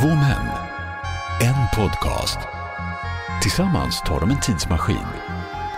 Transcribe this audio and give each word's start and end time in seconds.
Två 0.00 0.08
män, 0.08 0.48
en 1.40 1.66
podcast. 1.76 2.38
Tillsammans 3.42 4.00
tar 4.00 4.20
de 4.20 4.30
en 4.30 4.40
tidsmaskin 4.40 5.06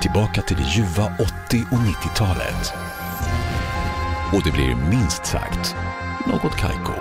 tillbaka 0.00 0.42
till 0.42 0.56
det 0.56 0.62
ljuva 0.62 1.04
80 1.04 1.64
och 1.70 1.78
90-talet. 1.78 2.72
Och 4.32 4.42
det 4.44 4.50
blir 4.52 4.74
minst 4.74 5.26
sagt 5.26 5.76
något 6.26 6.56
kajko. 6.56 6.92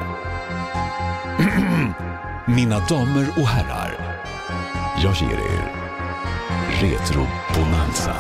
Mina 2.46 2.80
damer 2.80 3.28
och 3.38 3.48
herrar, 3.48 4.22
jag 5.04 5.14
ger 5.14 5.40
er 5.40 5.72
Retro 6.82 7.28
Bonanza. 7.56 8.16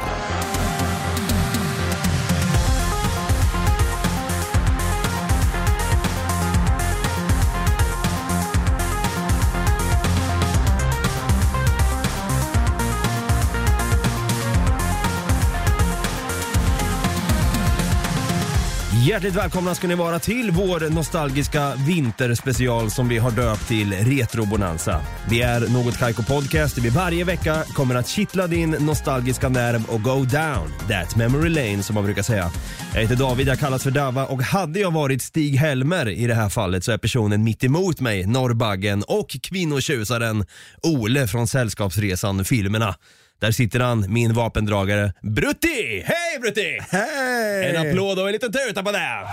Hjärtligt 19.08 19.36
välkomna 19.36 19.76
ska 19.76 19.88
ni 19.88 19.96
vara 19.96 20.20
till 20.20 20.52
vår 20.52 20.90
nostalgiska 20.90 21.74
vinterspecial 21.88 22.92
som 22.92 23.10
vi 23.10 23.18
har 23.18 23.32
döpt 23.32 23.68
till 23.68 23.94
Retro 23.94 24.46
Bonanza. 24.46 25.02
Vi 25.30 25.42
är 25.42 25.60
Något 25.60 25.98
Kaiko 25.98 26.24
Podcast 26.24 26.76
där 26.76 26.82
vi 26.82 26.90
varje 26.90 27.24
vecka 27.24 27.64
kommer 27.74 27.96
att 27.96 28.08
kittla 28.08 28.48
din 28.48 28.70
nostalgiska 28.70 29.50
nerv 29.50 29.86
och 29.90 30.04
go 30.04 30.16
down 30.16 30.74
that 30.90 31.16
memory 31.16 31.50
lane 31.50 31.84
som 31.84 31.94
man 31.96 32.04
brukar 32.04 32.22
säga. 32.22 32.52
Jag 32.94 33.02
heter 33.02 33.16
David, 33.16 33.48
jag 33.48 33.60
kallas 33.60 33.84
för 33.84 33.92
Dava 33.92 34.26
och 34.26 34.42
hade 34.42 34.80
jag 34.80 34.92
varit 34.92 35.22
Stig 35.22 35.56
Helmer 35.56 36.10
i 36.10 36.28
det 36.28 36.36
här 36.36 36.50
fallet 36.50 36.84
så 36.84 36.92
är 36.92 36.98
personen 36.98 37.44
mitt 37.44 37.64
emot 37.64 38.00
mig 38.00 38.28
Norrbaggen 38.28 39.04
och 39.08 39.38
kvinnotjusaren 39.44 40.46
Ole 40.84 41.28
från 41.28 41.48
Sällskapsresan-filmerna. 41.48 42.96
Där 43.42 43.52
sitter 43.52 43.80
han, 43.80 44.14
min 44.14 44.34
vapendragare 44.34 45.14
Brutti! 45.22 46.04
Hej 46.06 46.40
Brutti! 46.42 46.78
Hej! 46.90 47.76
En 47.76 47.88
applåd 47.88 48.20
och 48.20 48.26
en 48.28 48.34
liten 48.34 48.52
tuta 48.52 48.84
på 48.84 48.92
det! 48.92 49.28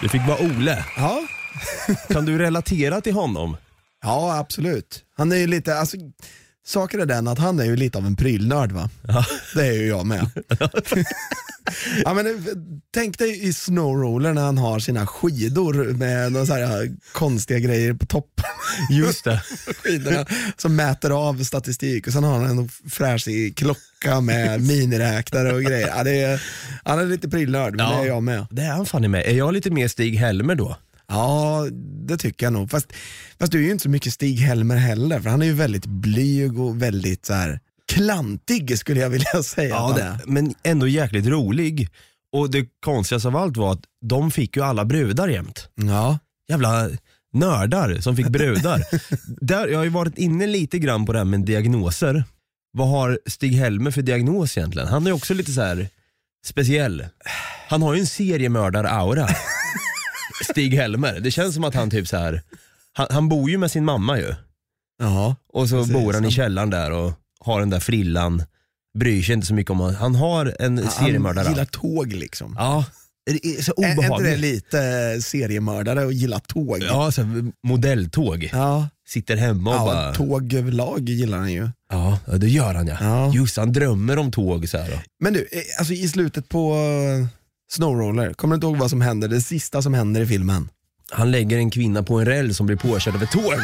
Du 0.00 0.08
fick 0.08 0.22
vara 0.28 0.38
Ole. 0.38 0.84
Ja. 0.96 1.20
Kan 2.08 2.24
du 2.24 2.38
relatera 2.38 3.00
till 3.00 3.12
honom? 3.12 3.56
ja, 4.02 4.38
absolut. 4.38 5.04
Han 5.16 5.32
är 5.32 5.36
ju 5.36 5.46
lite, 5.46 5.78
alltså, 5.78 5.96
saken 6.68 7.00
är 7.00 7.06
den 7.06 7.28
att 7.28 7.38
han 7.38 7.60
är 7.60 7.64
ju 7.64 7.76
lite 7.76 7.98
av 7.98 8.06
en 8.06 8.16
prylnörd 8.16 8.72
va? 8.72 8.90
Ja. 9.08 9.24
Det 9.54 9.66
är 9.66 9.72
ju 9.72 9.86
jag 9.86 10.06
med. 10.06 10.30
ja, 12.04 12.14
men, 12.14 12.26
eh, 12.26 12.32
tänk 12.94 13.18
dig 13.18 13.44
i 13.48 13.52
snowroller 13.52 14.32
när 14.32 14.42
han 14.42 14.58
har 14.58 14.78
sina 14.78 15.06
skidor 15.06 15.74
med 15.92 16.32
några 16.32 16.46
så 16.46 16.54
här 16.54 16.90
konstiga 17.12 17.58
grejer 17.58 17.94
på 17.94 18.06
toppen. 18.06 18.44
Just 18.90 19.24
det. 19.24 19.42
Skidorna 19.84 20.26
som 20.56 20.76
mäter 20.76 21.10
av 21.28 21.44
statistik 21.44 22.06
och 22.06 22.12
sen 22.12 22.24
har 22.24 22.32
han 22.38 22.58
en 22.58 22.68
fräschig 22.90 23.56
klocka 23.56 24.20
med 24.20 24.60
miniräknare 24.66 25.52
och 25.52 25.62
grejer. 25.62 25.88
Ja, 25.96 26.04
det 26.04 26.20
är, 26.22 26.42
han 26.84 26.98
är 26.98 27.06
lite 27.06 27.28
prylnörd, 27.28 27.76
men 27.76 27.86
Ja. 27.86 27.96
det 27.96 28.02
är 28.02 28.06
jag 28.06 28.22
med. 28.22 28.46
Det 28.50 28.62
är 28.62 28.70
han 28.72 28.86
fan 28.86 29.04
i 29.04 29.08
med. 29.08 29.26
Är 29.26 29.34
jag 29.34 29.54
lite 29.54 29.70
mer 29.70 29.88
Stig 29.88 30.16
Helmer 30.16 30.54
då? 30.54 30.76
Ja, 31.08 31.66
det 32.06 32.16
tycker 32.16 32.46
jag 32.46 32.52
nog. 32.52 32.70
Fast, 32.70 32.92
fast 33.38 33.52
du 33.52 33.58
är 33.58 33.62
ju 33.62 33.70
inte 33.70 33.82
så 33.82 33.90
mycket 33.90 34.12
Stig 34.12 34.38
Helmer 34.38 34.76
heller, 34.76 35.20
för 35.20 35.30
han 35.30 35.42
är 35.42 35.46
ju 35.46 35.52
väldigt 35.52 35.86
blyg 35.86 36.60
och 36.60 36.82
väldigt 36.82 37.26
så 37.26 37.32
här 37.34 37.60
klantig 37.92 38.78
skulle 38.78 39.00
jag 39.00 39.10
vilja 39.10 39.42
säga. 39.42 39.76
han 39.78 39.98
är. 39.98 40.20
men 40.26 40.54
ändå 40.62 40.88
jäkligt 40.88 41.26
rolig. 41.26 41.88
Och 42.32 42.50
det 42.50 42.66
konstigaste 42.84 43.28
av 43.28 43.36
allt 43.36 43.56
var 43.56 43.72
att 43.72 43.82
de 44.04 44.30
fick 44.30 44.56
ju 44.56 44.62
alla 44.62 44.84
brudar 44.84 45.28
jämt. 45.28 45.68
Ja. 45.74 46.18
Jävla 46.48 46.90
nördar 47.32 48.00
som 48.00 48.16
fick 48.16 48.28
brudar. 48.28 48.82
Där, 49.46 49.68
jag 49.68 49.78
har 49.78 49.84
ju 49.84 49.90
varit 49.90 50.18
inne 50.18 50.46
lite 50.46 50.78
grann 50.78 51.06
på 51.06 51.12
det 51.12 51.18
här 51.18 51.24
med 51.24 51.40
diagnoser. 51.40 52.24
Vad 52.72 52.88
har 52.88 53.18
Stig 53.26 53.52
Helmer 53.52 53.90
för 53.90 54.02
diagnos 54.02 54.58
egentligen? 54.58 54.88
Han 54.88 55.06
är 55.06 55.12
också 55.12 55.34
lite 55.34 55.52
så 55.52 55.60
här 55.62 55.88
speciell. 56.46 57.06
Han 57.68 57.82
har 57.82 57.94
ju 57.94 58.00
en 58.00 58.06
seriemördar-aura. 58.06 59.28
Stig 60.44 60.74
Helmer. 60.74 61.20
Det 61.20 61.30
känns 61.30 61.54
som 61.54 61.64
att 61.64 61.74
han 61.74 61.90
typ 61.90 62.08
så 62.08 62.16
här. 62.16 62.42
Han, 62.92 63.06
han 63.10 63.28
bor 63.28 63.50
ju 63.50 63.58
med 63.58 63.70
sin 63.70 63.84
mamma 63.84 64.18
ju. 64.18 64.34
ja. 65.02 65.36
Och 65.52 65.68
så 65.68 65.76
Precis. 65.78 65.92
bor 65.92 66.12
han 66.12 66.24
i 66.24 66.30
källaren 66.30 66.70
där 66.70 66.90
och 66.92 67.12
har 67.40 67.60
den 67.60 67.70
där 67.70 67.80
frillan. 67.80 68.42
Bryr 68.98 69.22
sig 69.22 69.34
inte 69.34 69.46
så 69.46 69.54
mycket 69.54 69.70
om 69.70 69.80
att 69.80 69.96
han 69.96 70.14
har 70.14 70.56
en 70.60 70.78
Han 70.78 70.90
seriemördare. 70.90 71.48
gillar 71.48 71.64
tåg 71.64 72.12
liksom. 72.12 72.54
Ja, 72.58 72.84
är 73.30 73.62
så 73.62 73.72
Är 73.76 73.84
är 73.84 73.90
inte 73.90 74.02
det 74.02 74.08
obehagligt. 74.08 74.38
lite 74.40 74.78
seriemördare 75.22 76.04
och 76.04 76.12
gillar 76.12 76.38
tåg? 76.38 76.78
Ja, 76.82 77.10
så 77.12 77.22
här, 77.22 77.52
modelltåg. 77.66 78.48
Ja, 78.52 78.88
Sitter 79.08 79.36
hemma 79.36 79.70
och 79.70 79.76
ja 79.76 79.84
bara... 79.94 80.14
tåg 80.14 80.54
överlag 80.54 81.08
gillar 81.08 81.38
han 81.38 81.52
ju. 81.52 81.68
Ja, 81.90 82.18
det 82.36 82.48
gör 82.48 82.74
han 82.74 82.86
ja. 82.86 82.96
Ja. 83.00 83.32
Just 83.34 83.56
han 83.56 83.72
drömmer 83.72 84.18
om 84.18 84.30
tåg 84.30 84.68
så 84.68 84.78
här. 84.78 84.90
då. 84.90 84.96
Men 85.20 85.32
du, 85.32 85.40
eh, 85.52 85.60
alltså 85.78 85.94
i 85.94 86.08
slutet 86.08 86.48
på 86.48 86.74
Snowroller, 87.70 88.32
kommer 88.32 88.52
du 88.52 88.54
inte 88.54 88.66
ihåg 88.66 88.76
vad 88.76 88.90
som 88.90 89.00
händer? 89.00 89.28
Det 89.28 89.40
sista 89.40 89.82
som 89.82 89.94
händer 89.94 90.20
i 90.20 90.26
filmen? 90.26 90.68
Han 91.10 91.30
lägger 91.30 91.58
en 91.58 91.70
kvinna 91.70 92.02
på 92.02 92.18
en 92.18 92.26
räll 92.26 92.54
som 92.54 92.66
blir 92.66 92.76
påkörd 92.76 93.14
av 93.14 93.22
ett 93.22 93.30
tåg. 93.30 93.54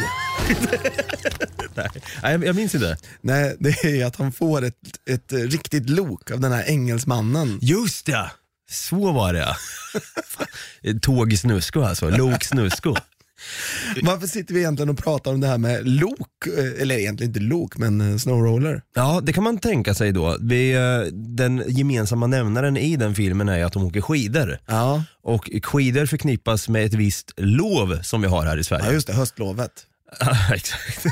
Nej, 2.22 2.41
jag, 2.47 2.56
minns 2.56 2.75
inte. 2.75 2.97
Nej, 3.20 3.56
det 3.59 3.84
är 3.84 4.06
att 4.06 4.16
han 4.16 4.32
får 4.32 4.64
ett, 4.64 4.75
ett 5.10 5.32
riktigt 5.32 5.91
lok 5.91 6.31
av 6.31 6.41
den 6.41 6.53
här 6.53 6.64
engelsmannen. 6.66 7.59
Just 7.62 8.06
det! 8.06 8.31
Så 8.70 9.12
var 9.12 9.32
det 9.32 9.56
Tåg 11.03 11.38
snusko 11.38 11.82
alltså, 11.82 12.10
lok 12.10 12.44
snusko. 12.44 12.97
Varför 14.03 14.27
sitter 14.27 14.55
vi 14.55 14.60
egentligen 14.60 14.88
och 14.91 14.99
pratar 14.99 15.31
om 15.32 15.41
det 15.41 15.47
här 15.47 15.59
med 15.59 15.88
lok, 15.88 16.47
eh, 16.59 16.82
eller 16.82 16.94
egentligen 16.99 17.31
inte 17.31 17.41
lok, 17.41 17.77
men 17.77 18.12
eh, 18.12 18.16
snowroller? 18.19 18.82
Ja, 18.94 19.21
det 19.22 19.32
kan 19.32 19.44
man 19.44 19.59
tänka 19.59 19.94
sig 19.94 20.12
då. 20.12 20.37
Vi, 20.41 20.72
eh, 20.72 21.00
den 21.12 21.62
gemensamma 21.66 22.27
nämnaren 22.27 22.77
i 22.77 22.97
den 22.97 23.15
filmen 23.15 23.49
är 23.49 23.65
att 23.65 23.72
de 23.72 23.84
åker 23.84 24.00
skidor. 24.00 24.59
Ja, 24.66 25.05
Och 25.22 25.50
skidor 25.62 26.06
förknippas 26.06 26.69
med 26.69 26.87
ett 26.87 26.94
visst 26.94 27.32
lov 27.37 27.99
som 28.03 28.21
vi 28.22 28.28
har 28.28 28.47
här 28.47 28.56
i 28.59 28.65
Sverige. 28.65 28.84
ja 28.87 28.93
just 28.93 29.06
det, 29.06 29.12
höstlovet. 29.12 29.71
Ja, 30.21 30.55
exakt. 30.55 31.06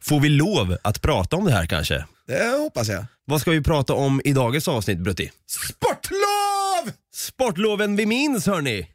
Får 0.00 0.20
vi 0.20 0.28
lov 0.28 0.76
att 0.82 1.02
prata 1.02 1.36
om 1.36 1.44
det 1.44 1.52
här 1.52 1.66
kanske? 1.66 2.04
Det 2.26 2.58
hoppas 2.62 2.88
jag. 2.88 3.04
Vad 3.24 3.40
ska 3.40 3.50
vi 3.50 3.60
prata 3.62 3.94
om 3.94 4.20
i 4.24 4.32
dagens 4.32 4.68
avsnitt 4.68 4.98
Brutti? 4.98 5.30
Sportlov! 5.46 6.92
Sportloven 7.14 7.96
vi 7.96 8.06
minns 8.06 8.46
hörni! 8.46 8.86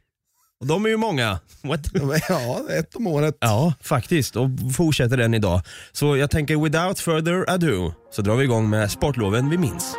Och 0.60 0.66
de 0.66 0.84
är 0.84 0.88
ju 0.88 0.96
många. 0.96 1.38
What? 1.62 1.80
Ja, 2.28 2.60
ett 2.70 2.96
om 2.96 3.06
året. 3.06 3.36
Ja, 3.40 3.74
faktiskt. 3.82 4.36
Och 4.36 4.48
fortsätter 4.76 5.16
den 5.16 5.34
idag. 5.34 5.60
Så 5.92 6.16
jag 6.16 6.30
tänker 6.30 6.56
without 6.56 6.98
further 7.00 7.50
ado 7.50 7.94
så 8.12 8.22
drar 8.22 8.36
vi 8.36 8.44
igång 8.44 8.70
med 8.70 8.90
sportloven 8.90 9.50
vi 9.50 9.58
minns. 9.58 9.94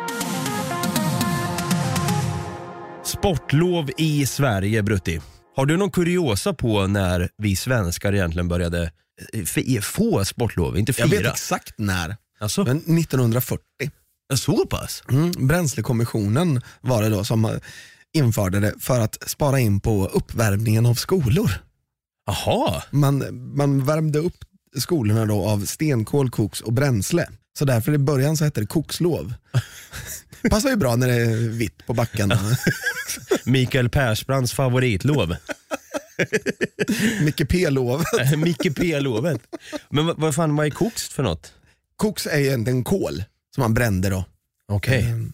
Sportlov 3.04 3.90
i 3.98 4.26
Sverige, 4.26 4.82
Brutti. 4.82 5.20
Har 5.56 5.66
du 5.66 5.76
någon 5.76 5.90
kuriosa 5.90 6.52
på 6.54 6.86
när 6.86 7.28
vi 7.38 7.56
svenskar 7.56 8.12
egentligen 8.14 8.48
började 8.48 8.90
eh, 9.32 9.42
fi- 9.44 9.80
få 9.82 10.24
sportlov? 10.24 10.78
Inte 10.78 10.92
fira? 10.92 11.06
Jag 11.06 11.22
vet 11.22 11.32
exakt 11.32 11.74
när, 11.78 12.16
Alltså, 12.40 12.64
men 12.64 12.76
1940. 12.76 13.62
så 14.34 14.66
pass? 14.66 15.02
Mm, 15.10 15.30
bränslekommissionen 15.38 16.60
var 16.80 17.02
det 17.02 17.08
då 17.08 17.24
som 17.24 17.44
eh, 17.44 17.50
införde 18.12 18.60
det 18.60 18.74
för 18.78 19.00
att 19.00 19.28
spara 19.30 19.60
in 19.60 19.80
på 19.80 20.06
uppvärmningen 20.06 20.86
av 20.86 20.94
skolor. 20.94 21.50
Jaha. 22.26 22.82
Man, 22.90 23.24
man 23.56 23.84
värmde 23.84 24.18
upp 24.18 24.44
skolorna 24.76 25.26
då 25.26 25.48
av 25.48 25.64
stenkol, 25.66 26.30
koks 26.30 26.60
och 26.60 26.72
bränsle. 26.72 27.28
Så 27.58 27.64
därför 27.64 27.94
i 27.94 27.98
början 27.98 28.36
så 28.36 28.44
hette 28.44 28.60
det 28.60 28.66
kokslov. 28.66 29.34
Passar 30.50 30.70
ju 30.70 30.76
bra 30.76 30.96
när 30.96 31.08
det 31.08 31.14
är 31.14 31.48
vitt 31.48 31.86
på 31.86 31.94
backen. 31.94 32.32
Mikael 33.44 33.88
Persbrandts 33.88 34.52
favoritlov. 34.52 35.36
Micke 37.22 37.48
P-lov. 37.48 38.04
Micke 38.36 38.76
P-lovet. 38.76 39.40
Men 39.88 40.06
vad, 40.06 40.20
vad 40.20 40.34
fan, 40.34 40.56
vad 40.56 40.66
är 40.66 40.70
koks 40.70 41.08
för 41.08 41.22
något? 41.22 41.52
Koks 41.96 42.26
är 42.26 42.38
egentligen 42.38 42.84
kol 42.84 43.24
som 43.54 43.62
man 43.62 43.74
brände 43.74 44.10
då. 44.10 44.24
Okej. 44.68 45.02
Mm. 45.02 45.32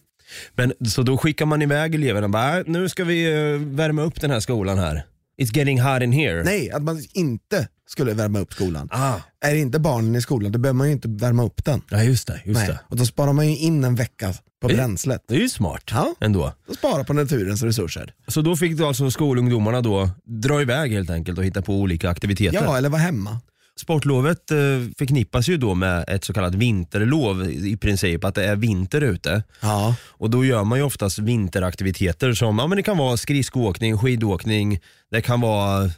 Men 0.55 0.73
så 0.89 1.01
då 1.03 1.17
skickar 1.17 1.45
man 1.45 1.61
iväg 1.61 1.95
eleverna 1.95 2.25
och 2.25 2.31
bara, 2.31 2.57
"Äh, 2.57 2.63
nu 2.67 2.89
ska 2.89 3.03
vi 3.03 3.25
eh, 3.53 3.59
värma 3.59 4.01
upp 4.01 4.21
den 4.21 4.31
här 4.31 4.39
skolan 4.39 4.79
här. 4.79 5.05
It's 5.41 5.57
getting 5.57 5.81
hot 5.81 6.01
in 6.01 6.11
here. 6.11 6.43
Nej, 6.43 6.71
att 6.71 6.81
man 6.83 7.03
inte 7.13 7.67
skulle 7.89 8.13
värma 8.13 8.39
upp 8.39 8.53
skolan. 8.53 8.89
Ah. 8.91 9.13
Är 9.45 9.55
inte 9.55 9.79
barnen 9.79 10.15
i 10.15 10.21
skolan 10.21 10.51
då 10.51 10.59
behöver 10.59 10.77
man 10.77 10.87
ju 10.87 10.93
inte 10.93 11.07
värma 11.07 11.43
upp 11.43 11.65
den. 11.65 11.81
Ja 11.89 12.03
just 12.03 12.27
det, 12.27 12.41
just 12.45 12.59
Nej. 12.59 12.67
det. 12.67 12.79
Och 12.89 12.97
då 12.97 13.05
sparar 13.05 13.33
man 13.33 13.47
ju 13.47 13.57
in 13.57 13.83
en 13.83 13.95
vecka 13.95 14.33
på 14.61 14.67
bränslet. 14.67 15.23
Det 15.27 15.35
är 15.35 15.39
ju 15.39 15.49
smart 15.49 15.83
Ja. 15.91 16.15
ändå. 16.19 16.53
Och 16.67 16.75
spara 16.75 17.03
på 17.03 17.13
naturens 17.13 17.63
resurser. 17.63 18.13
Så 18.27 18.41
då 18.41 18.55
fick 18.55 18.77
då 18.77 18.87
alltså 18.87 19.11
skolungdomarna 19.11 19.81
då 19.81 20.09
dra 20.25 20.61
iväg 20.61 20.91
helt 20.91 21.09
enkelt 21.09 21.37
och 21.37 21.45
hitta 21.45 21.61
på 21.61 21.73
olika 21.75 22.09
aktiviteter. 22.09 22.63
Ja, 22.63 22.77
eller 22.77 22.89
vara 22.89 23.01
hemma. 23.01 23.39
Sportlovet 23.77 24.51
eh, 24.51 24.57
förknippas 24.97 25.47
ju 25.47 25.57
då 25.57 25.73
med 25.75 26.05
ett 26.07 26.23
så 26.23 26.33
kallat 26.33 26.55
vinterlov 26.55 27.49
i 27.49 27.77
princip, 27.77 28.23
att 28.23 28.35
det 28.35 28.45
är 28.45 28.55
vinter 28.55 29.01
ute. 29.01 29.43
Ja. 29.61 29.95
Och 30.07 30.29
då 30.29 30.45
gör 30.45 30.63
man 30.63 30.77
ju 30.77 30.83
oftast 30.83 31.19
vinteraktiviteter 31.19 32.33
som, 32.33 32.59
ja 32.59 32.67
men 32.67 32.75
det 32.75 32.83
kan 32.83 32.97
vara 32.97 33.17
skridskoåkning, 33.17 33.97
skidåkning, 33.97 34.79
det 35.11 35.21
kan 35.21 35.41
vara 35.41 35.89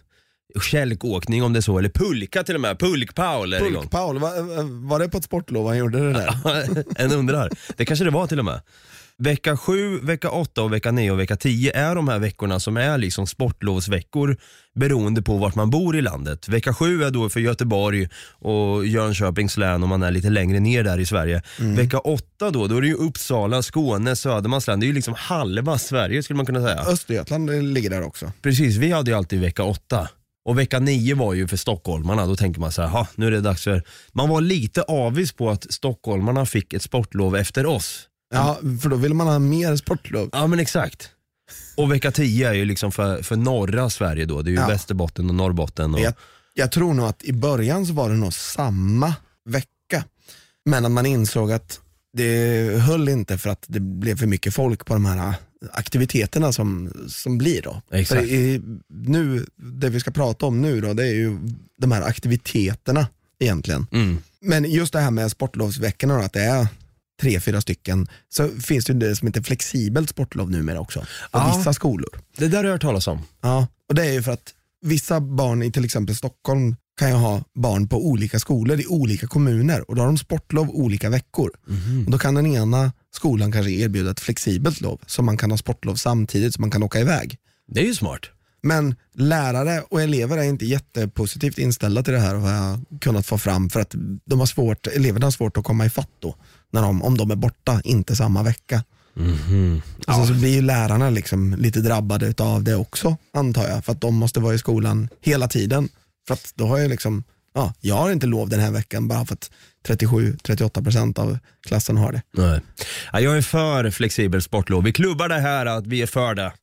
kälkåkning 0.61 1.43
om 1.43 1.53
det 1.53 1.59
är 1.59 1.61
så, 1.61 1.77
eller 1.77 1.89
pulka 1.89 2.43
till 2.43 2.55
och 2.55 2.61
med. 2.61 2.77
Pulk-Paul 2.77 3.53
är 3.55 3.67
igång. 3.67 3.83
Pulk-Paul, 3.83 4.19
var, 4.19 4.87
var 4.89 4.99
det 4.99 5.09
på 5.09 5.17
ett 5.17 5.23
sportlov 5.23 5.67
han 5.67 5.77
gjorde 5.77 5.99
det 5.99 6.13
där? 6.13 6.83
en 7.03 7.11
undrar. 7.11 7.49
Det 7.77 7.85
kanske 7.85 8.05
det 8.05 8.11
var 8.11 8.27
till 8.27 8.39
och 8.39 8.45
med. 8.45 8.61
Vecka 9.23 9.57
7, 9.57 9.99
vecka 9.99 10.29
8, 10.29 10.61
och 10.63 10.73
vecka 10.73 10.91
9 10.91 11.11
och 11.11 11.19
vecka 11.19 11.35
10 11.35 11.71
är 11.75 11.95
de 11.95 12.07
här 12.07 12.19
veckorna 12.19 12.59
som 12.59 12.77
är 12.77 12.97
liksom 12.97 13.27
sportlovsveckor 13.27 14.37
beroende 14.75 15.21
på 15.21 15.37
vart 15.37 15.55
man 15.55 15.69
bor 15.69 15.97
i 15.97 16.01
landet. 16.01 16.47
Vecka 16.47 16.73
7 16.73 17.03
är 17.03 17.11
då 17.11 17.29
för 17.29 17.39
Göteborg 17.39 18.09
och 18.31 18.85
Jönköpings 18.85 19.57
län 19.57 19.83
om 19.83 19.89
man 19.89 20.03
är 20.03 20.11
lite 20.11 20.29
längre 20.29 20.59
ner 20.59 20.83
där 20.83 20.99
i 20.99 21.05
Sverige. 21.05 21.41
Vecka 21.57 21.99
8 21.99 22.51
då, 22.51 22.67
då 22.67 22.77
är 22.77 22.81
det 22.81 22.87
ju 22.87 22.93
Uppsala, 22.93 23.61
Skåne, 23.61 24.15
Södermanlands 24.15 24.67
län. 24.67 24.79
Det 24.79 24.85
är 24.85 24.87
ju 24.87 24.93
liksom 24.93 25.13
halva 25.17 25.77
Sverige 25.77 26.23
skulle 26.23 26.37
man 26.37 26.45
kunna 26.45 26.61
säga. 26.61 26.81
Östergötland 26.87 27.73
ligger 27.73 27.89
där 27.89 28.01
också. 28.03 28.31
Precis, 28.41 28.77
vi 28.77 28.91
hade 28.91 29.11
ju 29.11 29.17
alltid 29.17 29.41
vecka 29.41 29.63
8. 29.63 30.09
Och 30.45 30.59
vecka 30.59 30.79
9 30.79 31.15
var 31.15 31.33
ju 31.33 31.47
för 31.47 31.57
stockholmarna, 31.57 32.25
då 32.25 32.35
tänker 32.35 32.61
man 32.61 32.71
så 32.71 32.81
här, 32.81 32.89
"Ha, 32.89 33.07
nu 33.15 33.27
är 33.27 33.31
det 33.31 33.41
dags 33.41 33.63
för... 33.63 33.83
Man 34.13 34.29
var 34.29 34.41
lite 34.41 34.81
avis 34.81 35.31
på 35.33 35.49
att 35.49 35.73
stockholmarna 35.73 36.45
fick 36.45 36.73
ett 36.73 36.83
sportlov 36.83 37.35
efter 37.35 37.65
oss. 37.65 38.05
Ja, 38.29 38.59
för 38.81 38.89
då 38.89 38.95
vill 38.95 39.13
man 39.13 39.27
ha 39.27 39.39
mer 39.39 39.75
sportlov. 39.75 40.29
Ja 40.31 40.47
men 40.47 40.59
exakt. 40.59 41.09
Och 41.77 41.91
vecka 41.91 42.11
10 42.11 42.49
är 42.49 42.53
ju 42.53 42.65
liksom 42.65 42.91
för, 42.91 43.23
för 43.23 43.35
norra 43.35 43.89
Sverige 43.89 44.25
då, 44.25 44.41
det 44.41 44.49
är 44.49 44.51
ju 44.51 44.57
Ja. 44.59 44.67
Västerbotten 44.67 45.29
och 45.29 45.35
Norrbotten. 45.35 45.93
Och, 45.93 45.99
Jag, 45.99 46.13
jag 46.53 46.71
tror 46.71 46.93
nog 46.93 47.05
att 47.05 47.23
i 47.23 47.33
början 47.33 47.85
så 47.85 47.93
var 47.93 48.09
det 48.09 48.15
nog 48.15 48.33
samma 48.33 49.15
vecka. 49.45 50.03
Men 50.65 50.85
att 50.85 50.91
man 50.91 51.05
insåg 51.05 51.51
att 51.51 51.79
det 52.13 52.81
höll 52.81 53.09
inte 53.09 53.37
för 53.37 53.49
att 53.49 53.65
det 53.67 53.79
blev 53.79 54.17
för 54.17 54.27
mycket 54.27 54.53
folk 54.53 54.85
på 54.85 54.93
de 54.93 55.05
här 55.05 55.33
aktiviteterna 55.71 56.51
som, 56.51 56.93
som 57.07 57.37
blir 57.37 57.61
då. 57.61 57.81
Exakt. 57.91 58.21
För 58.21 58.27
i, 58.27 58.61
nu, 58.87 59.45
det 59.55 59.89
vi 59.89 59.99
ska 59.99 60.11
prata 60.11 60.45
om 60.45 60.61
nu 60.61 60.81
då, 60.81 60.93
det 60.93 61.03
är 61.03 61.13
ju 61.13 61.37
de 61.81 61.91
här 61.91 62.01
aktiviteterna 62.01 63.07
egentligen. 63.39 63.87
Mm. 63.91 64.17
Men 64.41 64.71
just 64.71 64.93
det 64.93 64.99
här 64.99 65.11
med 65.11 65.31
sportlovsveckorna 65.31 66.17
då, 66.17 66.23
att 66.23 66.33
det 66.33 66.41
är 66.41 66.67
tre, 67.21 67.39
fyra 67.39 67.61
stycken, 67.61 68.07
så 68.29 68.49
finns 68.49 68.85
det 68.85 68.93
ju 68.93 68.99
det 68.99 69.15
som 69.15 69.27
heter 69.27 69.41
flexibelt 69.41 70.09
sportlov 70.09 70.51
numera 70.51 70.79
också. 70.79 70.99
På 70.99 71.05
Ja. 71.31 71.53
vissa 71.57 71.73
skolor. 71.73 72.09
Det 72.37 72.47
där 72.47 72.57
har 72.57 72.63
jag 72.63 72.71
hört 72.71 72.81
talas 72.81 73.07
om. 73.07 73.19
Ja, 73.41 73.67
och 73.89 73.95
det 73.95 74.05
är 74.05 74.11
ju 74.13 74.23
för 74.23 74.31
att 74.31 74.53
vissa 74.81 75.19
barn 75.19 75.63
i 75.63 75.71
till 75.71 75.85
exempel 75.85 76.15
Stockholm 76.15 76.75
kan 76.99 77.09
ju 77.09 77.15
ha 77.15 77.43
barn 77.55 77.87
på 77.87 78.07
olika 78.07 78.39
skolor 78.39 78.79
i 78.79 78.85
olika 78.87 79.27
kommuner 79.27 79.89
och 79.89 79.95
då 79.95 80.01
har 80.01 80.07
de 80.07 80.17
sportlov 80.17 80.69
olika 80.69 81.09
veckor. 81.09 81.51
Och 82.05 82.11
då 82.11 82.17
kan 82.17 82.35
den 82.35 82.45
ena 82.45 82.91
skolan 83.15 83.51
kanske 83.51 83.71
erbjuda 83.71 84.11
ett 84.11 84.19
flexibelt 84.19 84.81
lov 84.81 85.01
så 85.07 85.21
man 85.21 85.37
kan 85.37 85.51
ha 85.51 85.57
sportlov 85.57 85.95
samtidigt 85.95 86.53
som 86.53 86.61
man 86.61 86.71
kan 86.71 86.83
åka 86.83 86.99
iväg. 86.99 87.37
Det 87.67 87.81
är 87.81 87.85
ju 87.85 87.95
smart. 87.95 88.21
Men 88.63 88.95
lärare 89.15 89.81
och 89.89 90.01
elever 90.01 90.37
är 90.37 90.43
inte 90.43 90.65
jättepositivt 90.65 91.57
inställda 91.57 92.03
till 92.03 92.13
det 92.13 92.19
här 92.19 92.35
har 92.35 92.51
jag 92.51 92.79
kunnat 93.01 93.25
få 93.25 93.37
fram 93.37 93.69
för 93.69 93.79
att 93.79 93.95
de 94.25 94.39
har 94.39 94.45
svårt, 94.45 94.87
eleverna 94.87 95.25
har 95.25 95.31
svårt 95.31 95.57
att 95.57 95.63
komma 95.63 95.85
i 95.85 95.89
fatt 95.89 96.09
då, 96.19 96.35
när 96.71 96.81
de, 96.81 97.03
om 97.03 97.17
de 97.17 97.31
är 97.31 97.35
borta, 97.35 97.81
inte 97.83 98.15
samma 98.15 98.43
vecka. 98.43 98.83
Och 100.07 100.13
sen 100.13 100.27
så 100.27 100.33
blir 100.33 100.53
ju 100.55 100.61
lärarna 100.61 101.09
liksom 101.09 101.55
lite 101.55 101.79
drabbade 101.79 102.33
av 102.43 102.63
det 102.63 102.75
också 102.75 103.17
antar 103.33 103.67
jag, 103.67 103.85
för 103.85 103.91
att 103.91 104.01
de 104.01 104.15
måste 104.15 104.39
vara 104.39 104.53
i 104.53 104.57
skolan 104.57 105.09
hela 105.21 105.47
tiden. 105.47 105.89
För 106.27 106.33
att 106.33 106.53
då 106.55 106.67
har 106.67 106.77
jag 106.77 106.89
liksom, 106.89 107.23
ja, 107.53 107.73
jag 107.79 107.95
har 107.95 108.11
inte 108.11 108.27
lov 108.27 108.49
den 108.49 108.59
här 108.59 108.71
veckan 108.71 109.07
bara 109.07 109.25
för 109.25 109.33
att 109.33 109.51
37-38% 109.87 111.19
av 111.19 111.37
klassen 111.67 111.97
har 111.97 112.11
det. 112.11 112.21
Nej. 112.31 112.61
Ja, 113.13 113.19
jag 113.19 113.37
är 113.37 113.41
för 113.41 113.91
flexibel 113.91 114.41
sportlov. 114.41 114.83
Vi 114.83 114.93
klubbar 114.93 115.29
det 115.29 115.39
här 115.39 115.65
att 115.65 115.87
vi 115.87 116.01
är 116.01 116.07
för 116.07 116.35
det. 116.35 116.53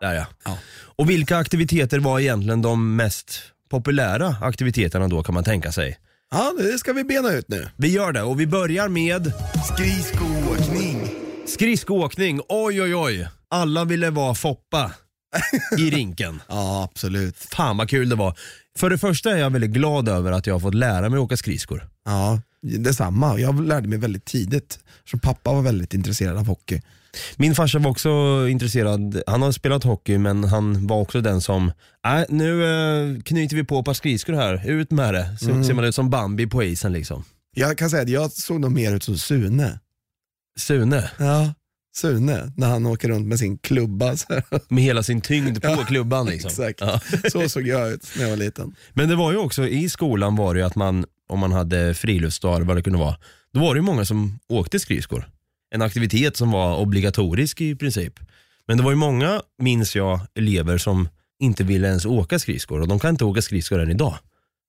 Där 0.00 0.14
ja. 0.14 0.26
Ja. 0.44 0.58
Och 0.96 1.10
vilka 1.10 1.36
aktiviteter 1.36 1.98
var 1.98 2.20
egentligen 2.20 2.62
de 2.62 2.96
mest 2.96 3.42
populära 3.70 4.36
aktiviteterna 4.40 5.08
då 5.08 5.22
kan 5.22 5.34
man 5.34 5.44
tänka 5.44 5.72
sig? 5.72 5.98
Ja, 6.30 6.54
det 6.58 6.78
ska 6.78 6.92
vi 6.92 7.04
bena 7.04 7.32
ut 7.32 7.48
nu. 7.48 7.68
Vi 7.76 7.88
gör 7.88 8.12
det 8.12 8.22
och 8.22 8.40
vi 8.40 8.46
börjar 8.46 8.88
med 8.88 9.32
Skridskoåkning. 9.74 11.10
skridskoåkning. 11.46 12.40
Oj 12.48 12.82
oj 12.82 12.94
oj. 12.94 13.28
Alla 13.50 13.84
ville 13.84 14.10
vara 14.10 14.34
Foppa 14.34 14.92
i 15.78 15.90
rinken. 15.90 16.42
Ja, 16.48 16.88
absolut. 16.92 17.36
Fan 17.36 17.76
vad 17.76 17.88
kul 17.90 18.08
det 18.08 18.16
var. 18.16 18.38
För 18.78 18.90
det 18.90 18.98
första 18.98 19.30
är 19.30 19.36
jag 19.36 19.50
väldigt 19.50 19.70
glad 19.70 20.08
över 20.08 20.32
att 20.32 20.46
jag 20.46 20.54
har 20.54 20.60
fått 20.60 20.74
lära 20.74 21.08
mig 21.08 21.18
åka 21.18 21.36
skridskor. 21.36 21.88
Ja, 22.04 22.40
detsamma. 22.62 23.38
Jag 23.38 23.66
lärde 23.66 23.88
mig 23.88 23.98
väldigt 23.98 24.24
tidigt. 24.24 24.78
Så 25.10 25.18
pappa 25.18 25.52
var 25.52 25.62
väldigt 25.62 25.94
intresserad 25.94 26.36
av 26.36 26.46
hockey. 26.46 26.82
Min 27.36 27.54
farsa 27.54 27.78
var 27.78 27.90
också 27.90 28.10
intresserad, 28.48 29.22
han 29.26 29.42
har 29.42 29.52
spelat 29.52 29.84
hockey 29.84 30.18
men 30.18 30.44
han 30.44 30.86
var 30.86 30.96
också 31.00 31.20
den 31.20 31.40
som, 31.40 31.72
nej 32.04 32.26
nu 32.28 32.64
eh, 32.64 33.22
knyter 33.22 33.56
vi 33.56 33.64
på 33.64 33.78
ett 33.78 33.84
par 33.84 33.94
skridskor 33.94 34.32
här, 34.32 34.70
ut 34.70 34.90
med 34.90 35.14
det. 35.14 35.36
Så 35.40 35.64
ser 35.64 35.74
man 35.74 35.84
ut 35.84 35.94
som 35.94 36.10
Bambi 36.10 36.46
på 36.46 36.62
isen 36.62 36.92
liksom. 36.92 37.24
Jag 37.56 37.78
kan 37.78 37.90
säga 37.90 38.02
att 38.02 38.08
jag 38.08 38.32
såg 38.32 38.60
nog 38.60 38.72
mer 38.72 38.92
ut 38.96 39.02
som 39.02 39.18
Sune. 39.18 39.80
Sune, 40.58 41.10
Ja, 41.18 41.54
Sune, 41.96 42.52
när 42.56 42.68
han 42.68 42.86
åker 42.86 43.08
runt 43.08 43.26
med 43.26 43.38
sin 43.38 43.58
klubba. 43.58 44.16
Så 44.16 44.26
här. 44.32 44.42
med 44.68 44.84
hela 44.84 45.02
sin 45.02 45.20
tyngd 45.20 45.62
på 45.62 45.76
klubban 45.88 46.26
liksom. 46.26 46.48
Exakt, 46.48 46.80
Ja. 46.80 47.00
så 47.30 47.48
såg 47.48 47.66
jag 47.66 47.92
ut 47.92 48.08
när 48.16 48.22
jag 48.22 48.30
var 48.30 48.36
liten. 48.36 48.74
Men 48.92 49.08
det 49.08 49.16
var 49.16 49.32
ju 49.32 49.38
också, 49.38 49.66
i 49.68 49.88
skolan 49.88 50.36
var 50.36 50.54
det 50.54 50.60
ju 50.60 50.66
att 50.66 50.76
man, 50.76 51.04
om 51.28 51.38
man 51.38 51.52
hade 51.52 51.94
friluftsdagar, 51.94 52.60
vad 52.60 52.76
det 52.76 52.82
kunde 52.82 52.98
vara, 52.98 53.16
då 53.54 53.60
var 53.60 53.74
det 53.74 53.78
ju 53.78 53.82
många 53.82 54.04
som 54.04 54.38
åkte 54.48 54.78
skridskor. 54.80 55.28
En 55.74 55.82
aktivitet 55.82 56.36
som 56.36 56.50
var 56.50 56.76
obligatorisk 56.76 57.60
i 57.60 57.74
princip. 57.74 58.20
Men 58.68 58.76
det 58.76 58.82
var 58.82 58.90
ju 58.90 58.96
många, 58.96 59.42
minns 59.58 59.96
jag, 59.96 60.20
elever 60.34 60.78
som 60.78 61.08
inte 61.42 61.64
ville 61.64 61.88
ens 61.88 62.06
åka 62.06 62.38
skridskor 62.38 62.80
och 62.80 62.88
de 62.88 62.98
kan 62.98 63.10
inte 63.10 63.24
åka 63.24 63.42
skridskor 63.42 63.80
än 63.80 63.90
idag. 63.90 64.18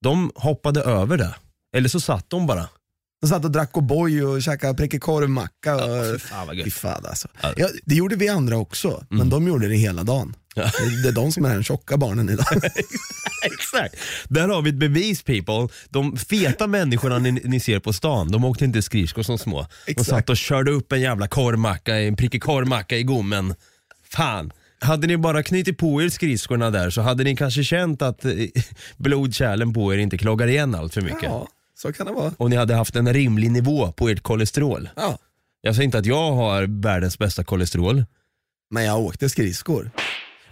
De 0.02 0.32
hoppade 0.36 0.82
över 0.82 1.18
det. 1.18 1.36
Eller 1.76 1.90
så 1.90 2.00
satt 2.00 2.30
de 2.30 2.48
bara. 2.48 2.70
De 3.22 3.28
satt 3.28 3.46
och 3.46 3.52
drack 3.52 3.72
O'boy 3.74 4.22
och 4.22 4.42
käkade 4.42 4.74
prickig 4.74 5.02
korvmacka. 5.02 5.76
Och... 5.76 6.22
fan 6.22 6.48
vad 6.48 6.56
gött. 6.56 6.74
fan 6.74 7.06
alltså. 7.06 7.28
Ja. 7.42 7.54
Mm. 7.58 7.72
Det 7.86 7.96
gjorde 7.96 8.16
vi 8.16 8.30
andra 8.30 8.58
också, 8.58 9.06
men 9.10 9.30
de 9.30 9.48
gjorde 9.48 9.68
det 9.68 9.76
hela 9.76 10.04
dagen. 10.04 10.36
Det 11.04 11.10
är 11.10 11.12
de 11.12 11.32
som 11.32 11.46
är 11.46 11.54
den 11.54 11.64
tjocka 11.64 11.98
barnen 11.98 12.30
idag. 12.30 12.46
Exakt. 13.46 13.96
Där 14.28 14.48
har 14.48 14.62
vi 14.62 14.70
ett 14.70 14.76
bevis 14.76 15.24
people. 15.24 15.68
De 15.90 16.18
feta 16.18 16.68
människorna 16.68 17.20
ni, 17.20 17.32
ni 17.32 17.60
ser 17.60 17.80
på 17.80 17.94
stan, 17.94 18.32
de 18.32 18.46
åkte 18.46 18.66
inte 18.66 18.82
skridskor 18.82 19.24
som 19.24 19.38
små. 19.38 19.68
De 19.86 19.92
Exakt. 19.92 20.10
satt 20.10 20.30
och 20.30 20.38
körde 20.38 20.72
upp 20.72 20.92
en 20.92 21.02
jävla 21.02 21.28
korvmacka, 21.28 22.00
en 22.00 22.16
prickig 22.16 22.44
korvmacka 22.44 22.98
i 22.98 23.04
gommen. 23.04 23.56
Fan. 24.10 24.52
Hade 24.80 25.08
ni 25.08 25.18
bara 25.18 25.44
knutit 25.44 25.78
på 25.78 26.02
er 26.02 26.10
skridskorna 26.10 26.72
där 26.72 26.90
så 26.90 27.02
hade 27.02 27.24
ni 27.24 27.36
kanske 27.36 27.64
känt 27.64 28.02
att 28.02 28.26
eh, 28.26 28.34
blodkärlen 28.98 29.74
på 29.74 29.94
er 29.94 29.98
inte 29.98 30.18
kloggar 30.18 30.48
igen 30.48 30.76
allt 30.76 30.94
för 30.94 31.02
mycket. 31.02 31.24
Ja, 31.24 31.48
så 31.82 31.94
kan 31.94 32.06
det 32.06 32.12
vara. 32.12 32.34
Och 32.38 32.50
ni 32.50 32.56
hade 32.56 32.76
haft 32.76 32.96
en 32.96 33.14
rimlig 33.14 33.52
nivå 33.52 33.92
på 33.92 34.10
ert 34.10 34.24
kolesterol. 34.24 34.90
Ja. 34.96 35.18
Jag 35.62 35.76
säger 35.76 35.86
inte 35.86 35.98
att 35.98 36.06
jag 36.06 36.32
har 36.32 36.82
världens 36.82 37.20
bästa 37.20 37.44
kolesterol. 37.44 38.06
Men 38.70 38.84
jag 38.84 39.00
åkte 39.00 39.30
skridskor. 39.30 39.92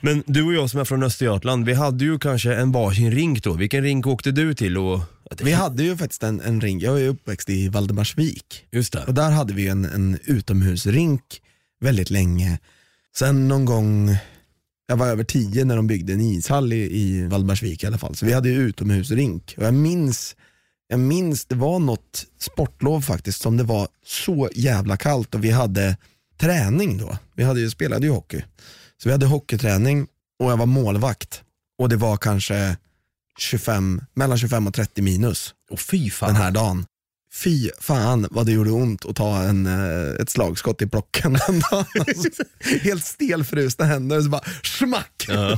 Men 0.02 0.24
du 0.26 0.44
och 0.44 0.54
jag 0.54 0.70
som 0.70 0.80
är 0.80 0.86
från 0.86 1.04
Östergötland, 1.04 1.66
vi 1.66 1.74
hade 1.74 2.06
ju 2.06 2.20
kanske 2.20 2.56
en 2.56 2.72
varsin 2.72 3.12
rink 3.12 3.44
då. 3.44 3.54
Vilken 3.54 3.84
rink 3.84 4.08
åkte 4.08 4.32
du 4.32 4.54
till? 4.54 4.78
Och... 4.78 5.00
Vi 5.42 5.52
hade 5.52 5.84
ju 5.84 5.98
faktiskt 5.98 6.24
en, 6.24 6.42
en 6.42 6.62
ring, 6.62 6.80
jag 6.80 7.02
är 7.02 7.08
uppväxt 7.08 7.50
i 7.50 7.70
Valdemarsvik. 7.70 8.66
Just 8.72 8.94
det. 8.94 9.04
Och 9.08 9.14
där 9.14 9.32
hade 9.32 9.54
vi 9.54 9.68
en, 9.68 9.86
en 9.86 10.20
utomhusrink 10.26 11.42
väldigt 11.80 12.10
länge. 12.10 12.60
Sen 13.16 13.48
någon 13.48 13.66
gång, 13.66 14.16
jag 14.88 14.98
var 14.98 15.08
över 15.08 15.24
tio 15.24 15.66
när 15.66 15.76
de 15.76 15.88
byggde 15.88 16.14
en 16.14 16.22
ishall 16.22 16.74
i, 16.74 17.02
i 17.02 17.28
Valdemarsvik 17.28 17.84
i 17.84 17.88
alla 17.88 17.98
fall. 17.98 18.16
Så 18.16 18.26
vi 18.26 18.34
hade 18.34 18.50
ju 18.50 18.56
utomhusrink. 18.56 19.56
Och 19.58 19.64
jag 19.64 19.74
minns, 19.74 20.36
jag 20.92 21.00
minns, 21.00 21.46
det 21.46 21.56
var 21.56 21.80
något 21.80 22.26
sportlov 22.40 23.02
faktiskt 23.02 23.42
som 23.42 23.58
det 23.58 23.64
var 23.64 23.88
så 24.06 24.50
jävla 24.56 24.98
kallt 24.98 25.36
och 25.36 25.44
vi 25.44 25.52
hade 25.52 25.98
träning 26.38 26.98
då. 26.98 27.18
Vi 27.36 27.44
hade 27.44 27.60
ju, 27.60 27.70
spelade 27.70 28.06
ju 28.06 28.12
hockey. 28.12 28.44
Så 28.98 29.10
vi 29.10 29.12
hade 29.12 29.26
hockeyträning 29.26 30.08
och 30.40 30.52
jag 30.52 30.58
var 30.58 30.66
målvakt. 30.66 31.44
Och 31.80 31.90
det 31.90 31.96
var 31.96 32.18
kanske 32.18 32.78
25, 33.40 34.02
mellan 34.14 34.38
25 34.38 34.68
och 34.68 34.74
30 34.74 35.02
minus 35.02 35.54
Och 35.72 35.80
fy 35.80 36.10
fan. 36.10 36.34
den 36.34 36.42
här 36.42 36.52
dagen. 36.52 36.86
Fy 37.34 37.70
fan 37.80 38.28
vad 38.32 38.46
det 38.46 38.52
gjorde 38.52 38.72
ont 38.72 39.06
att 39.06 39.16
ta 39.16 39.42
en, 39.42 39.66
eh, 39.66 40.22
ett 40.22 40.30
slagskott 40.30 40.82
i 40.82 40.88
plocken 40.88 41.38
den 41.48 41.60
dagen. 41.72 41.86
Alltså, 42.00 42.30
Helt 42.82 43.06
stelfrusna 43.06 43.86
händer, 43.86 44.22
så 44.22 44.30
bara 44.30 44.42
smack. 44.64 45.26
Ja. 45.28 45.58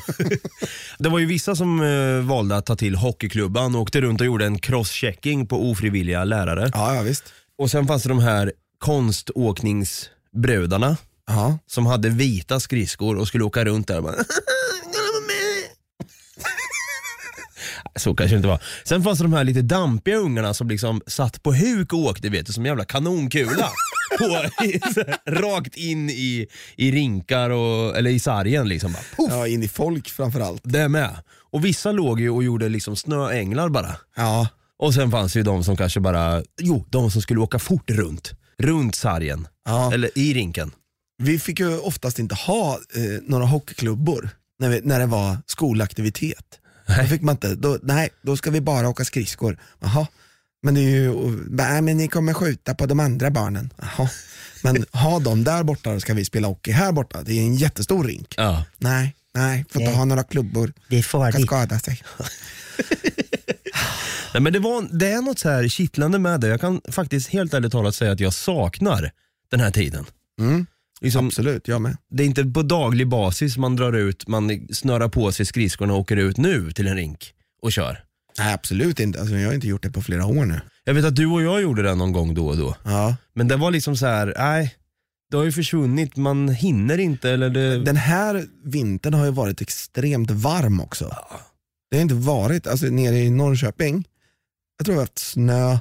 Det 1.00 1.10
var 1.10 1.20
ju 1.20 1.26
vissa 1.26 1.56
som 1.56 1.82
eh, 1.82 2.20
valde 2.28 2.56
att 2.58 2.66
ta 2.66 2.76
till 2.76 2.96
hockeyklubban 2.96 3.76
och 3.76 3.82
åkte 3.82 4.02
runt 4.02 4.22
och 4.22 4.28
gjorde 4.28 4.46
en 4.46 4.60
crosschecking 4.60 5.48
på 5.48 5.72
ofrivilliga 5.72 6.24
lärare. 6.24 6.72
Ja, 6.74 6.96
ja 6.96 7.02
visst. 7.02 7.24
Och 7.58 7.72
sen 7.72 7.88
fanns 7.88 8.04
det 8.04 8.10
de 8.10 8.20
här 8.20 8.52
konståkningsbröderna 8.80 10.98
Ja. 11.28 11.58
som 11.68 11.86
hade 11.86 12.10
vita 12.10 12.60
skridskor 12.60 13.16
och 13.18 13.28
skulle 13.28 13.44
åka 13.44 13.66
runt 13.66 13.88
där 13.88 13.98
och 13.98 14.04
bara 14.04 14.16
Så 18.02 18.16
kanske 18.16 18.36
det 18.36 18.38
inte 18.38 18.48
var. 18.48 18.60
Sen 18.86 19.04
fanns 19.04 19.20
det 19.20 19.26
de 19.26 19.34
här 19.34 19.44
lite 19.44 19.62
dampiga 19.62 20.16
ungarna 20.18 20.54
som 20.54 20.70
liksom 20.70 21.02
satt 21.08 21.44
på 21.44 21.54
huk 21.54 21.94
och 21.94 22.00
åkte 22.00 22.30
vet 22.30 22.46
du, 22.46 22.54
som 22.54 22.64
en 22.64 22.68
jävla 22.70 22.86
kanonkula. 22.86 23.70
på, 24.20 24.26
rakt 25.32 25.76
in 25.76 26.10
i, 26.10 26.48
i 26.76 26.92
rinkar 26.92 27.50
och, 27.50 27.98
eller 27.98 28.10
i 28.12 28.20
sargen 28.20 28.68
liksom. 28.70 28.94
Bara, 28.94 29.04
puff, 29.28 29.38
Ja, 29.38 29.48
in 29.48 29.64
i 29.64 29.68
folk 29.68 30.10
framförallt. 30.10 30.62
det 30.64 30.90
med. 30.90 31.16
Och 31.52 31.66
vissa 31.66 31.92
låg 31.92 32.20
ju 32.22 32.30
och 32.30 32.44
gjorde 32.44 32.70
liksom 32.70 32.96
snöänglar 32.96 33.70
bara. 33.70 33.96
Ja, 34.16 34.48
Och 34.80 34.94
sen 34.94 35.12
fanns 35.12 35.34
det 35.34 35.40
ju 35.40 35.44
de 35.44 35.64
som 35.64 35.78
kanske 35.78 36.00
bara, 36.00 36.44
jo, 36.62 36.86
de 36.90 37.12
som 37.12 37.22
skulle 37.22 37.40
åka 37.40 37.60
fort 37.60 37.90
runt. 37.92 38.32
Runt 38.60 38.96
sargen. 38.96 39.48
ja. 39.66 39.94
Eller 39.94 40.10
i 40.18 40.34
rinken. 40.34 40.72
Vi 41.24 41.40
fick 41.40 41.60
ju 41.60 41.78
oftast 41.78 42.20
inte 42.20 42.36
ha 42.36 42.74
eh, 42.96 43.22
några 43.28 43.46
hockeyklubbor 43.46 44.30
när, 44.60 44.70
vi, 44.70 44.82
när 44.84 45.00
det 45.00 45.06
var 45.06 45.38
skolaktivitet. 45.46 46.60
Då 47.02 47.04
fick 47.08 47.22
man 47.22 47.36
inte, 47.36 47.56
då, 47.56 47.80
nej, 47.84 48.10
då 48.22 48.38
ska 48.38 48.52
vi 48.52 48.62
bara 48.62 48.90
åka 48.90 49.06
skridskor. 49.06 49.58
Jaha, 49.80 50.08
men 50.64 50.74
det 50.74 50.82
är 50.82 50.90
ju, 50.90 51.14
nej 51.50 51.82
men 51.82 51.98
ni 51.98 52.08
kommer 52.08 52.34
skjuta 52.34 52.76
på 52.76 52.86
de 52.86 53.00
andra 53.00 53.30
barnen. 53.32 53.74
Jaha. 53.82 54.10
Men 54.64 54.86
ha 54.92 55.20
dem 55.20 55.44
där 55.44 55.64
borta, 55.64 55.94
då 55.94 56.00
ska 56.00 56.14
vi 56.14 56.26
spela 56.26 56.48
hockey 56.48 56.72
här 56.72 56.92
borta. 56.92 57.24
Det 57.24 57.34
är 57.34 57.42
en 57.42 57.56
jättestor 57.56 58.04
rink. 58.04 58.34
Ja. 58.38 58.64
Nej, 58.78 59.16
nej, 59.34 59.66
får 59.70 59.82
inte 59.82 59.90
Nej. 59.92 59.98
ha 60.00 60.06
några 60.06 60.24
klubbor. 60.24 60.74
Det 60.88 60.98
är 60.98 61.02
Kan 61.02 61.10
farligt. 61.10 61.46
skada 61.48 61.80
sig. 61.80 62.02
Nej, 64.34 64.42
men 64.42 64.54
det, 64.54 64.60
var, 64.60 64.88
det 64.92 65.12
är 65.12 65.22
något 65.22 65.40
så 65.40 65.50
här 65.50 65.68
kittlande 65.68 66.20
med 66.20 66.40
det. 66.40 66.48
Jag 66.48 66.62
kan 66.62 66.82
faktiskt 66.92 67.30
helt 67.30 67.54
ärligt 67.54 67.72
talat 67.72 67.96
säga 67.96 68.12
att 68.12 68.20
jag 68.20 68.34
saknar 68.34 69.12
den 69.52 69.60
här 69.60 69.72
tiden. 69.72 70.06
Mm, 70.40 70.66
Liksom, 71.02 71.28
absolut, 71.28 71.68
jag 71.68 71.82
med. 71.82 71.98
det 72.10 72.24
är 72.24 72.28
inte 72.28 72.46
på 72.46 72.62
daglig 72.62 73.08
basis 73.08 73.58
man 73.58 73.76
drar 73.76 73.94
ut, 73.94 74.28
man 74.28 74.68
snörar 74.72 75.10
på 75.10 75.32
sig 75.32 75.46
skridskorna 75.46 75.94
och 75.94 76.00
åker 76.00 76.18
ut 76.18 76.38
nu 76.38 76.72
till 76.72 76.88
en 76.88 76.96
rink 76.96 77.34
och 77.62 77.72
kör. 77.72 78.04
Nej, 78.38 78.54
absolut 78.54 79.00
inte. 79.00 79.20
Alltså, 79.20 79.36
jag 79.36 79.50
har 79.50 79.54
inte 79.54 79.68
gjort 79.68 79.84
det 79.84 79.92
på 79.92 80.02
flera 80.02 80.26
år 80.26 80.46
nu. 80.46 80.62
Jag 80.84 80.94
vet 80.94 81.06
att 81.06 81.16
du 81.16 81.26
och 81.26 81.42
jag 81.42 81.62
gjorde 81.62 81.82
det 81.82 81.96
någon 81.96 82.12
gång 82.12 82.34
då 82.34 82.48
och 82.48 82.58
då. 82.58 82.76
Ja. 82.84 83.16
Men 83.34 83.48
det 83.48 83.56
var 83.56 83.72
liksom 83.72 83.98
så 83.98 84.06
här, 84.06 84.34
nej, 84.38 84.76
det 85.32 85.38
har 85.38 85.44
ju 85.44 85.52
försvunnit, 85.52 86.18
man 86.18 86.50
hinner 86.50 86.98
inte 86.98 87.32
eller 87.32 87.50
det... 87.50 87.84
Den 87.84 87.96
här 87.96 88.46
vintern 88.64 89.14
har 89.14 89.26
ju 89.26 89.32
varit 89.32 89.62
extremt 89.62 90.32
varm 90.32 90.82
också. 90.82 91.16
Det 91.92 91.98
har 91.98 92.02
inte 92.02 92.16
varit, 92.16 92.68
alltså 92.68 92.86
nere 92.86 93.18
i 93.18 93.30
Norrköping, 93.30 94.08
jag 94.78 94.86
tror 94.86 94.94
vi 94.94 94.98
har 94.98 95.04
haft 95.04 95.20
snö 95.20 95.78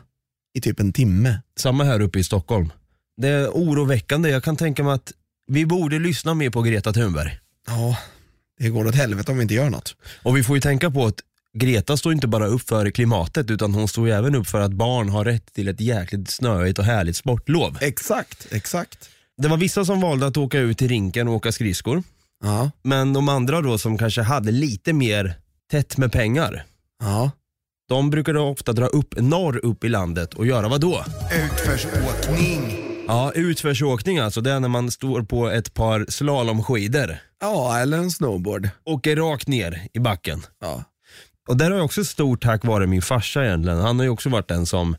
i 0.54 0.60
typ 0.60 0.80
en 0.80 0.92
timme. 0.92 1.40
Samma 1.58 1.84
här 1.84 2.00
uppe 2.00 2.18
i 2.18 2.24
Stockholm. 2.24 2.72
Det 3.20 3.28
är 3.28 3.48
oroväckande, 3.48 4.28
jag 4.30 4.44
kan 4.44 4.56
tänka 4.56 4.84
mig 4.84 4.92
att 4.92 5.12
vi 5.46 5.66
borde 5.66 5.98
lyssna 5.98 6.34
mer 6.34 6.50
på 6.50 6.62
Greta 6.62 6.92
Thunberg. 6.92 7.38
Ja, 7.66 7.96
det 8.58 8.68
går 8.68 8.86
åt 8.86 8.94
helvete 8.94 9.30
om 9.32 9.38
vi 9.38 9.42
inte 9.42 9.54
gör 9.54 9.70
något. 9.70 9.96
Och 10.22 10.36
vi 10.36 10.42
får 10.42 10.56
ju 10.56 10.60
tänka 10.60 10.90
på 10.90 11.06
att 11.06 11.20
Greta 11.58 11.96
står 11.96 12.12
inte 12.12 12.26
bara 12.26 12.46
upp 12.46 12.68
för 12.68 12.90
klimatet 12.90 13.50
utan 13.50 13.74
hon 13.74 13.88
står 13.88 14.08
ju 14.08 14.14
även 14.14 14.34
upp 14.34 14.46
för 14.46 14.60
att 14.60 14.72
barn 14.72 15.08
har 15.08 15.24
rätt 15.24 15.52
till 15.52 15.68
ett 15.68 15.80
jäkligt 15.80 16.30
snöigt 16.30 16.78
och 16.78 16.84
härligt 16.84 17.16
sportlov. 17.16 17.78
Exakt, 17.80 18.46
exakt. 18.50 19.10
Det 19.42 19.48
var 19.48 19.56
vissa 19.56 19.84
som 19.84 20.00
valde 20.00 20.26
att 20.26 20.36
åka 20.36 20.58
ut 20.58 20.78
till 20.78 20.88
rinken 20.88 21.28
och 21.28 21.34
åka 21.34 21.52
skridskor. 21.52 22.02
Ja, 22.44 22.70
Men 22.82 23.12
de 23.12 23.28
andra 23.28 23.60
då 23.60 23.78
som 23.78 23.98
kanske 23.98 24.22
hade 24.22 24.50
lite 24.52 24.92
mer 24.92 25.34
tätt 25.70 25.96
med 25.96 26.12
pengar. 26.12 26.64
ja. 27.02 27.30
De 27.88 28.10
brukade 28.10 28.38
ofta 28.40 28.72
dra 28.72 28.86
upp 28.86 29.20
norr 29.20 29.64
upp 29.64 29.84
i 29.84 29.88
landet 29.88 30.34
och 30.34 30.46
göra 30.46 30.68
vad 30.68 30.80
då? 30.80 31.04
Utförsåkning. 31.44 32.89
Ja, 33.10 33.32
utförsåkning 33.34 34.18
alltså. 34.18 34.40
Det 34.40 34.50
är 34.52 34.60
när 34.60 34.68
man 34.68 34.90
står 34.90 35.22
på 35.22 35.48
ett 35.50 35.74
par 35.74 36.06
slalomskidor. 36.08 37.16
Ja, 37.40 37.78
eller 37.78 37.98
en 37.98 38.10
snowboard. 38.10 38.68
Åker 38.84 39.16
rakt 39.16 39.48
ner 39.48 39.82
i 39.92 39.98
backen. 40.00 40.42
Ja. 40.60 40.84
Och 41.48 41.56
där 41.56 41.70
har 41.70 41.76
jag 41.76 41.84
också 41.84 42.04
stort 42.04 42.42
tack 42.42 42.64
vare 42.64 42.86
min 42.86 43.02
farsa 43.02 43.44
egentligen. 43.44 43.78
Han 43.78 43.98
har 43.98 44.04
ju 44.04 44.10
också 44.10 44.28
varit 44.28 44.48
den 44.48 44.66
som, 44.66 44.96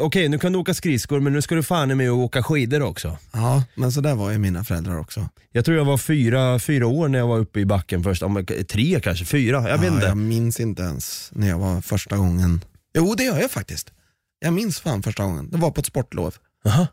okej 0.00 0.28
nu 0.28 0.38
kan 0.38 0.52
du 0.52 0.58
åka 0.58 0.74
skridskor 0.74 1.20
men 1.20 1.32
nu 1.32 1.42
ska 1.42 1.54
du 1.54 1.62
fan 1.62 1.96
med 1.96 2.10
och 2.12 2.18
åka 2.18 2.42
skidor 2.42 2.82
också. 2.82 3.18
ja, 3.32 3.64
men 3.74 3.92
så 3.92 4.00
där 4.00 4.14
var 4.14 4.30
ju 4.30 4.38
mina 4.38 4.64
föräldrar 4.64 4.98
också. 4.98 5.28
Jag 5.50 5.64
tror 5.64 5.76
jag 5.76 5.84
var 5.84 5.98
fyra, 5.98 6.58
fyra 6.58 6.86
år 6.86 7.08
när 7.08 7.18
jag 7.18 7.26
var 7.26 7.38
uppe 7.38 7.60
i 7.60 7.64
backen 7.66 8.02
först, 8.02 8.22
Om- 8.22 8.46
tre 8.68 9.00
kanske, 9.00 9.24
fyra, 9.24 9.68
jag 9.68 9.78
vet 9.78 9.86
ja, 9.88 9.94
inte. 9.94 10.06
jag 10.06 10.16
minns 10.16 10.60
inte 10.60 10.82
ens 10.82 11.30
när 11.32 11.48
jag 11.48 11.58
var 11.58 11.80
första 11.80 12.16
gången. 12.16 12.64
Jo, 12.96 13.14
det 13.14 13.24
gör 13.24 13.40
jag 13.40 13.50
faktiskt. 13.50 13.92
Jag 14.40 14.52
minns 14.54 14.80
fan 14.80 15.02
första 15.02 15.22
gången. 15.24 15.50
Det 15.50 15.58
var 15.58 15.70
på 15.70 15.80
ett 15.80 15.86
sportlov. 15.86 16.34
Aha. 16.66 16.86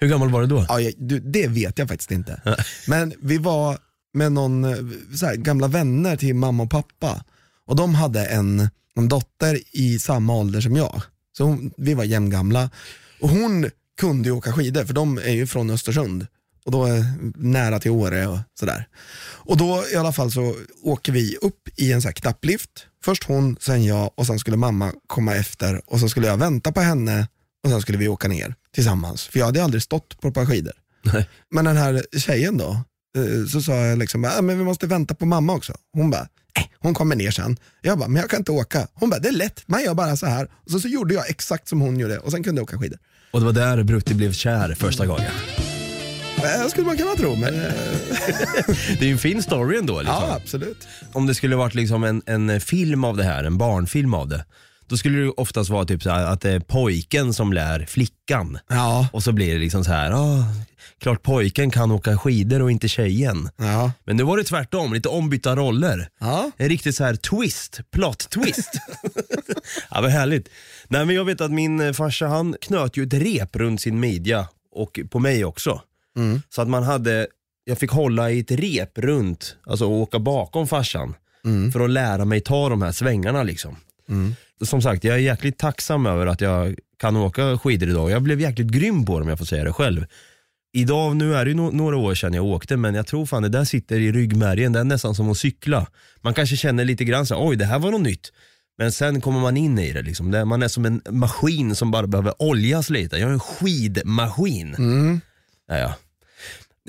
Hur 0.00 0.08
gammal 0.08 0.30
var 0.30 0.40
du 0.40 0.46
då? 0.46 0.66
Ja, 0.68 0.80
jag, 0.80 0.94
du, 0.96 1.20
det 1.20 1.46
vet 1.46 1.78
jag 1.78 1.88
faktiskt 1.88 2.10
inte. 2.10 2.56
Men 2.86 3.12
vi 3.20 3.38
var 3.38 3.78
med 4.14 4.32
någon, 4.32 4.64
eh, 4.64 4.76
så 5.16 5.26
här, 5.26 5.36
gamla 5.36 5.68
vänner 5.68 6.16
till 6.16 6.34
mamma 6.34 6.62
och 6.62 6.70
pappa. 6.70 7.24
Och 7.66 7.76
de 7.76 7.94
hade 7.94 8.26
en, 8.26 8.68
en 8.94 9.08
dotter 9.08 9.58
i 9.72 9.98
samma 9.98 10.34
ålder 10.34 10.60
som 10.60 10.76
jag. 10.76 11.02
Så 11.36 11.44
hon, 11.44 11.72
vi 11.76 11.94
var 11.94 12.04
jämngamla. 12.04 12.70
Och 13.20 13.28
hon 13.28 13.70
kunde 14.00 14.28
ju 14.28 14.34
åka 14.34 14.52
skidor, 14.52 14.84
för 14.84 14.94
de 14.94 15.18
är 15.18 15.32
ju 15.32 15.46
från 15.46 15.70
Östersund. 15.70 16.26
Och 16.64 16.72
då 16.72 16.84
är 16.84 17.04
nära 17.36 17.80
till 17.80 17.90
Åre 17.90 18.26
och 18.26 18.38
sådär. 18.60 18.88
Och 19.22 19.56
då 19.56 19.84
i 19.92 19.96
alla 19.96 20.12
fall 20.12 20.30
så 20.30 20.54
åker 20.82 21.12
vi 21.12 21.36
upp 21.36 21.68
i 21.76 21.92
en 21.92 22.02
så 22.02 22.08
här 22.08 22.12
knapplift. 22.12 22.86
Först 23.04 23.24
hon, 23.24 23.56
sen 23.60 23.84
jag 23.84 24.10
och 24.14 24.26
sen 24.26 24.38
skulle 24.38 24.56
mamma 24.56 24.92
komma 25.06 25.34
efter 25.34 25.82
och 25.86 26.00
så 26.00 26.08
skulle 26.08 26.26
jag 26.26 26.36
vänta 26.36 26.72
på 26.72 26.80
henne 26.80 27.28
och 27.64 27.70
sen 27.70 27.80
skulle 27.80 27.98
vi 27.98 28.08
åka 28.08 28.28
ner 28.28 28.54
tillsammans. 28.74 29.26
För 29.26 29.38
jag 29.38 29.46
hade 29.46 29.64
aldrig 29.64 29.82
stått 29.82 30.20
på 30.20 30.28
ett 30.28 30.34
par 30.34 30.46
skidor. 30.46 30.72
Nej. 31.02 31.28
Men 31.50 31.64
den 31.64 31.76
här 31.76 32.04
tjejen 32.18 32.58
då, 32.58 32.70
eh, 33.16 33.46
så 33.52 33.62
sa 33.62 33.72
jag 33.72 33.98
liksom, 33.98 34.24
äh, 34.24 34.42
men 34.42 34.58
vi 34.58 34.64
måste 34.64 34.86
vänta 34.86 35.14
på 35.14 35.26
mamma 35.26 35.52
också. 35.52 35.74
Hon 35.92 36.10
bara, 36.10 36.28
äh, 36.58 36.64
hon 36.78 36.94
kommer 36.94 37.16
ner 37.16 37.30
sen. 37.30 37.56
Jag 37.82 37.98
bara, 37.98 38.08
men 38.08 38.20
jag 38.20 38.30
kan 38.30 38.38
inte 38.38 38.52
åka. 38.52 38.88
Hon 38.94 39.10
bara, 39.10 39.20
det 39.20 39.28
är 39.28 39.32
lätt, 39.32 39.62
man 39.66 39.82
gör 39.82 39.94
bara 39.94 40.16
så 40.16 40.26
här. 40.26 40.48
Och 40.64 40.70
så, 40.70 40.80
så 40.80 40.88
gjorde 40.88 41.14
jag 41.14 41.30
exakt 41.30 41.68
som 41.68 41.80
hon 41.80 41.98
gjorde 41.98 42.18
och 42.18 42.30
sen 42.30 42.42
kunde 42.42 42.58
jag 42.58 42.64
åka 42.64 42.78
skidor. 42.78 42.98
Och 43.30 43.40
det 43.40 43.46
var 43.46 43.52
där 43.52 43.82
Brutti 43.82 44.14
blev 44.14 44.32
kär 44.32 44.74
första 44.74 45.06
gången. 45.06 45.32
Äh, 46.36 46.68
skulle 46.68 46.86
man 46.86 46.96
kunna 46.96 47.14
tro, 47.14 47.36
men 47.36 47.54
eh, 47.54 47.60
Det 48.98 49.00
är 49.00 49.06
ju 49.06 49.12
en 49.12 49.18
fin 49.18 49.42
story 49.42 49.78
ändå. 49.78 50.00
Liksom. 50.00 50.16
ja 50.28 50.36
absolut. 50.36 50.88
Om 51.12 51.26
det 51.26 51.34
skulle 51.34 51.56
varit 51.56 51.74
liksom 51.74 52.04
en, 52.04 52.22
en 52.26 52.60
film 52.60 53.04
av 53.04 53.16
det 53.16 53.24
här, 53.24 53.44
en 53.44 53.58
barnfilm 53.58 54.14
av 54.14 54.28
det. 54.28 54.44
Då 54.90 54.96
skulle 54.96 55.18
det 55.18 55.24
ju 55.24 55.30
oftast 55.30 55.70
vara 55.70 55.84
typ 55.84 56.02
så 56.02 56.10
här 56.10 56.24
att 56.26 56.40
det 56.40 56.50
är 56.50 56.60
pojken 56.60 57.34
som 57.34 57.52
lär 57.52 57.84
flickan. 57.88 58.58
Ja, 58.68 59.08
Och 59.12 59.22
så 59.22 59.32
blir 59.32 59.52
det 59.52 59.58
liksom 59.58 59.84
så 59.84 59.90
här, 59.92 60.10
ah, 60.10 60.44
klart 60.98 61.22
pojken 61.22 61.70
kan 61.70 61.90
åka 61.90 62.18
skidor 62.18 62.62
och 62.62 62.70
inte 62.70 62.88
tjejen. 62.88 63.48
ja, 63.56 63.92
Men 64.04 64.16
nu 64.16 64.22
var 64.22 64.36
det 64.36 64.44
tvärtom, 64.44 64.92
lite 64.94 65.08
ombytta 65.08 65.56
roller. 65.56 66.08
ja. 66.20 66.50
En 66.56 66.68
riktig 66.68 66.94
så 66.94 67.04
här 67.04 67.14
twist, 67.14 67.80
plot 67.92 68.30
twist. 68.30 68.70
ja 69.90 70.00
vad 70.00 70.10
härligt. 70.10 70.48
Nej 70.88 71.06
men 71.06 71.14
jag 71.14 71.24
vet 71.24 71.40
att 71.40 71.50
min 71.50 71.80
eh, 71.80 71.92
farsa 71.92 72.26
han 72.26 72.56
knöt 72.60 72.96
ju 72.96 73.02
ett 73.02 73.14
rep 73.14 73.56
runt 73.56 73.80
sin 73.80 74.00
midja 74.00 74.48
och 74.72 75.00
på 75.10 75.18
mig 75.18 75.44
också. 75.44 75.82
Mm. 76.16 76.42
Så 76.54 76.62
att 76.62 76.68
man 76.68 76.82
hade, 76.82 77.26
jag 77.64 77.78
fick 77.78 77.90
hålla 77.90 78.30
i 78.30 78.40
ett 78.40 78.50
rep 78.50 78.98
runt, 78.98 79.56
alltså 79.66 79.84
åka 79.86 80.18
bakom 80.18 80.68
farsan. 80.68 81.14
Mm. 81.44 81.72
För 81.72 81.80
att 81.80 81.90
lära 81.90 82.24
mig 82.24 82.40
ta 82.40 82.68
de 82.68 82.82
här 82.82 82.92
svängarna 82.92 83.42
liksom. 83.42 83.76
Mm. 84.08 84.34
Som 84.64 84.82
sagt, 84.82 85.04
jag 85.04 85.14
är 85.14 85.20
jäkligt 85.20 85.58
tacksam 85.58 86.06
över 86.06 86.26
att 86.26 86.40
jag 86.40 86.74
kan 86.98 87.16
åka 87.16 87.58
skidor 87.58 87.88
idag. 87.88 88.10
Jag 88.10 88.22
blev 88.22 88.40
jäkligt 88.40 88.68
grym 88.68 89.04
på 89.04 89.12
dem 89.12 89.22
om 89.22 89.28
jag 89.28 89.38
får 89.38 89.44
säga 89.46 89.64
det 89.64 89.72
själv. 89.72 90.06
Idag, 90.72 91.16
nu 91.16 91.34
är 91.34 91.44
det 91.44 91.50
ju 91.50 91.56
no- 91.56 91.72
några 91.72 91.96
år 91.96 92.14
sedan 92.14 92.34
jag 92.34 92.44
åkte, 92.44 92.76
men 92.76 92.94
jag 92.94 93.06
tror 93.06 93.26
fan 93.26 93.42
det 93.42 93.48
där 93.48 93.64
sitter 93.64 93.98
i 94.00 94.12
ryggmärgen. 94.12 94.72
Det 94.72 94.80
är 94.80 94.84
nästan 94.84 95.14
som 95.14 95.30
att 95.30 95.38
cykla. 95.38 95.86
Man 96.20 96.34
kanske 96.34 96.56
känner 96.56 96.84
lite 96.84 97.04
grann 97.04 97.26
så 97.26 97.34
här, 97.34 97.48
oj 97.48 97.56
det 97.56 97.64
här 97.64 97.78
var 97.78 97.90
något 97.90 98.00
nytt. 98.00 98.32
Men 98.78 98.92
sen 98.92 99.20
kommer 99.20 99.40
man 99.40 99.56
in 99.56 99.78
i 99.78 99.92
det 99.92 100.02
liksom. 100.02 100.30
Det- 100.30 100.44
Man 100.44 100.62
är 100.62 100.68
som 100.68 100.84
en 100.86 101.02
maskin 101.10 101.74
som 101.74 101.90
bara 101.90 102.06
behöver 102.06 102.34
oljas 102.42 102.90
lite. 102.90 103.16
Jag 103.16 103.28
är 103.28 103.32
en 103.32 103.40
skidmaskin. 103.40 104.74
Mm. 104.74 105.20
Ja, 105.68 105.76
ja. 105.78 105.94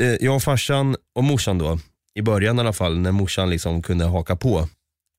Eh, 0.06 0.16
Jag 0.22 0.36
och 0.36 0.44
farsan 0.44 0.96
och 1.16 1.24
morsan 1.24 1.58
då, 1.58 1.80
i 2.16 2.22
början 2.22 2.58
i 2.58 2.60
alla 2.60 2.74
fall, 2.74 2.98
när 3.00 3.12
morsan 3.12 3.50
liksom 3.50 3.82
kunde 3.82 4.06
haka 4.06 4.36
på. 4.36 4.68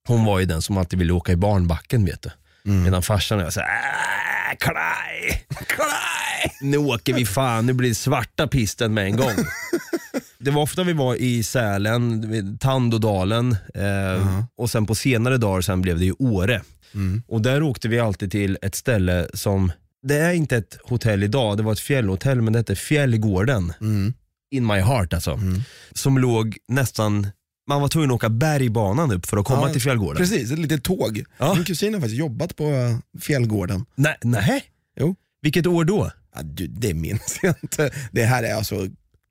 Hon 0.09 0.25
var 0.25 0.39
ju 0.41 0.47
den 0.47 0.63
som 0.63 0.77
alltid 0.79 0.99
ville 0.99 1.13
åka 1.13 1.33
i 1.33 1.37
barnbacken 1.37 2.05
vet 2.05 2.23
du. 2.23 2.31
Mm. 2.67 2.83
Medan 2.83 3.03
farsan 3.03 3.39
och 3.39 3.45
jag 3.45 3.53
såhär, 3.53 3.69
äh, 3.69 4.57
klaj, 4.59 5.47
klaj. 5.67 6.53
Nu 6.61 6.77
åker 6.77 7.15
vi 7.15 7.27
fan, 7.27 7.67
nu 7.67 7.73
blir 7.73 7.89
det 7.89 7.95
svarta 7.95 8.47
pisten 8.47 8.95
med 8.95 9.05
en 9.05 9.17
gång. 9.17 9.37
det 10.39 10.51
var 10.51 10.63
ofta 10.63 10.85
vi 10.85 10.93
var 10.93 11.15
i 11.15 11.43
Sälen, 11.43 12.59
Tandådalen 12.59 13.57
eh, 13.75 14.45
och 14.57 14.71
sen 14.71 14.87
på 14.87 14.95
senare 14.95 15.37
dagar 15.37 15.61
sen 15.61 15.83
blev 15.83 15.99
det 15.99 16.05
ju 16.05 16.15
Åre. 16.19 16.63
Mm. 16.95 17.23
Och 17.29 17.43
där 17.43 17.63
åkte 17.63 17.89
vi 17.89 18.01
alltid 18.01 18.31
till 18.31 18.59
ett 18.63 18.75
ställe 18.75 19.29
som, 19.35 19.73
det 20.03 20.17
är 20.17 20.33
inte 20.33 20.57
ett 20.57 20.79
hotell 20.85 21.23
idag, 21.23 21.57
det 21.57 21.63
var 21.63 21.73
ett 21.73 21.81
fjällhotell 21.81 22.43
men 22.43 22.53
det 22.53 22.59
hette 22.59 22.77
Fjällgården. 22.77 23.73
Mm. 23.81 24.15
In 24.51 24.67
my 24.67 24.81
heart 24.81 25.13
alltså. 25.13 25.41
Som 25.93 26.19
låg 26.19 26.57
nästan, 26.69 27.27
man 27.73 27.81
var 27.81 27.89
tvungen 27.89 28.11
att 28.11 28.15
åka 28.15 28.29
bergbanan 28.29 29.13
upp 29.13 29.27
för 29.27 29.37
att 29.37 29.45
komma 29.47 29.67
Ja, 29.67 29.73
till 29.73 29.83
Fjällgården. 29.83 30.17
Precis, 30.17 30.51
ett 30.53 30.59
litet 30.59 30.85
tåg. 30.85 31.25
Ja. 31.39 31.55
Min 31.55 31.65
kusin 31.65 31.95
har 31.95 32.01
faktiskt 32.01 32.19
jobbat 32.19 32.57
på 32.57 32.65
eh, 32.65 33.21
Fjällgården. 33.21 33.85
Nej, 33.95 34.17
nej. 34.23 34.65
Jo. 35.01 35.15
Vilket 35.43 35.67
år 35.67 35.85
då? 35.85 36.11
Ja, 36.35 36.43
du, 36.43 36.67
det 36.67 36.95
minns 36.95 37.39
jag 37.43 37.55
inte. 37.63 37.91
Det 38.13 38.25
här 38.25 38.43
är 38.43 38.55
alltså 38.55 38.87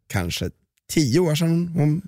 kanske 0.09 0.49
tio 0.93 1.19
år 1.19 1.35
sedan 1.35 1.67
hon 1.75 2.01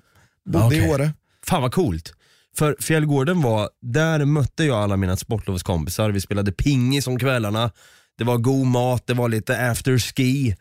bodde 0.52 0.66
Okej. 0.66 0.78
i 0.78 0.88
Åre. 0.90 1.12
Fan 1.46 1.62
vad 1.62 1.72
coolt. 1.72 2.12
För 2.56 2.76
Fjällgården 2.80 3.42
var, 3.42 3.68
där 3.82 4.24
mötte 4.24 4.64
jag 4.64 4.76
alla 4.82 4.96
mina 4.96 5.16
sportlovskompisar. 5.16 6.10
Vi 6.10 6.20
spelade 6.20 6.52
pingis 6.52 7.06
om 7.06 7.18
kvällarna. 7.18 7.70
Det 8.18 8.24
var 8.24 8.38
god 8.38 8.66
mat, 8.66 9.06
det 9.06 9.14
var 9.14 9.28
lite 9.28 9.70
after 9.70 9.98
ski. 9.98 10.56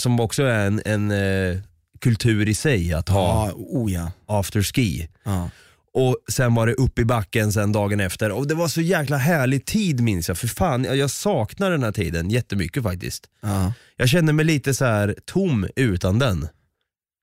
som 0.00 0.20
också 0.20 0.42
är 0.42 0.66
en, 0.66 0.82
en 0.84 1.10
eh, 1.10 1.58
kultur 2.00 2.48
i 2.48 2.54
sig 2.54 2.92
att 2.92 3.08
ha 3.08 3.46
Ja, 3.46 3.52
oh 3.56 3.92
ja. 3.92 4.12
afterski. 4.26 5.08
ja. 5.24 5.50
Och 5.98 6.16
sen 6.32 6.54
var 6.54 6.66
det 6.66 6.74
upp 6.74 6.98
i 6.98 7.04
backen 7.04 7.52
sen 7.52 7.72
dagen 7.72 8.00
efter. 8.00 8.30
Och 8.32 8.46
det 8.48 8.54
var 8.54 8.68
så 8.68 8.80
jäkla 8.80 9.16
härlig 9.16 9.64
tid 9.64 10.00
minns 10.00 10.28
jag. 10.28 10.38
För 10.38 10.48
fan, 10.48 10.84
jag, 10.84 10.96
jag 10.96 11.10
saknar 11.10 11.70
den 11.70 11.82
här 11.82 11.92
tiden 11.92 12.30
jättemycket 12.30 12.82
faktiskt. 12.82 13.26
ja. 13.42 13.72
Jag 13.96 14.08
känner 14.08 14.32
mig 14.32 14.44
lite 14.44 14.74
så 14.74 14.84
här 14.84 15.14
tom 15.24 15.66
utan 15.76 16.18
den. 16.18 16.48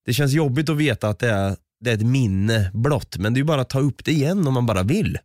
Det 0.06 0.14
känns 0.14 0.32
jobbigt 0.34 0.70
att 0.70 0.78
veta 0.78 1.10
att 1.10 1.20
det 1.20 1.30
är, 1.30 1.56
det 1.84 1.90
är 1.90 1.96
ett 1.96 2.06
minne 2.06 2.72
blott, 2.74 3.18
men 3.18 3.34
det 3.34 3.38
är 3.38 3.40
ju 3.42 3.46
bara 3.46 3.62
att 3.62 3.70
ta 3.70 3.80
upp 3.80 4.06
det 4.06 4.12
igen 4.12 4.48
om 4.48 4.54
man 4.54 4.66
bara 4.66 4.84
vill. 4.84 5.18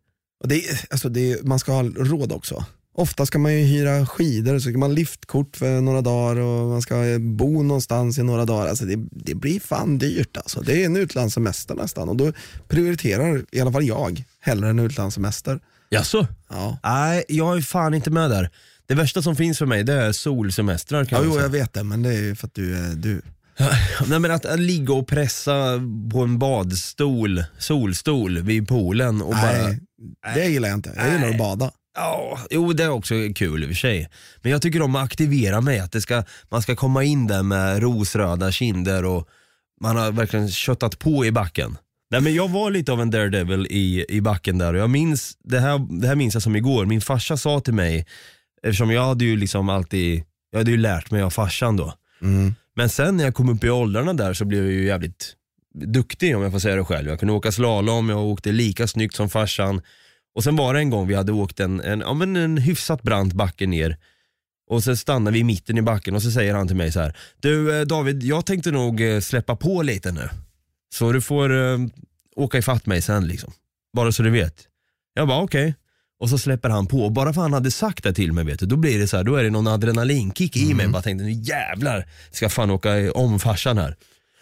Och 0.43 0.49
det, 0.49 0.55
är- 0.69 0.81
alltså 0.91 1.09
det, 1.09 1.33
är- 1.33 1.43
man 1.43 1.59
ska 1.59 1.73
ha 1.73 1.83
råd 1.83 2.33
också. 2.33 2.65
Ofta 2.99 3.27
ska 3.27 3.39
man 3.39 3.55
ju 3.55 3.65
hyra 3.65 4.07
skidor, 4.07 4.59
så 4.59 4.69
ska 4.69 4.79
man 4.79 4.95
liftkort 4.95 5.57
för 5.57 5.81
några 5.81 6.01
dagar 6.01 6.41
och 6.41 6.69
man 6.69 6.83
ska 6.83 6.95
bo 7.21 7.63
någonstans 7.63 8.19
i 8.19 8.23
några 8.23 8.45
dagar. 8.45 8.69
Alltså 8.69 8.85
det, 8.85 8.97
det 9.11 9.35
blir 9.35 9.61
fan 9.61 9.99
dyrt 9.99 10.37
alltså. 10.37 10.61
Det 10.61 10.83
är 10.83 10.87
en 10.87 10.97
utlandssemester 10.97 11.75
nästan 11.75 12.09
och 12.09 12.17
då 12.17 12.33
prioriterar 12.69 13.45
i 13.53 13.61
alla 13.61 13.73
fall 13.73 13.85
jag 13.85 14.25
hellre 14.41 14.69
en 14.69 14.79
utlandssemester. 14.79 15.61
Jaså? 15.91 16.27
Ja, 16.49 16.79
Nej, 16.83 17.25
jag 17.29 17.57
är 17.57 17.61
fan 17.61 17.95
inte 17.95 18.11
med 18.11 18.31
där. 18.31 18.51
Det 18.87 18.95
värsta 18.95 19.23
som 19.23 19.37
finns 19.37 19.59
för 19.59 19.67
mig 19.67 19.85
det 19.85 19.95
är 19.95 20.13
solsemestrar 20.13 21.05
kan 21.05 21.19
ja 21.19 21.25
jag 21.25 21.27
jo, 21.27 21.33
säga. 21.33 21.43
jag 21.43 21.51
vet 21.51 21.73
det 21.73 21.85
men 21.85 22.03
det 22.03 22.09
är 22.09 22.23
ju 22.23 22.35
för 22.35 22.47
att 22.47 22.55
du 22.55 22.77
är 22.77 22.95
du. 22.95 23.23
Nej, 24.07 24.19
men 24.19 24.31
att, 24.31 24.45
att 24.45 24.61
ligga 24.61 24.95
och 24.95 25.07
pressa 25.07 25.81
på 26.13 26.21
en 26.23 26.39
badstol, 26.39 27.45
solstol 27.59 28.39
vid 28.39 28.69
poolen 28.69 29.23
och 29.23 29.33
bara... 29.33 29.63
Nej, 29.63 29.81
det 30.35 30.45
gillar 30.45 30.69
jag 30.69 30.77
inte. 30.77 30.93
Jag 30.97 31.07
gillar 31.07 31.21
Nej. 31.21 31.31
att 31.31 31.39
bada. 31.39 31.71
Ja, 31.99 32.39
jo 32.51 32.73
det 32.73 32.85
är 32.85 32.91
också 32.91 33.15
kul 33.35 33.63
i 33.63 33.67
och 33.67 33.69
för 33.69 33.75
sig. 33.75 34.09
Men 34.43 34.53
jag 34.53 34.63
tycker 34.63 34.83
om 34.83 34.97
att 34.97 35.05
aktivera 35.05 35.61
mig, 35.61 35.79
att 35.79 35.93
det 35.93 36.01
ska, 36.01 36.23
man 36.49 36.63
ska 36.63 36.77
komma 36.77 37.05
in 37.05 37.27
där 37.27 37.43
med 37.43 37.83
rosröda 37.83 38.53
kinder 38.53 39.05
och 39.05 39.29
man 39.81 39.97
har 39.97 40.13
verkligen 40.13 40.51
köttat 40.51 40.99
på 40.99 41.27
i 41.27 41.33
backen. 41.33 41.77
Nej 42.11 42.21
men 42.21 42.35
jag 42.35 42.49
var 42.49 42.71
lite 42.71 42.93
av 42.93 43.01
en 43.01 43.11
daredevil 43.11 43.67
i, 43.71 44.05
i 44.09 44.21
backen 44.21 44.59
där 44.59 44.75
och 44.75 44.81
jag 44.81 44.91
minns, 44.91 45.39
det 45.45 45.61
här, 45.61 46.01
det 46.01 46.07
här 46.07 46.15
minns 46.15 46.35
jag 46.35 46.43
som 46.43 46.57
igår, 46.57 46.87
min 46.87 47.01
farsa 47.01 47.37
sa 47.37 47.61
till 47.61 47.75
mig, 47.75 48.07
eftersom 48.63 48.91
jag 48.91 49.05
hade 49.05 49.25
ju 49.25 49.37
liksom 49.37 49.69
alltid, 49.69 50.23
jag 50.51 50.59
hade 50.59 50.71
ju 50.71 50.77
lärt 50.77 51.11
mig 51.11 51.23
av 51.23 51.31
farsan 51.31 51.77
då. 51.77 51.95
Mm. 52.23 52.55
Men 52.77 52.89
sen 52.89 53.17
när 53.17 53.25
jag 53.25 53.35
kom 53.35 53.49
upp 53.49 53.65
i 53.65 53.71
åldrarna 53.71 54.13
där 54.13 54.35
så 54.35 54.45
blev 54.45 54.65
jag 54.65 54.73
ju 54.73 54.87
jävligt 54.87 55.35
duktig 55.75 56.37
om 56.37 56.43
jag 56.43 56.53
får 56.53 56.59
säga 56.59 56.77
det 56.77 56.85
själv. 56.85 57.09
Jag 57.09 57.19
kunde 57.19 57.35
åka 57.35 57.53
slalom, 57.53 58.09
jag 58.09 58.19
åkte 58.19 58.53
lika 58.53 58.87
snyggt 58.87 59.15
som 59.15 59.31
farsan. 59.31 59.81
Och 60.39 60.45
sen 60.45 60.57
var 60.57 60.75
det 60.75 60.81
en 60.81 60.91
gång 60.91 61.07
vi 61.07 61.15
hade 61.15 61.33
åkt 61.33 61.61
en, 61.61 61.81
en, 61.81 62.01
ja, 62.01 62.15
men 62.15 62.37
en 62.37 62.57
hyfsat 62.57 63.03
brant 63.03 63.33
backe 63.33 63.67
ner. 63.67 63.97
Och 64.71 64.85
så 64.85 64.97
stannade 64.97 65.35
vi 65.35 65.41
i 65.41 65.45
mitten 65.45 65.79
i 65.79 65.83
backen 65.83 66.15
och 66.15 66.23
så 66.23 66.31
säger 66.31 66.55
han 66.55 66.67
till 66.67 66.77
mig 66.77 66.93
så 66.93 67.01
här. 67.01 67.17
Du 67.41 67.81
eh, 67.81 67.87
David, 67.87 68.23
jag 68.23 68.47
tänkte 68.47 68.71
nog 68.71 69.01
eh, 69.01 69.21
släppa 69.21 69.57
på 69.57 69.83
lite 69.83 70.13
nu. 70.13 70.29
Så 70.95 71.13
du 71.13 71.21
får 71.21 71.57
eh, 71.57 71.79
åka 72.37 72.59
ifatt 72.59 72.87
mig 72.87 73.03
sen 73.03 73.27
liksom. 73.27 73.53
Bara 73.93 74.13
så 74.13 74.23
du 74.23 74.31
vet. 74.31 74.55
Jag 75.15 75.29
bara 75.29 75.43
okej. 75.43 75.75
Och 76.21 76.31
så 76.31 76.39
släpper 76.39 76.69
han 76.69 76.87
på. 76.87 77.05
Och 77.05 77.13
bara 77.13 77.33
för 77.33 77.41
han 77.41 77.53
hade 77.53 77.71
sagt 77.71 78.05
det 78.05 78.13
till 78.13 78.33
mig, 78.33 78.45
vet 78.45 78.59
du, 78.59 78.67
då 78.67 78.77
blir 78.77 78.99
det 78.99 79.09
så 79.09 79.17
här, 79.17 79.25
då 79.25 79.37
är 79.37 79.45
det 79.45 79.51
någon 79.51 79.67
adrenalinkick 79.67 80.57
i 80.57 80.75
mig. 80.75 80.85
Jag 80.85 80.93
bara 80.93 81.03
tänkte, 81.03 81.25
nu 81.25 81.33
jävlar 81.33 82.07
ska 82.31 82.49
fan 82.49 82.71
åka 82.71 83.13
om 83.13 83.39
farsan 83.39 83.79
här. 83.79 83.97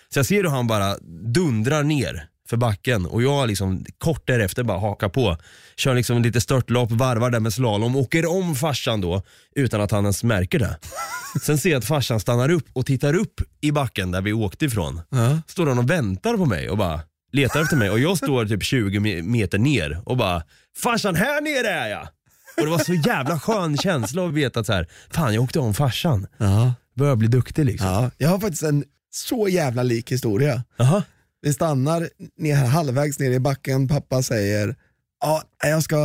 Så 0.08 0.18
jag 0.18 0.26
ser 0.26 0.42
hur 0.42 0.50
han 0.50 0.66
bara 0.66 0.98
dundrar 1.24 1.82
ner 1.82 2.28
för 2.46 2.56
backen 2.56 3.06
och 3.06 3.22
jag 3.22 3.48
liksom 3.48 3.84
kort 3.98 4.26
därefter 4.26 4.62
bara 4.62 4.78
hakar 4.78 5.08
på. 5.08 5.36
Kör 5.76 5.94
liksom 5.94 6.22
lite 6.22 6.40
störtlopp, 6.40 6.90
varvar 6.90 7.30
där 7.30 7.40
med 7.40 7.52
slalom, 7.52 7.96
åker 7.96 8.26
om 8.30 8.54
farsan 8.54 9.00
då 9.00 9.22
utan 9.56 9.80
att 9.80 9.90
han 9.90 10.04
ens 10.04 10.24
märker 10.24 10.58
det. 10.58 10.78
Sen 11.42 11.58
ser 11.58 11.70
jag 11.70 11.78
att 11.78 11.84
farsan 11.84 12.20
stannar 12.20 12.50
upp 12.50 12.64
och 12.72 12.86
tittar 12.86 13.14
upp 13.14 13.40
i 13.60 13.72
backen 13.72 14.10
där 14.10 14.20
vi 14.22 14.32
åkte 14.32 14.64
ifrån. 14.64 15.00
Ja. 15.10 15.38
Står 15.46 15.66
han 15.66 15.78
och 15.78 15.90
väntar 15.90 16.36
på 16.36 16.44
mig 16.46 16.70
och 16.70 16.78
bara 16.78 17.00
letar 17.32 17.62
efter 17.62 17.76
mig 17.76 17.90
och 17.90 17.98
jag 17.98 18.16
står 18.18 18.46
typ 18.46 18.62
20 18.64 18.98
me- 18.98 19.22
meter 19.22 19.58
ner 19.58 20.00
och 20.04 20.16
bara 20.16 20.42
Farsan 20.82 21.14
här 21.14 21.40
nere 21.40 21.68
är 21.70 21.88
jag! 21.88 22.08
Och 22.56 22.62
det 22.64 22.70
var 22.70 22.78
så 22.78 22.94
jävla 22.94 23.40
skön 23.40 23.76
känsla 23.78 24.26
att 24.26 24.32
veta 24.32 24.60
att 24.60 24.66
så 24.66 24.72
här, 24.72 24.86
fan 25.10 25.34
jag 25.34 25.42
åkte 25.44 25.58
om 25.58 25.74
farsan. 25.74 26.26
Ja. 26.38 26.74
Börjar 26.94 27.16
bli 27.16 27.28
duktig 27.28 27.64
liksom. 27.64 27.88
Ja. 27.88 28.10
Jag 28.18 28.28
har 28.28 28.38
faktiskt 28.38 28.62
en 28.62 28.84
så 29.10 29.48
jävla 29.48 29.82
lik 29.82 30.12
historia. 30.12 30.62
Jaha. 30.76 31.02
Vi 31.46 31.52
stannar 31.52 32.08
ner, 32.38 32.54
halvvägs 32.56 33.18
ner 33.18 33.30
i 33.30 33.38
backen, 33.40 33.88
pappa 33.88 34.22
säger 34.22 34.76
Ja, 35.20 35.42
jag 35.62 35.82
ska, 35.82 35.96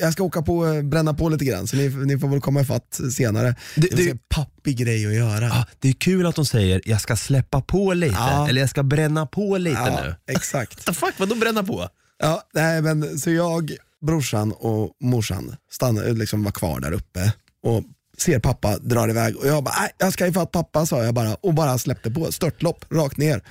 jag 0.00 0.12
ska 0.12 0.22
åka 0.22 0.42
på, 0.42 0.82
bränna 0.82 1.14
på 1.14 1.28
lite 1.28 1.44
grann 1.44 1.66
så 1.66 1.76
ni, 1.76 1.88
ni 1.88 2.18
får 2.18 2.28
väl 2.28 2.40
komma 2.40 2.60
ifatt 2.60 3.00
senare. 3.12 3.54
Det, 3.76 3.80
det- 3.88 3.96
det 3.96 4.06
är 4.06 4.10
en 4.10 4.18
pappig 4.28 4.76
grej 4.76 5.06
att 5.06 5.14
göra. 5.14 5.46
Ah, 5.52 5.66
det 5.78 5.88
är 5.88 5.92
kul 5.92 6.26
att 6.26 6.34
de 6.34 6.46
säger 6.46 6.80
jag 6.84 7.00
ska 7.00 7.16
släppa 7.16 7.60
på 7.60 7.94
lite, 7.94 8.14
Ja. 8.18 8.48
eller 8.48 8.60
jag 8.60 8.70
ska 8.70 8.82
bränna 8.82 9.26
på 9.26 9.56
lite 9.58 9.76
Ja, 9.80 10.00
nu. 10.04 10.32
exakt. 10.34 10.74
What 10.86 10.86
the 10.86 10.92
fuck, 11.06 11.14
vadå 11.18 11.34
bränna 11.34 11.62
på? 11.64 11.88
Ja, 12.18 12.42
nej, 12.54 12.82
men, 12.82 13.18
så 13.18 13.30
jag, 13.30 13.72
brorsan 14.06 14.52
och 14.52 14.90
morsan 15.00 15.56
stannar, 15.70 16.04
liksom 16.08 16.44
var 16.44 16.52
kvar 16.52 16.80
där 16.80 16.92
uppe 16.92 17.32
och 17.62 17.82
ser 18.18 18.38
pappa 18.38 18.78
drar 18.78 19.08
iväg 19.08 19.36
och 19.36 19.46
jag 19.46 19.64
bara, 19.64 19.74
nej 19.80 19.90
jag 19.98 20.12
ska 20.12 20.26
ifatt 20.26 20.52
pappa 20.52 20.86
sa 20.86 21.04
jag 21.04 21.14
bara 21.14 21.34
och 21.34 21.54
bara 21.54 21.78
släppte 21.78 22.10
på, 22.10 22.32
störtlopp 22.32 22.84
rakt 22.92 23.16
ner. 23.16 23.42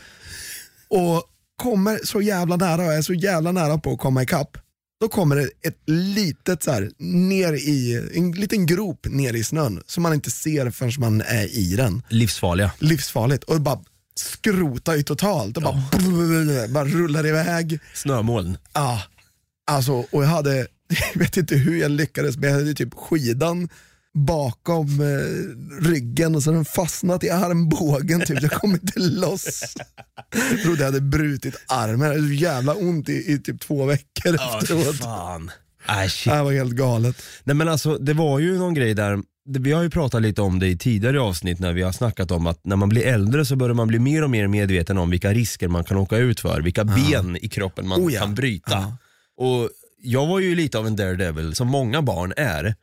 Och 0.90 1.24
kommer 1.64 2.00
så 2.04 2.22
jävla 2.22 2.56
nära 2.56 2.86
och 2.86 2.94
är 2.94 3.02
så 3.02 3.14
jävla 3.14 3.52
nära 3.52 3.78
på 3.78 3.92
att 3.92 4.00
komma 4.00 4.24
ikapp. 4.24 4.58
Då 5.02 5.10
kommer 5.10 5.36
det 5.36 5.50
ett 5.68 5.80
litet 5.86 6.64
så 6.64 6.72
här, 6.72 6.92
ner 7.00 7.54
i, 7.54 8.02
en 8.16 8.32
liten 8.32 8.66
grop 8.66 9.06
ner 9.06 9.34
i 9.34 9.44
snön 9.44 9.82
som 9.86 10.04
man 10.04 10.14
inte 10.14 10.32
ser 10.32 10.72
förrän 10.72 10.92
man 10.98 11.22
är 11.22 11.58
i 11.58 11.76
den. 11.76 12.02
Livsfarliga. 12.10 12.72
Livsfarligt 12.80 13.44
och 13.44 13.62
bara 13.62 13.80
skrotar 14.16 14.96
ju 14.96 15.04
totalt 15.04 15.58
och 15.58 15.64
bara, 15.64 15.84
bara 16.70 16.86
rullar 16.86 17.28
iväg. 17.28 17.80
Snömoln. 17.94 18.58
Ja, 18.74 19.02
alltså 19.72 19.94
och 19.94 20.24
jag 20.24 20.28
hade, 20.28 20.58
jag 21.14 21.20
vet 21.20 21.38
inte 21.38 21.56
hur 21.56 21.80
jag 21.80 21.92
lyckades 21.92 22.38
men 22.38 22.50
jag 22.50 22.60
hade 22.60 22.74
typ 22.74 22.94
skidan 22.94 23.70
bakom 24.14 24.88
eh, 25.02 25.88
ryggen 25.90 26.36
och 26.36 26.44
så 26.44 26.50
har 26.50 26.56
den 26.56 26.66
fastnat 26.66 27.24
i 27.24 27.30
armbågen 27.30 28.22
typ. 28.22 28.42
Jag 28.42 28.52
kom 28.52 28.72
inte 28.72 29.00
loss. 29.00 29.76
Jag 30.52 30.62
trodde 30.62 30.80
jag 30.80 30.86
hade 30.86 31.02
brutit 31.02 31.56
armen, 31.68 32.10
det 32.10 32.28
så 32.28 32.34
jävla 32.34 32.74
ont 32.74 33.10
i, 33.10 33.34
i 33.34 33.40
typ 33.40 33.62
två 33.62 33.86
veckor 33.86 34.36
efteråt. 34.36 34.96
fan. 34.96 35.52
Äh, 35.90 36.08
shit. 36.08 36.34
Det 36.34 36.44
var 36.44 36.52
helt 36.52 36.74
galet. 36.74 37.16
Nej 37.44 37.56
men 37.56 37.70
alltså 37.70 37.98
det 37.98 38.14
var 38.14 38.40
ju 38.40 38.58
någon 38.58 38.74
grej 38.74 38.94
där, 38.94 39.20
vi 39.46 39.72
har 39.72 39.84
ju 39.84 39.90
pratat 39.90 40.22
lite 40.22 40.42
om 40.42 40.60
det 40.60 40.68
i 40.68 40.78
tidigare 40.78 41.22
avsnitt 41.22 41.60
när 41.60 41.74
vi 41.74 41.82
har 41.82 41.92
snackat 41.92 42.32
om 42.32 42.48
att 42.48 42.66
när 42.66 42.76
man 42.76 42.90
blir 42.90 43.06
äldre 43.06 43.46
så 43.46 43.56
börjar 43.56 43.74
man 43.74 43.88
bli 43.88 44.00
mer 44.00 44.24
och 44.24 44.30
mer 44.30 44.48
medveten 44.48 44.98
om 44.98 45.10
vilka 45.10 45.34
risker 45.34 45.68
man 45.68 45.84
kan 45.84 45.98
åka 45.98 46.18
ut 46.18 46.40
för, 46.40 46.62
vilka 46.62 46.84
ben 46.84 47.38
i 47.42 47.50
kroppen 47.50 47.88
man 47.88 48.02
Oh 48.02 48.14
ja. 48.14 48.20
kan 48.22 48.36
bryta. 48.36 48.72
Ja. 48.72 48.98
Och 49.38 49.70
jag 50.02 50.28
var 50.28 50.40
ju 50.40 50.56
lite 50.56 50.78
av 50.78 50.88
en 50.88 50.96
daredevil, 50.96 51.56
som 51.56 51.68
många 51.68 52.02
barn 52.02 52.34
är. 52.38 52.76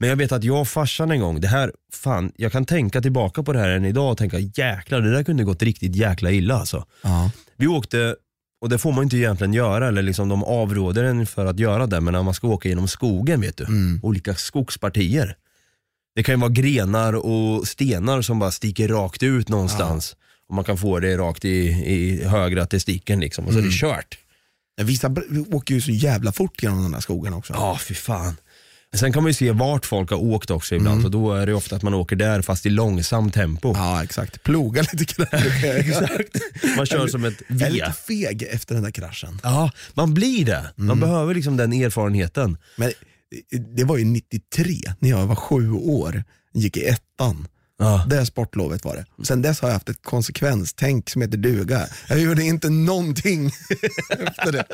Men 0.00 0.08
jag 0.08 0.16
vet 0.16 0.32
att 0.32 0.44
jag 0.44 0.60
och 0.60 0.68
farsan 0.68 1.10
en 1.10 1.20
gång, 1.20 1.40
det 1.40 1.48
här, 1.48 1.72
fan, 1.92 2.32
jag 2.36 2.52
kan 2.52 2.64
tänka 2.64 3.00
tillbaka 3.00 3.42
på 3.42 3.52
det 3.52 3.58
här 3.58 3.68
än 3.68 3.84
idag 3.84 4.12
och 4.12 4.18
tänka 4.18 4.38
jäklar 4.38 5.00
det 5.00 5.12
där 5.12 5.24
kunde 5.24 5.44
gått 5.44 5.62
riktigt 5.62 5.96
jäkla 5.96 6.30
illa 6.30 6.54
alltså. 6.54 6.86
Ja. 7.02 7.30
Vi 7.56 7.66
åkte, 7.66 8.16
och 8.60 8.68
det 8.68 8.78
får 8.78 8.92
man 8.92 9.04
inte 9.04 9.16
egentligen 9.16 9.52
göra, 9.52 9.88
eller 9.88 10.02
liksom 10.02 10.28
de 10.28 10.44
avråder 10.44 11.04
en 11.04 11.26
för 11.26 11.46
att 11.46 11.58
göra 11.58 11.86
det, 11.86 12.00
men 12.00 12.12
när 12.12 12.22
man 12.22 12.34
ska 12.34 12.48
åka 12.48 12.68
genom 12.68 12.88
skogen 12.88 13.40
vet 13.40 13.56
du, 13.56 13.66
olika 14.02 14.34
skogspartier. 14.34 15.36
Det 16.14 16.22
kan 16.22 16.34
ju 16.34 16.40
vara 16.40 16.50
grenar 16.50 17.12
och 17.12 17.68
stenar 17.68 18.22
som 18.22 18.38
bara 18.38 18.50
sticker 18.50 18.88
rakt 18.88 19.22
ut 19.22 19.48
någonstans. 19.48 20.16
Och 20.48 20.54
man 20.54 20.64
kan 20.64 20.76
få 20.76 20.98
det 20.98 21.16
rakt 21.16 21.44
i, 21.44 21.58
i 21.68 22.24
högra 22.24 22.66
testikeln 22.66 23.20
liksom, 23.20 23.46
och 23.46 23.52
så 23.52 23.58
är 23.58 23.62
det 23.62 23.72
kört. 23.72 24.18
Vissa 24.82 25.14
åker 25.50 25.74
ju 25.74 25.80
så 25.80 25.90
jävla 25.90 26.32
fort 26.32 26.62
genom 26.62 26.82
den 26.82 26.92
där 26.92 27.00
skogen 27.00 27.34
också. 27.34 27.52
Ja, 27.52 27.78
fy 27.78 27.94
fan. 27.94 28.36
Sen 28.96 29.12
kan 29.12 29.22
man 29.22 29.30
ju 29.30 29.34
se 29.34 29.50
vart 29.52 29.86
folk 29.86 30.10
har 30.10 30.18
åkt 30.18 30.50
också 30.50 30.74
ibland, 30.74 31.02
så 31.02 31.08
då 31.08 31.32
är 31.34 31.46
det 31.46 31.54
ofta 31.54 31.76
att 31.76 31.82
man 31.82 31.94
åker 31.94 32.16
där 32.16 32.42
fast 32.42 32.66
i 32.66 32.70
långsamt 32.70 33.34
tempo. 33.34 33.72
Ja 33.76 34.04
exakt, 34.04 34.42
ploga 34.42 34.84
lite 34.92 35.14
grann. 35.14 35.28
Exakt. 35.76 36.36
Man 36.76 36.86
kör 36.86 37.06
som 37.08 37.24
ett 37.24 37.42
Jag 37.48 37.60
är 37.60 37.64
V. 37.64 37.70
lite 37.70 37.92
feg 38.06 38.42
efter 38.42 38.74
den 38.74 38.84
där 38.84 38.90
kraschen. 38.90 39.40
Ja, 39.42 39.70
man 39.94 40.14
blir 40.14 40.44
det. 40.44 40.72
Man 40.76 41.00
behöver 41.00 41.34
liksom 41.34 41.56
den 41.56 41.72
erfarenheten. 41.72 42.56
Men 42.76 42.92
det 43.76 43.84
var 43.84 43.96
ju 43.96 44.04
93 44.04 44.74
när 44.98 45.08
jag 45.10 45.26
var 45.26 45.34
sju 45.36 45.70
år, 45.72 46.24
gick 46.54 46.76
i 46.76 46.84
ettan. 46.84 47.48
Ja. 47.80 48.04
Det 48.06 48.26
sportlovet 48.26 48.84
var 48.84 48.96
det. 48.96 49.24
Sen 49.24 49.42
dess 49.42 49.60
har 49.60 49.68
jag 49.68 49.74
haft 49.74 49.88
ett 49.88 50.02
konsekvenstänk 50.02 51.10
som 51.10 51.22
heter 51.22 51.38
duga. 51.38 51.86
Jag 52.08 52.20
gjorde 52.20 52.42
inte 52.42 52.70
någonting 52.70 53.46
efter 54.10 54.52
det. 54.52 54.64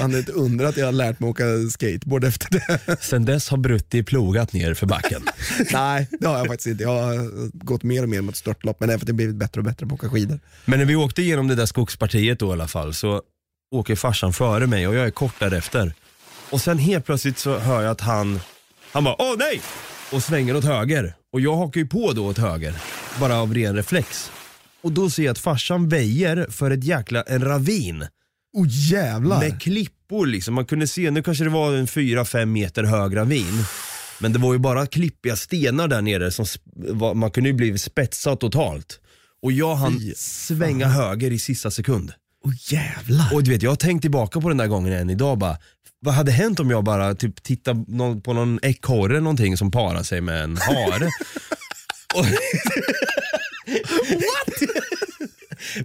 Man 0.00 0.10
det 0.10 0.18
är 0.18 0.22
ett 0.22 0.28
under 0.28 0.64
att 0.64 0.76
jag 0.76 0.86
har 0.86 0.92
lärt 0.92 1.20
mig 1.20 1.30
åka 1.30 1.44
skateboard 1.70 2.24
efter 2.24 2.50
det. 2.50 2.96
Sen 3.00 3.24
dess 3.24 3.48
har 3.48 3.58
Brutti 3.58 4.02
plogat 4.02 4.52
ner 4.52 4.74
för 4.74 4.86
backen. 4.86 5.22
Nej, 5.72 6.08
det 6.20 6.26
har 6.26 6.38
jag 6.38 6.46
faktiskt 6.46 6.66
inte. 6.66 6.82
Jag 6.82 7.02
har 7.02 7.30
gått 7.64 7.82
mer 7.82 8.02
och 8.02 8.08
mer 8.08 8.20
mot 8.20 8.36
störtlopp, 8.36 8.80
men 8.80 8.88
det 8.88 8.94
är 8.94 8.98
för 8.98 9.04
att 9.04 9.08
jag 9.08 9.16
blivit 9.16 9.36
bättre 9.36 9.60
och 9.60 9.64
bättre 9.64 9.86
på 9.86 9.94
att 9.94 10.00
åka 10.00 10.10
skidor. 10.10 10.40
Men 10.64 10.78
när 10.78 10.86
vi 10.86 10.96
åkte 10.96 11.22
igenom 11.22 11.48
det 11.48 11.54
där 11.54 11.66
skogspartiet 11.66 12.38
då 12.38 12.48
i 12.48 12.52
alla 12.52 12.68
fall 12.68 12.94
så 12.94 13.22
åker 13.74 13.96
farsan 13.96 14.32
före 14.32 14.66
mig 14.66 14.88
och 14.88 14.94
jag 14.94 15.06
är 15.06 15.10
kort 15.10 15.34
därefter. 15.38 15.94
Och 16.50 16.60
sen 16.60 16.78
helt 16.78 17.06
plötsligt 17.06 17.38
så 17.38 17.58
hör 17.58 17.82
jag 17.82 17.90
att 17.90 18.00
han, 18.00 18.40
han 18.92 19.04
bara 19.04 19.16
åh 19.18 19.34
nej! 19.38 19.60
Och 20.12 20.22
svänger 20.22 20.56
åt 20.56 20.64
höger. 20.64 21.14
Och 21.34 21.40
jag 21.40 21.56
hakar 21.56 21.80
ju 21.80 21.86
på 21.86 22.12
då 22.12 22.26
åt 22.26 22.38
höger, 22.38 22.74
bara 23.20 23.36
av 23.36 23.54
ren 23.54 23.76
reflex. 23.76 24.30
Och 24.82 24.92
då 24.92 25.10
ser 25.10 25.22
jag 25.22 25.32
att 25.32 25.38
farsan 25.38 25.88
väjer 25.88 26.46
för 26.50 26.70
ett 26.70 26.84
jäkla, 26.84 27.22
en 27.22 27.44
ravin. 27.44 28.06
Oh 28.52 28.66
jävlar. 28.68 29.40
Med 29.40 29.62
klippor 29.62 30.26
liksom. 30.26 30.54
Man 30.54 30.66
kunde 30.66 30.86
se, 30.86 31.10
nu 31.10 31.22
kanske 31.22 31.44
det 31.44 31.50
var 31.50 31.74
en 31.74 31.86
4-5 31.86 32.44
meter 32.44 32.84
hög 32.84 33.16
ravin. 33.16 33.64
Men 34.20 34.32
det 34.32 34.38
var 34.38 34.52
ju 34.52 34.58
bara 34.58 34.86
klippiga 34.86 35.36
stenar 35.36 35.88
där 35.88 36.02
nere 36.02 36.30
som 36.30 36.46
var, 36.76 37.14
man 37.14 37.30
kunde 37.30 37.50
ju 37.50 37.54
bli 37.54 37.78
spetsad 37.78 38.40
totalt. 38.40 39.00
Och 39.42 39.52
jag 39.52 39.74
hann 39.74 40.00
Fy 40.00 40.14
svänga 40.16 40.86
höger 40.86 41.30
i 41.30 41.38
sista 41.38 41.70
sekund. 41.70 42.12
oh 42.44 42.72
jävlar. 42.72 43.34
Och 43.34 43.42
du 43.42 43.50
vet, 43.50 43.62
jag 43.62 43.70
har 43.70 43.76
tänkt 43.76 44.02
tillbaka 44.02 44.40
på 44.40 44.48
den 44.48 44.58
där 44.58 44.66
gången 44.66 44.92
än 44.92 45.10
idag 45.10 45.38
bara, 45.38 45.56
vad 46.04 46.14
hade 46.14 46.32
hänt 46.32 46.60
om 46.60 46.70
jag 46.70 46.84
bara 46.84 47.14
typ 47.14 47.42
tittade 47.42 47.84
någon, 47.88 48.20
på 48.20 48.32
någon 48.32 48.58
ekorre 48.62 49.12
eller 49.12 49.20
någonting 49.20 49.56
som 49.56 49.70
parar 49.70 50.02
sig 50.02 50.20
med 50.20 50.42
en 50.42 50.56
hare? 50.56 51.08
Och- 52.14 52.26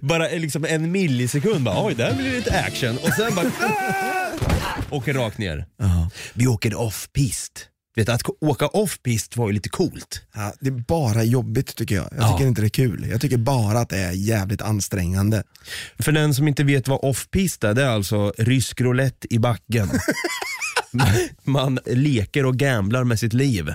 bara 0.00 0.28
liksom 0.28 0.64
en 0.64 0.92
millisekund 0.92 1.64
bara, 1.64 1.84
oj 1.86 1.94
där 1.94 2.14
blir 2.14 2.30
det 2.30 2.36
lite 2.36 2.60
action 2.60 2.98
och 2.98 3.08
sen 3.12 3.34
bara 3.34 3.46
åker 4.90 5.14
rakt 5.14 5.38
ner. 5.38 5.66
Vi 6.34 6.46
åker 6.46 6.74
off-pist. 6.74 7.66
Vet 7.96 8.08
att 8.08 8.22
åka 8.40 8.66
off-pist 8.68 9.36
var 9.36 9.46
ju 9.48 9.52
lite 9.54 9.68
coolt. 9.68 10.22
Ja, 10.34 10.52
det 10.60 10.68
är 10.68 10.84
bara 10.88 11.22
jobbigt 11.24 11.76
tycker 11.76 11.94
jag. 11.94 12.08
Jag 12.16 12.22
Ja. 12.22 12.32
tycker 12.32 12.48
inte 12.48 12.60
det 12.60 12.66
är 12.66 12.68
kul. 12.68 13.06
Jag 13.10 13.20
tycker 13.20 13.36
bara 13.36 13.78
att 13.80 13.88
det 13.88 13.98
är 13.98 14.12
jävligt 14.12 14.62
ansträngande. 14.62 15.42
För 15.98 16.12
den 16.12 16.34
som 16.34 16.48
inte 16.48 16.64
vet 16.64 16.88
vad 16.88 17.00
off-pist 17.04 17.64
är, 17.64 17.74
det 17.74 17.82
är 17.82 17.88
alltså 17.88 18.32
rysk 18.38 18.80
roulette 18.80 19.34
i 19.34 19.38
backen. 19.38 19.88
man 21.44 21.78
leker 21.86 22.46
och 22.46 22.56
gamblar 22.56 23.04
med 23.04 23.18
sitt 23.18 23.32
liv. 23.32 23.74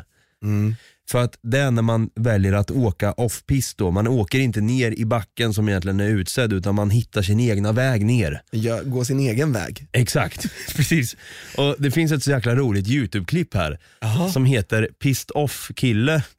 För 1.12 1.24
att 1.24 1.40
det 1.42 1.60
är 1.60 1.72
när 1.72 1.82
man 1.82 2.10
väljer 2.16 2.54
att 2.54 2.72
åka 2.72 3.12
off-pist 3.12 3.78
då, 3.78 3.92
man 3.92 4.08
åker 4.08 4.40
inte 4.40 4.62
ner 4.62 4.92
i 4.92 5.06
backen 5.06 5.54
som 5.54 5.70
egentligen 5.70 6.00
är 6.00 6.08
utsedd 6.10 6.54
utan 6.54 6.76
man 6.76 6.90
hittar 6.90 7.22
sin 7.22 7.40
egna 7.40 7.72
väg 7.72 8.06
ner. 8.06 8.42
Jag 8.52 8.90
går 8.90 9.04
sin 9.04 9.20
egen 9.20 9.52
väg. 9.52 9.88
Exakt, 9.92 10.46
precis. 10.76 11.18
Och 11.58 11.76
det 11.80 11.92
finns 11.92 12.12
ett 12.12 12.24
så 12.24 12.32
jäkla 12.32 12.56
roligt 12.56 12.88
YouTube-klipp 12.88 13.54
här 13.54 13.80
Jaha. 14.00 14.32
som 14.32 14.46
heter 14.46 14.90
Pissed 15.00 15.32
off 15.34 15.72
kille. 15.76 16.24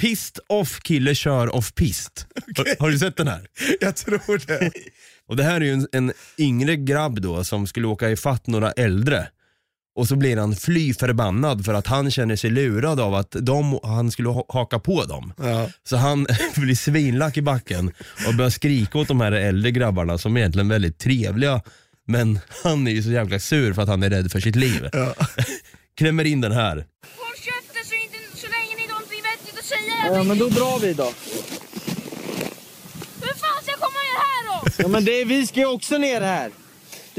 Pissed 0.00 0.38
off 0.48 0.80
kille 0.82 1.14
kör 1.14 1.54
off 1.54 1.74
pist. 1.74 2.26
Har, 2.56 2.80
har 2.80 2.90
du 2.90 2.98
sett 2.98 3.16
den 3.16 3.28
här? 3.28 3.46
Jag 3.80 3.96
tror 3.96 4.46
det. 4.46 4.70
Och 5.26 5.36
det 5.36 5.42
här 5.42 5.60
är 5.60 5.64
ju 5.64 5.72
en, 5.72 5.88
en 5.92 6.12
yngre 6.38 6.76
grabb 6.76 7.20
då 7.20 7.44
som 7.44 7.66
skulle 7.66 7.86
åka 7.86 8.10
ifatt 8.10 8.46
några 8.46 8.72
äldre. 8.72 9.28
Och 10.00 10.08
så 10.08 10.16
blir 10.16 10.36
han 10.36 10.56
fly 10.56 10.94
förbannad 10.94 11.64
för 11.64 11.74
att 11.74 11.86
han 11.86 12.10
känner 12.10 12.36
sig 12.36 12.50
lurad 12.50 13.00
av 13.00 13.14
att 13.14 13.30
de, 13.40 13.80
han 13.82 14.10
skulle 14.10 14.28
ha- 14.28 14.44
haka 14.48 14.78
på 14.78 15.04
dem. 15.04 15.32
Ja. 15.38 15.68
Så 15.84 15.96
han 15.96 16.26
blir 16.56 16.74
svinlack 16.74 17.36
i 17.36 17.42
backen 17.42 17.92
och 18.28 18.34
börjar 18.34 18.50
skrika 18.50 18.98
åt 18.98 19.08
de 19.08 19.20
här 19.20 19.32
äldre 19.32 19.70
grabbarna 19.70 20.18
som 20.18 20.36
är 20.36 20.40
egentligen 20.40 20.68
väldigt 20.68 20.98
trevliga. 20.98 21.62
Men 22.06 22.38
han 22.64 22.86
är 22.88 22.90
ju 22.92 23.02
så 23.02 23.10
jävla 23.10 23.38
sur 23.38 23.72
för 23.72 23.82
att 23.82 23.88
han 23.88 24.02
är 24.02 24.10
rädd 24.10 24.32
för 24.32 24.40
sitt 24.40 24.56
liv. 24.56 24.88
Ja. 24.92 25.14
Klämmer 25.96 26.24
in 26.24 26.40
den 26.40 26.52
här. 26.52 26.74
Håll 26.76 26.84
käften 27.36 27.84
så, 27.84 27.94
inte, 27.94 28.40
så 28.40 28.46
länge 28.46 28.76
ni 28.76 28.82
inte 28.82 28.94
har 28.94 29.00
någonting 29.00 29.22
vettigt 29.22 29.58
att 29.58 29.64
säga. 29.64 30.16
Ja, 30.16 30.22
men 30.22 30.38
då 30.38 30.48
drar 30.48 30.80
vi 30.80 30.92
då. 30.92 31.12
Hur 33.20 33.34
fan 33.34 33.62
ska 33.62 33.70
jag 33.70 33.80
komma 33.80 34.00
ner 34.08 34.18
här 34.26 34.60
då? 34.62 34.82
Ja, 34.82 34.88
men 34.88 35.04
det, 35.04 35.24
vi 35.24 35.46
ska 35.46 35.60
ju 35.60 35.66
också 35.66 35.98
ner 35.98 36.20
här. 36.20 36.50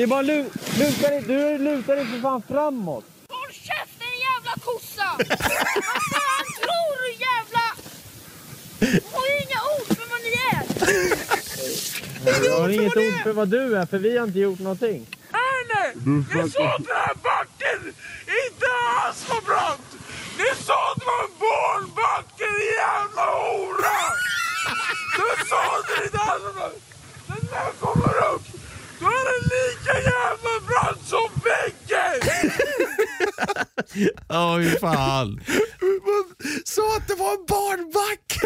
Det 0.01 0.05
är 0.05 0.07
bara 0.07 0.21
lu, 0.21 0.45
luta 0.79 1.09
dig, 1.09 1.23
du 1.27 1.57
lutar 1.57 1.95
dig 1.95 2.05
för 2.05 2.19
fan 2.21 2.43
framåt. 2.47 3.05
Håll 3.29 3.51
käften 3.51 4.07
jävla 4.27 4.51
kossa! 4.65 5.07
Vad 5.17 5.37
fan 5.37 6.45
tror 6.61 6.91
du 7.01 7.11
jävla... 7.27 7.65
Har 9.13 9.25
ju 9.27 9.35
inga 9.45 9.61
ord 9.73 9.87
för 9.97 10.05
vad 10.11 10.21
ni 10.25 10.31
är. 10.51 10.63
Jag 12.45 12.59
har 12.59 12.69
inget 12.69 12.97
ord 12.97 13.23
för 13.23 13.33
vad 13.33 13.47
du 13.47 13.77
är, 13.77 13.85
för 13.85 13.97
vi 13.97 14.17
har 14.17 14.27
inte 14.27 14.39
gjort 14.39 14.59
någonting. 14.59 15.07
Ni 16.05 16.49
sa 16.49 16.75
att 16.75 16.85
den 16.85 16.95
här 16.95 17.15
backen 17.23 17.93
inte 18.45 18.67
alls 19.05 19.29
var 19.29 19.41
brant! 19.41 19.87
Ni 20.37 20.63
sa 20.65 20.91
att 20.91 20.99
det 20.99 21.05
var 21.05 21.23
en 21.23 21.35
barnbacke, 21.39 22.45
din 22.59 22.73
jävla 22.73 23.25
hora! 23.25 23.99
Du 25.17 25.45
sa 25.49 25.61
att 25.79 25.87
det 25.87 26.03
inte 26.05 26.17
alls 26.17 26.43
var 26.43 26.53
brant! 26.53 26.83
När 27.27 27.59
jag 27.59 27.73
kommer 27.79 28.10
lika 29.81 29.97
jävla 29.97 30.67
brant 30.67 31.07
som 31.07 31.29
väggen! 31.43 32.51
Oj 34.29 34.79
fan. 34.79 35.41
Så 36.65 36.95
att 36.97 37.07
det 37.07 37.15
var 37.15 37.31
en 37.31 37.45
barnback! 37.47 38.39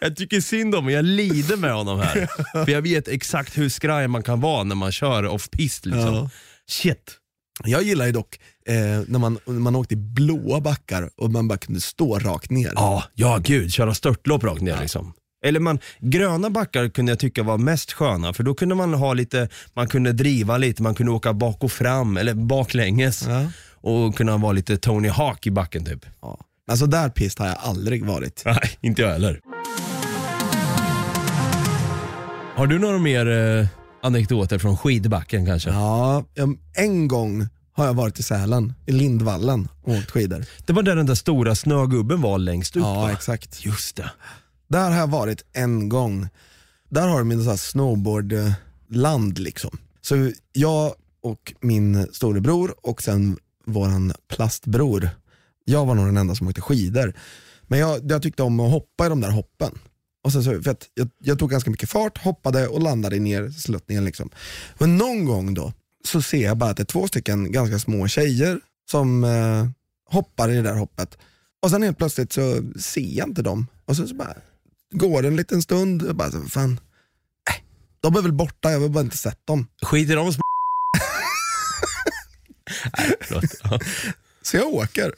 Jag 0.00 0.16
tycker 0.16 0.40
synd 0.40 0.74
om 0.74 0.88
jag 0.90 1.04
lider 1.04 1.56
med 1.56 1.72
honom 1.72 2.00
här. 2.00 2.28
För 2.64 2.72
jag 2.72 2.82
vet 2.82 3.08
exakt 3.08 3.58
hur 3.58 3.68
skraj 3.68 4.08
man 4.08 4.22
kan 4.22 4.40
vara 4.40 4.64
när 4.64 4.74
man 4.74 4.92
kör 4.92 5.26
off-pist 5.26 5.86
liksom. 5.86 6.14
Ja. 6.14 6.30
Shit. 6.70 7.16
Jag 7.64 7.82
gillar 7.82 8.06
ju 8.06 8.12
dock 8.12 8.38
eh, 8.66 8.74
när 9.06 9.18
man, 9.18 9.38
när 9.44 9.60
man 9.60 9.76
åkte 9.76 9.94
i 9.94 9.96
blåa 9.96 10.60
backar 10.60 11.10
och 11.16 11.30
man 11.30 11.48
bara 11.48 11.58
kunde 11.58 11.80
stå 11.80 12.18
rakt 12.18 12.50
ner. 12.50 12.72
Ja, 12.74 13.04
ja 13.14 13.38
gud, 13.44 13.72
köra 13.72 13.94
störtlopp 13.94 14.44
rakt 14.44 14.62
ner 14.62 14.80
liksom. 14.80 15.12
Eller 15.46 15.60
man, 15.60 15.78
gröna 16.00 16.50
backar 16.50 16.88
kunde 16.88 17.12
jag 17.12 17.18
tycka 17.18 17.42
var 17.42 17.58
mest 17.58 17.92
sköna 17.92 18.32
för 18.32 18.42
då 18.42 18.54
kunde 18.54 18.74
man 18.74 18.94
ha 18.94 19.12
lite, 19.14 19.48
man 19.74 19.88
kunde 19.88 20.12
driva 20.12 20.56
lite, 20.58 20.82
man 20.82 20.94
kunde 20.94 21.12
åka 21.12 21.32
bak 21.32 21.64
och 21.64 21.72
fram 21.72 22.16
eller 22.16 22.34
baklänges 22.34 23.24
Ja. 23.28 23.44
och 23.90 24.16
kunna 24.16 24.36
vara 24.36 24.52
lite 24.52 24.76
Tony 24.76 25.08
Hawk 25.08 25.46
i 25.46 25.50
backen 25.50 25.84
typ. 25.84 26.06
Ja. 26.22 26.38
Alltså 26.70 26.86
där 26.86 27.08
pist 27.08 27.38
har 27.38 27.46
jag 27.46 27.56
aldrig 27.62 28.06
varit. 28.06 28.42
Nej, 28.46 28.70
inte 28.80 29.02
jag 29.02 29.08
heller. 29.12 29.40
Har 32.56 32.66
du 32.66 32.78
några 32.78 32.98
mer 32.98 33.26
eh, 33.60 33.66
anekdoter 34.02 34.58
från 34.58 34.76
skidbacken 34.76 35.46
kanske? 35.46 35.70
Ja, 35.70 36.24
en 36.76 37.08
gång 37.08 37.48
har 37.76 37.86
jag 37.86 37.94
varit 37.94 38.18
i 38.18 38.22
Sälen, 38.22 38.74
i 38.86 38.92
Lindvallen 38.92 39.68
och 39.82 39.92
åkt 39.94 40.10
skidor. 40.10 40.44
Det 40.66 40.72
var 40.72 40.82
där 40.82 40.96
den 40.96 41.06
där 41.06 41.14
stora 41.14 41.54
snögubben 41.54 42.20
var 42.20 42.38
längst 42.38 42.76
upp 42.76 42.82
Ja, 42.82 42.94
va? 43.00 43.12
exakt. 43.12 43.64
Just 43.64 43.96
det. 43.96 44.10
Där 44.68 44.90
har 44.90 44.98
jag 44.98 45.06
varit 45.10 45.44
en 45.52 45.88
gång. 45.88 46.28
Där 46.88 47.08
har 47.08 47.18
de 47.18 47.30
en 47.30 47.38
sån 47.38 47.48
här 47.48 47.56
snowboardland 47.56 49.38
liksom. 49.38 49.78
Så 50.00 50.30
jag 50.52 50.94
och 51.22 51.54
min 51.60 52.06
storebror 52.12 52.74
och 52.82 53.02
sen 53.02 53.38
våran 53.66 54.12
plastbror, 54.28 55.10
jag 55.64 55.86
var 55.86 55.94
nog 55.94 56.06
den 56.06 56.16
enda 56.16 56.34
som 56.34 56.48
åkte 56.48 56.60
skidor. 56.60 57.14
Men 57.62 57.78
jag, 57.78 58.10
jag 58.10 58.22
tyckte 58.22 58.42
om 58.42 58.60
att 58.60 58.70
hoppa 58.70 59.06
i 59.06 59.08
de 59.08 59.20
där 59.20 59.30
hoppen. 59.30 59.78
Och 60.24 60.32
sen 60.32 60.44
så, 60.44 60.62
för 60.62 60.70
att 60.70 60.88
jag, 60.94 61.08
jag 61.18 61.38
tog 61.38 61.50
ganska 61.50 61.70
mycket 61.70 61.90
fart, 61.90 62.18
hoppade 62.18 62.68
och 62.68 62.82
landade 62.82 63.18
ner 63.18 63.50
sluttningen. 63.50 64.04
Liksom. 64.04 64.30
Men 64.78 64.96
någon 64.96 65.24
gång 65.24 65.54
då 65.54 65.72
så 66.04 66.22
ser 66.22 66.44
jag 66.44 66.56
bara 66.56 66.70
att 66.70 66.76
det 66.76 66.82
är 66.82 66.84
två 66.84 67.08
stycken 67.08 67.52
ganska 67.52 67.78
små 67.78 68.08
tjejer 68.08 68.60
som 68.90 69.24
eh, 69.24 69.66
hoppar 70.10 70.50
i 70.50 70.54
det 70.54 70.62
där 70.62 70.74
hoppet. 70.74 71.18
Och 71.62 71.70
sen 71.70 71.82
helt 71.82 71.98
plötsligt 71.98 72.32
så 72.32 72.62
ser 72.78 73.18
jag 73.18 73.28
inte 73.28 73.42
dem. 73.42 73.66
Och 73.84 73.96
sen 73.96 74.08
så 74.08 74.14
bara 74.14 74.34
går 74.98 75.26
en 75.26 75.36
liten 75.36 75.62
stund 75.62 76.02
och 76.02 76.16
bara, 76.16 76.48
fan, 76.48 76.80
äh, 77.50 77.56
de 78.00 78.16
är 78.16 78.22
väl 78.22 78.32
borta, 78.32 78.72
jag 78.72 78.80
har 78.80 78.88
bara 78.88 79.04
inte 79.04 79.16
sett 79.16 79.46
dem. 79.46 79.66
Skit 79.82 80.10
i 80.10 80.12
de 80.12 80.32
små... 80.32 80.42
Nej, 82.98 83.14
förlåt. 83.20 83.44
Ja. 83.62 83.78
Så 84.42 84.56
jag 84.56 84.66
åker. 84.74 85.12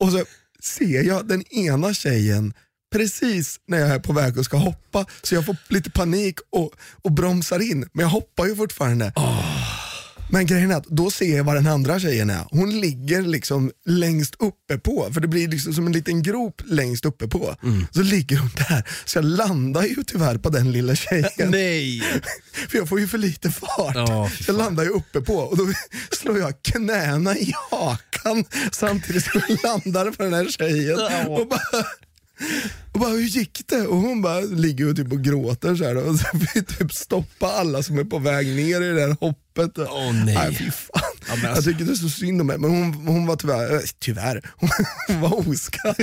Och 0.00 0.12
så 0.12 0.24
ser 0.62 1.02
jag 1.02 1.28
den 1.28 1.52
ena 1.52 1.94
tjejen 1.94 2.54
precis 2.92 3.60
när 3.66 3.78
jag 3.78 3.88
är 3.88 3.98
på 3.98 4.12
väg 4.12 4.38
och 4.38 4.44
ska 4.44 4.56
hoppa, 4.56 5.06
så 5.22 5.34
jag 5.34 5.46
får 5.46 5.56
lite 5.68 5.90
panik 5.90 6.38
och, 6.50 6.72
och 7.02 7.12
bromsar 7.12 7.70
in, 7.70 7.88
men 7.92 8.02
jag 8.02 8.10
hoppar 8.10 8.46
ju 8.46 8.56
fortfarande. 8.56 9.12
Men 10.30 10.46
grejen 10.46 10.70
är 10.70 10.76
att 10.76 10.86
då 10.86 11.10
ser 11.10 11.36
jag 11.36 11.44
var 11.44 11.54
den 11.54 11.66
andra 11.66 12.00
tjejen 12.00 12.30
är. 12.30 12.44
Hon 12.50 12.80
ligger 12.80 13.22
liksom 13.22 13.70
längst 13.86 14.34
uppe 14.38 14.78
på, 14.78 15.08
för 15.12 15.20
det 15.20 15.28
blir 15.28 15.48
liksom 15.48 15.72
som 15.72 15.86
en 15.86 15.92
liten 15.92 16.22
grop 16.22 16.62
längst 16.66 17.04
uppe 17.04 17.28
på. 17.28 17.54
Så 17.90 18.02
ligger 18.02 18.36
hon 18.36 18.50
där, 18.68 18.84
så 19.04 19.18
jag 19.18 19.24
landar 19.24 19.82
ju 19.82 20.04
tyvärr 20.06 20.38
på 20.38 20.48
den 20.48 20.72
lilla 20.72 20.94
tjejen. 20.94 21.30
Nej! 21.50 22.02
För 22.68 22.78
jag 22.78 22.88
får 22.88 23.00
ju 23.00 23.08
för 23.08 23.18
lite 23.18 23.50
fart. 23.50 23.96
Så 24.44 24.50
jag 24.52 24.56
landar 24.56 24.84
ju 24.84 24.90
uppe 24.90 25.20
på 25.20 25.34
och 25.34 25.56
då 25.56 25.66
slår 26.10 26.38
jag 26.38 26.62
knäna 26.62 27.36
i 27.36 27.52
hakan 27.70 28.44
samtidigt 28.72 29.24
som 29.24 29.40
jag 29.48 29.58
landar 29.62 30.10
på 30.10 30.22
den 30.22 30.34
här 30.34 30.48
tjejen. 30.48 30.98
Och 31.28 31.48
bara, 31.48 31.84
och 32.92 33.00
bara, 33.00 33.10
hur 33.10 33.20
gick 33.20 33.60
det? 33.66 33.86
Och 33.86 33.96
hon 33.96 34.22
bara 34.22 34.40
ligger 34.40 34.90
och 34.90 34.96
typ 34.96 35.12
och 35.12 35.24
gråter 35.24 35.76
så 35.76 35.84
här, 35.84 35.96
och 35.96 36.16
så 36.18 36.24
får 36.24 36.54
vi 36.54 36.62
typ 36.62 36.92
stoppa 36.92 37.46
alla 37.46 37.82
som 37.82 37.98
är 37.98 38.04
på 38.04 38.18
väg 38.18 38.46
ner 38.46 38.80
i 38.80 38.84
det 38.84 38.94
där 38.94 39.16
hoppet. 39.20 39.47
Åh, 39.58 40.12
nej. 40.24 40.54
fy 40.54 40.70
fan. 40.70 41.02
men 41.28 41.38
Jag 41.40 41.46
alltså- 41.50 41.70
tycker 41.70 41.84
det 41.84 41.92
är 41.92 41.94
så 41.94 42.08
synd 42.08 42.40
om 42.40 42.48
henne, 42.48 42.68
men 42.68 42.70
hon, 42.70 43.06
hon 43.06 43.26
var 43.26 43.36
tyvärr, 43.36 43.74
eh, 43.74 43.80
tyvärr, 44.00 44.42
hon 44.56 45.20
var 45.20 45.48
oskadd. 45.48 45.96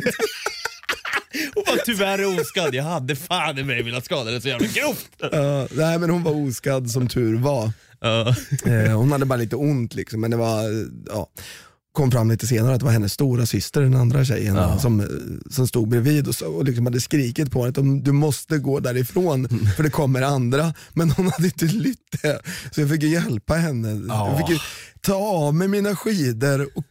Hon 1.56 1.64
var 1.68 1.78
tyvärr 1.86 2.40
oskadd, 2.40 2.76
jag 2.76 2.84
hade 2.84 3.16
fan 3.16 3.58
i 3.58 3.64
mig 3.64 3.84
velat 3.84 4.06
skada 4.06 4.30
henne 4.30 4.42
så 4.42 4.48
jävla 4.48 4.68
grovt. 4.68 5.10
Ja, 5.32 5.68
nej 5.72 6.00
men 6.00 6.10
hon 6.10 6.24
var 6.24 6.48
oskadd 6.48 6.92
som 6.92 7.08
tur 7.08 7.38
var. 7.38 7.72
Ja. 8.02 8.36
Eh, 8.66 8.98
hon 8.98 9.12
hade 9.12 9.26
bara 9.26 9.40
lite 9.40 9.56
ont 9.56 9.96
liksom, 9.96 10.22
men 10.22 10.32
det 10.32 10.38
var, 10.38 10.64
ja. 11.08 11.28
Kom 11.96 12.12
fram 12.12 12.32
lite 12.32 12.48
senare 12.48 12.74
att 12.74 12.80
det 12.80 12.86
var 12.86 12.92
hennes 12.94 13.14
stora 13.14 13.46
syster, 13.46 13.82
den 13.82 13.96
andra 13.96 14.26
tjejen, 14.26 14.56
Ja. 14.56 14.80
som, 14.80 15.00
eh, 15.00 15.06
som 15.52 15.68
stod 15.68 15.90
bredvid 15.90 16.28
och, 16.28 16.36
så, 16.36 16.48
och 16.48 16.64
liksom 16.66 16.86
hade 16.86 17.02
skrikit 17.02 17.52
på 17.52 17.60
henne 17.60 17.70
att 17.70 17.78
"Om 17.78 18.04
du 18.04 18.12
måste 18.12 18.58
gå 18.58 18.80
därifrån 18.80 19.48
för 19.76 19.84
det 19.84 19.90
kommer 19.90 20.22
andra. 20.22 20.74
Men 20.94 21.12
hon 21.12 21.32
hade 21.32 21.46
inte 21.46 21.66
lytt 21.66 22.22
det. 22.22 22.40
Så 22.72 22.82
jag 22.82 22.90
fick 22.90 23.04
ju 23.04 23.10
hjälpa 23.10 23.54
henne. 23.54 24.06
Ja. 24.08 24.40
Jag 24.40 24.48
fick 24.50 24.62
ta 25.02 25.14
av 25.16 25.56
mig 25.56 25.68
mina 25.68 25.96
skidor 25.96 26.70
och 26.76 26.84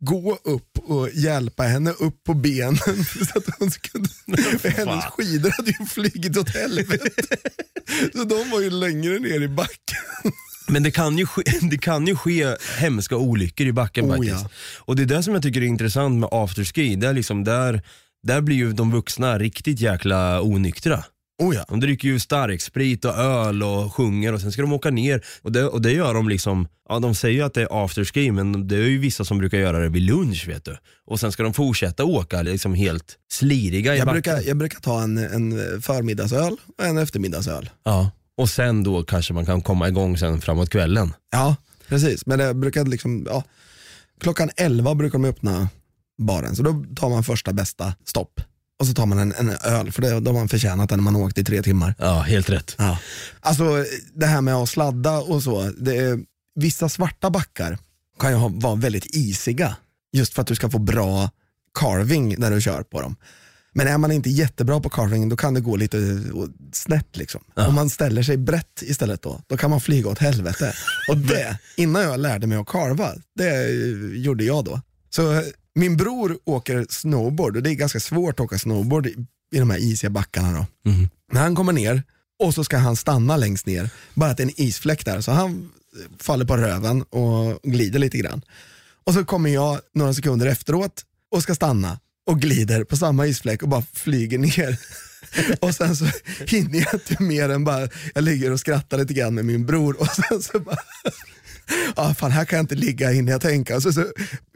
gå 0.00 0.38
upp 0.44 0.78
och 0.78 1.08
hjälpa 1.14 1.62
henne 1.62 1.90
upp 1.90 2.24
på 2.24 2.34
benen. 2.34 2.76
Så 3.32 3.38
att 3.38 3.44
hon 3.58 3.70
skulle, 3.70 4.04
för 4.58 4.68
hennes 4.68 5.04
skidor 5.04 5.50
hade 5.56 5.70
ju 5.70 5.86
flugit 5.86 6.36
åt 6.36 6.48
helvete. 6.54 7.08
Så 8.14 8.24
de 8.24 8.50
var 8.50 8.60
ju 8.60 8.70
längre 8.70 9.18
ner 9.18 9.40
i 9.42 9.48
backen. 9.48 10.32
Men 10.68 10.82
det 10.82 10.90
kan, 10.90 11.18
ju 11.18 11.26
ske, 11.26 11.42
det 11.70 11.78
kan 11.78 12.06
ju 12.06 12.16
ske 12.16 12.56
hemska 12.78 13.16
olyckor 13.16 13.66
i 13.66 13.72
backen 13.72 14.04
Oh, 14.04 14.10
faktiskt. 14.16 14.42
ja. 14.42 14.48
Och 14.78 14.96
det 14.96 15.02
är 15.02 15.06
det 15.06 15.22
som 15.22 15.34
jag 15.34 15.42
tycker 15.42 15.60
är 15.60 15.66
intressant 15.66 16.20
med 16.20 16.28
afterski. 16.32 16.96
Det 16.96 17.08
är 17.08 17.12
liksom 17.12 17.44
där, 17.44 17.82
där 18.22 18.40
blir 18.40 18.56
ju 18.56 18.72
de 18.72 18.90
vuxna 18.92 19.38
riktigt 19.38 19.80
jäkla 19.80 20.42
onyktra. 20.42 21.04
Oh 21.42 21.54
ja. 21.54 21.64
De 21.68 21.80
dricker 21.80 22.08
ju 22.08 22.18
starksprit 22.20 23.04
och 23.04 23.14
öl 23.18 23.62
och 23.62 23.94
sjunger 23.94 24.32
och 24.34 24.40
sen 24.40 24.52
ska 24.52 24.62
de 24.62 24.72
åka 24.72 24.90
ner. 24.90 25.24
Och 25.42 25.52
det, 25.52 25.64
och 25.64 25.82
det 25.82 25.92
gör 25.92 26.14
de 26.14 26.28
liksom, 26.28 26.68
ja 26.88 26.98
de 26.98 27.14
säger 27.14 27.34
ju 27.34 27.42
att 27.42 27.54
det 27.54 27.62
är 27.62 27.84
afterski 27.84 28.30
men 28.32 28.68
det 28.68 28.76
är 28.76 28.80
ju 28.88 28.98
vissa 28.98 29.24
som 29.24 29.38
brukar 29.38 29.58
göra 29.58 29.78
det 29.78 29.88
vid 29.88 30.02
lunch 30.02 30.48
vet 30.48 30.64
du. 30.64 30.76
Och 31.06 31.20
sen 31.20 31.32
ska 31.32 31.42
de 31.42 31.54
fortsätta 31.54 32.04
åka 32.04 32.42
liksom 32.42 32.74
helt 32.74 33.16
sliriga 33.32 33.94
i 33.94 33.98
Jag 33.98 34.06
backen. 34.06 34.22
brukar, 34.22 34.48
jag 34.48 34.56
brukar 34.56 34.80
ta 34.80 35.02
en, 35.02 35.18
en 35.18 35.82
förmiddagsöl 35.82 36.56
och 36.78 36.84
en 36.84 36.98
eftermiddagsöl. 36.98 37.70
Ja. 37.84 38.10
Och 38.38 38.50
sen 38.50 38.82
då 38.82 39.02
kanske 39.02 39.34
man 39.34 39.46
kan 39.46 39.62
komma 39.62 39.88
igång 39.88 40.18
sen 40.18 40.40
framåt 40.40 40.70
kvällen. 40.70 41.14
Ja, 41.30 41.56
precis. 41.88 42.26
Men 42.26 42.38
det 42.38 42.54
brukar 42.54 42.84
liksom, 42.84 43.26
ja, 43.30 43.44
klockan 44.20 44.50
11 44.56 44.94
brukar 44.94 45.18
de 45.18 45.28
öppna 45.28 45.68
baren, 46.18 46.56
så 46.56 46.62
då 46.62 46.84
tar 46.96 47.08
man 47.08 47.24
första 47.24 47.52
bästa 47.52 47.94
stopp. 48.04 48.40
Och 48.80 48.86
så 48.86 48.94
tar 48.94 49.06
man 49.06 49.18
en, 49.18 49.34
en 49.34 49.50
öl, 49.50 49.92
för 49.92 50.02
det, 50.02 50.20
då 50.20 50.30
har 50.30 50.38
man 50.38 50.48
förtjänat 50.48 50.88
den 50.88 50.98
när 50.98 51.04
man 51.04 51.14
har 51.14 51.22
åkt 51.22 51.38
i 51.38 51.44
tre 51.44 51.62
timmar. 51.62 51.94
Ja, 51.98 52.20
helt 52.20 52.50
rätt. 52.50 52.74
Ja. 52.78 52.98
Alltså 53.40 53.84
det 54.14 54.26
här 54.26 54.40
med 54.40 54.54
att 54.54 54.68
sladda 54.68 55.18
och 55.18 55.42
så, 55.42 55.70
det 55.78 55.96
är, 55.96 56.18
vissa 56.54 56.88
svarta 56.88 57.30
backar 57.30 57.78
kan 58.18 58.32
ju 58.32 58.60
vara 58.60 58.74
väldigt 58.74 59.16
isiga, 59.16 59.76
just 60.12 60.34
för 60.34 60.42
att 60.42 60.48
du 60.48 60.54
ska 60.54 60.70
få 60.70 60.78
bra 60.78 61.30
carving 61.74 62.34
när 62.38 62.50
du 62.50 62.60
kör 62.60 62.82
på 62.82 63.00
dem. 63.00 63.16
Men 63.72 63.86
är 63.86 63.98
man 63.98 64.12
inte 64.12 64.30
jättebra 64.30 64.80
på 64.80 64.88
carving 64.88 65.28
då 65.28 65.36
kan 65.36 65.54
det 65.54 65.60
gå 65.60 65.76
lite 65.76 66.22
snett. 66.72 67.16
Liksom. 67.16 67.40
Om 67.54 67.74
man 67.74 67.90
ställer 67.90 68.22
sig 68.22 68.36
brett 68.36 68.82
istället 68.82 69.22
då, 69.22 69.42
då 69.46 69.56
kan 69.56 69.70
man 69.70 69.80
flyga 69.80 70.10
åt 70.10 70.18
helvete. 70.18 70.74
Och 71.08 71.16
det, 71.16 71.58
innan 71.76 72.02
jag 72.02 72.20
lärde 72.20 72.46
mig 72.46 72.58
att 72.58 72.66
carva, 72.66 73.12
det 73.34 73.70
gjorde 74.16 74.44
jag 74.44 74.64
då. 74.64 74.80
Så 75.10 75.42
min 75.74 75.96
bror 75.96 76.38
åker 76.44 76.86
snowboard 76.90 77.56
och 77.56 77.62
det 77.62 77.70
är 77.70 77.74
ganska 77.74 78.00
svårt 78.00 78.34
att 78.34 78.44
åka 78.44 78.58
snowboard 78.58 79.06
i, 79.06 79.14
i 79.54 79.58
de 79.58 79.70
här 79.70 79.78
isiga 79.78 80.10
backarna. 80.10 80.52
Då. 80.52 80.90
När 81.32 81.40
han 81.40 81.54
kommer 81.54 81.72
ner 81.72 82.02
och 82.38 82.54
så 82.54 82.64
ska 82.64 82.76
han 82.76 82.96
stanna 82.96 83.36
längst 83.36 83.66
ner, 83.66 83.90
bara 84.14 84.30
att 84.30 84.36
det 84.36 84.42
är 84.42 84.46
en 84.46 84.60
isfläck 84.60 85.04
där, 85.04 85.20
så 85.20 85.32
han 85.32 85.70
faller 86.18 86.44
på 86.44 86.56
röven 86.56 87.02
och 87.02 87.60
glider 87.62 87.98
lite 87.98 88.18
grann. 88.18 88.42
Och 89.04 89.14
så 89.14 89.24
kommer 89.24 89.50
jag 89.50 89.80
några 89.94 90.14
sekunder 90.14 90.46
efteråt 90.46 91.04
och 91.30 91.42
ska 91.42 91.54
stanna 91.54 91.98
och 92.28 92.40
glider 92.40 92.84
på 92.84 92.96
samma 92.96 93.26
isfläck 93.26 93.62
och 93.62 93.68
bara 93.68 93.82
flyger 93.92 94.38
ner. 94.38 94.78
Och 95.60 95.74
sen 95.74 95.96
så 95.96 96.04
hinner 96.46 96.78
jag 96.78 96.94
inte 96.94 97.22
mer 97.22 97.48
än 97.48 97.64
bara, 97.64 97.88
jag 98.14 98.24
ligger 98.24 98.52
och 98.52 98.60
skrattar 98.60 98.98
lite 98.98 99.14
grann 99.14 99.34
med 99.34 99.44
min 99.44 99.66
bror 99.66 100.00
och 100.00 100.06
sen 100.06 100.42
så 100.42 100.60
bara 100.60 100.76
Ja, 101.96 102.14
fan 102.18 102.30
här 102.30 102.44
kan 102.44 102.56
jag 102.56 102.64
inte 102.64 102.74
ligga 102.74 103.10
hinner 103.10 103.32
jag 103.32 103.40
tänka. 103.40 103.76
Och 103.76 103.82
så, 103.82 103.92
så 103.92 104.04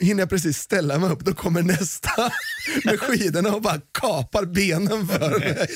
hinner 0.00 0.22
jag 0.22 0.30
precis 0.30 0.58
ställa 0.58 0.98
mig 0.98 1.10
upp, 1.10 1.24
då 1.24 1.34
kommer 1.34 1.62
nästa 1.62 2.10
med 2.84 3.00
skidorna 3.00 3.54
och 3.54 3.62
bara 3.62 3.80
kapar 4.00 4.44
benen 4.44 5.08
för 5.08 5.38
mig. 5.40 5.68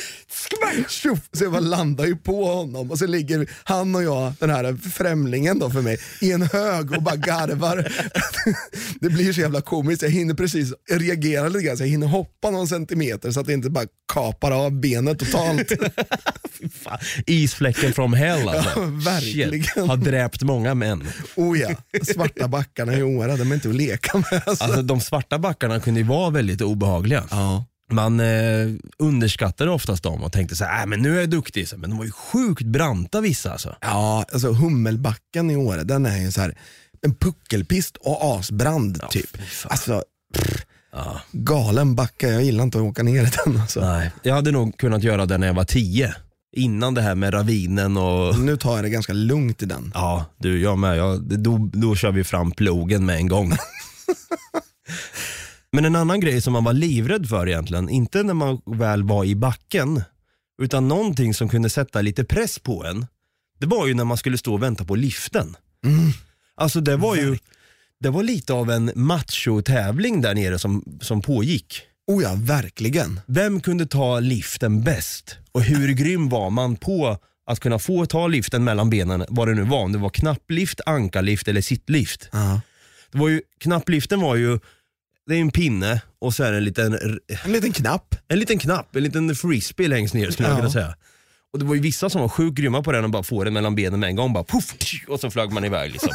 Tjoff! 0.88 1.18
Så 1.32 1.44
jag 1.44 1.52
bara 1.52 1.60
landar 1.60 2.04
ju 2.06 2.16
på 2.16 2.44
honom 2.44 2.90
och 2.90 2.98
så 2.98 3.06
ligger 3.06 3.50
han 3.64 3.94
och 3.94 4.02
jag, 4.02 4.32
den 4.40 4.50
här 4.50 4.76
främlingen 4.90 5.58
då 5.58 5.70
för 5.70 5.80
mig, 5.80 5.98
i 6.20 6.32
en 6.32 6.42
hög 6.42 6.92
och 6.92 7.02
bara 7.02 7.16
garvar. 7.16 7.92
Det 9.00 9.08
blir 9.08 9.32
så 9.32 9.40
jävla 9.40 9.60
komiskt, 9.60 10.02
jag 10.02 10.10
hinner 10.10 10.34
precis 10.34 10.72
reagera 10.90 11.48
lite 11.48 11.64
grann 11.64 11.76
så 11.76 11.82
jag 11.82 11.88
hinner 11.88 12.06
hoppa 12.06 12.50
någon 12.50 12.68
centimeter 12.68 13.30
så 13.30 13.40
att 13.40 13.46
det 13.46 13.52
inte 13.52 13.70
bara 13.70 13.86
kapar 14.12 14.50
av 14.50 14.80
benet 14.80 15.18
totalt. 15.18 15.72
Isfläcken 17.26 17.92
from 17.92 18.12
hell 18.12 18.48
alltså. 18.48 18.70
Ja, 18.76 18.86
verkligen. 18.86 19.50
Shit, 19.50 19.76
har 19.76 19.96
dräpt 19.96 20.42
många 20.42 20.74
män. 20.74 21.04
Oh 21.36 21.58
ja, 21.58 21.68
svarta 22.14 22.48
backarna 22.48 22.94
i 22.94 23.02
Åre, 23.02 23.36
de 23.36 23.50
är 23.50 23.54
inte 23.54 23.68
att 23.68 23.74
leka 23.74 24.18
med. 24.18 24.42
Alltså. 24.46 24.64
Alltså, 24.64 24.82
de 24.82 25.00
svarta 25.00 25.38
backarna 25.38 25.80
kunde 25.80 26.00
ju 26.00 26.06
vara 26.06 26.30
väldigt 26.30 26.60
obehagliga. 26.60 27.24
Ja. 27.30 27.64
Man 27.92 28.20
eh, 28.20 28.68
underskattade 28.98 29.70
oftast 29.70 30.02
dem 30.02 30.22
och 30.24 30.32
tänkte 30.32 30.56
så 30.56 30.64
här, 30.64 30.80
äh, 30.80 30.86
men 30.86 31.02
nu 31.02 31.16
är 31.16 31.20
jag 31.20 31.30
duktig. 31.30 31.68
Så, 31.68 31.76
Men 31.76 31.90
de 31.90 31.98
var 31.98 32.04
ju 32.04 32.10
sjukt 32.12 32.62
branta 32.62 33.20
vissa 33.20 33.52
alltså. 33.52 33.76
Ja, 33.80 34.24
alltså 34.32 34.52
Hummelbacken 34.52 35.50
i 35.50 35.56
Åre, 35.56 35.82
den 35.84 36.06
är 36.06 36.18
ju 36.18 36.32
så 36.32 36.40
här 36.40 36.58
en 37.02 37.14
puckelpist 37.14 37.96
och 37.96 38.38
asbrand 38.38 39.02
typ. 39.10 39.36
fy 39.36 39.42
fan. 39.42 39.70
Alltså, 39.70 40.04
pff, 40.34 40.62
Ja. 40.92 41.20
galen 41.32 41.94
backa, 41.94 42.28
jag 42.28 42.42
gillar 42.44 42.64
inte 42.64 42.78
att 42.78 42.84
åka 42.84 43.02
ner 43.02 43.22
i 43.22 43.30
den 43.44 43.60
alltså. 43.60 43.80
Nej. 43.80 44.10
Jag 44.22 44.34
hade 44.34 44.50
nog 44.50 44.78
kunnat 44.78 45.02
göra 45.02 45.26
det 45.26 45.38
när 45.38 45.46
jag 45.46 45.54
var 45.54 45.64
tio. 45.64 46.14
Innan 46.56 46.94
det 46.94 47.02
här 47.02 47.14
med 47.14 47.34
ravinen 47.34 47.96
och 47.96 48.38
Nu 48.38 48.56
tar 48.56 48.76
jag 48.76 48.84
det 48.84 48.90
ganska 48.90 49.12
lugnt 49.12 49.62
i 49.62 49.66
den. 49.66 49.90
Ja, 49.94 50.24
du, 50.38 50.60
jag 50.60 50.78
med. 50.78 50.98
Jag, 50.98 51.22
då, 51.22 51.70
då 51.72 51.96
kör 51.96 52.12
vi 52.12 52.24
fram 52.24 52.50
plogen 52.50 53.06
med 53.06 53.16
en 53.16 53.28
gång. 53.28 53.52
Men 55.72 55.84
en 55.84 55.96
annan 55.96 56.20
grej 56.20 56.40
som 56.40 56.52
man 56.52 56.64
var 56.64 56.72
livrädd 56.72 57.28
för 57.28 57.48
egentligen, 57.48 57.88
inte 57.88 58.22
när 58.22 58.34
man 58.34 58.60
väl 58.66 59.02
var 59.02 59.24
i 59.24 59.34
backen, 59.34 60.02
utan 60.62 60.88
någonting 60.88 61.34
som 61.34 61.48
kunde 61.48 61.70
sätta 61.70 62.02
lite 62.02 62.24
press 62.24 62.58
på 62.58 62.84
en, 62.84 63.06
det 63.58 63.66
var 63.66 63.86
ju 63.86 63.94
när 63.94 64.04
man 64.04 64.16
skulle 64.16 64.38
stå 64.38 64.54
och 64.54 64.62
vänta 64.62 64.84
på 64.84 64.94
liften. 64.94 65.56
Alltså 66.54 66.80
det 66.80 66.96
var 66.96 67.16
ju, 67.16 67.38
det 68.00 68.10
var 68.10 68.22
lite 68.22 68.52
av 68.52 68.70
en 68.70 68.90
machotävling 68.94 70.20
där 70.20 70.34
nere 70.34 70.58
som, 70.58 70.98
som 71.00 71.22
pågick. 71.22 71.82
Oh 72.06 72.22
ja, 72.22 72.34
verkligen. 72.38 73.20
Vem 73.26 73.60
kunde 73.60 73.86
ta 73.86 74.20
liften 74.20 74.82
bäst? 74.82 75.36
Och 75.56 75.62
hur 75.62 75.92
grym 75.92 76.28
var 76.28 76.50
man 76.50 76.76
på 76.76 77.18
att 77.46 77.60
kunna 77.60 77.78
få 77.78 78.06
ta 78.06 78.26
liften 78.26 78.64
mellan 78.64 78.90
benen, 78.90 79.24
vad 79.28 79.48
det 79.48 79.54
nu 79.54 79.62
var, 79.62 79.78
om 79.82 79.92
det 79.92 79.98
var 79.98 80.08
knapplift, 80.10 80.80
ankarlift 80.86 81.48
eller 81.48 81.60
sittlift. 81.60 82.28
Ja. 82.32 82.60
Det 83.12 83.18
var 83.18 83.28
ju, 83.28 83.40
knappliften 83.60 84.20
var 84.20 84.36
ju, 84.36 84.58
det 85.26 85.34
är 85.34 85.40
en 85.40 85.50
pinne 85.50 86.00
och 86.20 86.34
så 86.34 86.44
är 86.44 86.50
det 86.52 86.56
en 86.58 86.64
liten, 86.64 86.98
En 87.44 87.52
liten 87.52 87.72
knapp. 87.72 88.14
en 88.28 88.38
liten 88.38 88.58
knapp, 88.58 88.96
en 88.96 89.02
liten 89.02 89.34
frisbee 89.36 89.88
längst 89.88 90.14
ner 90.14 90.30
skulle 90.30 90.48
jag 90.48 90.54
Ja. 90.54 90.58
kunna 90.58 90.70
säga. 90.70 90.94
Och 91.52 91.58
det 91.58 91.64
var 91.64 91.74
ju 91.74 91.80
vissa 91.80 92.10
som 92.10 92.20
var 92.20 92.28
sjukt 92.28 92.58
grymma 92.58 92.82
på 92.82 92.92
den 92.92 93.04
och 93.04 93.10
bara 93.10 93.22
få 93.22 93.44
den 93.44 93.52
mellan 93.52 93.74
benen 93.74 94.00
med 94.00 94.08
en 94.08 94.16
gång, 94.16 94.32
bara 94.32 94.44
puff, 94.44 94.74
och 95.08 95.20
så 95.20 95.30
flög 95.30 95.52
man 95.52 95.64
iväg 95.64 95.92
liksom. 95.92 96.10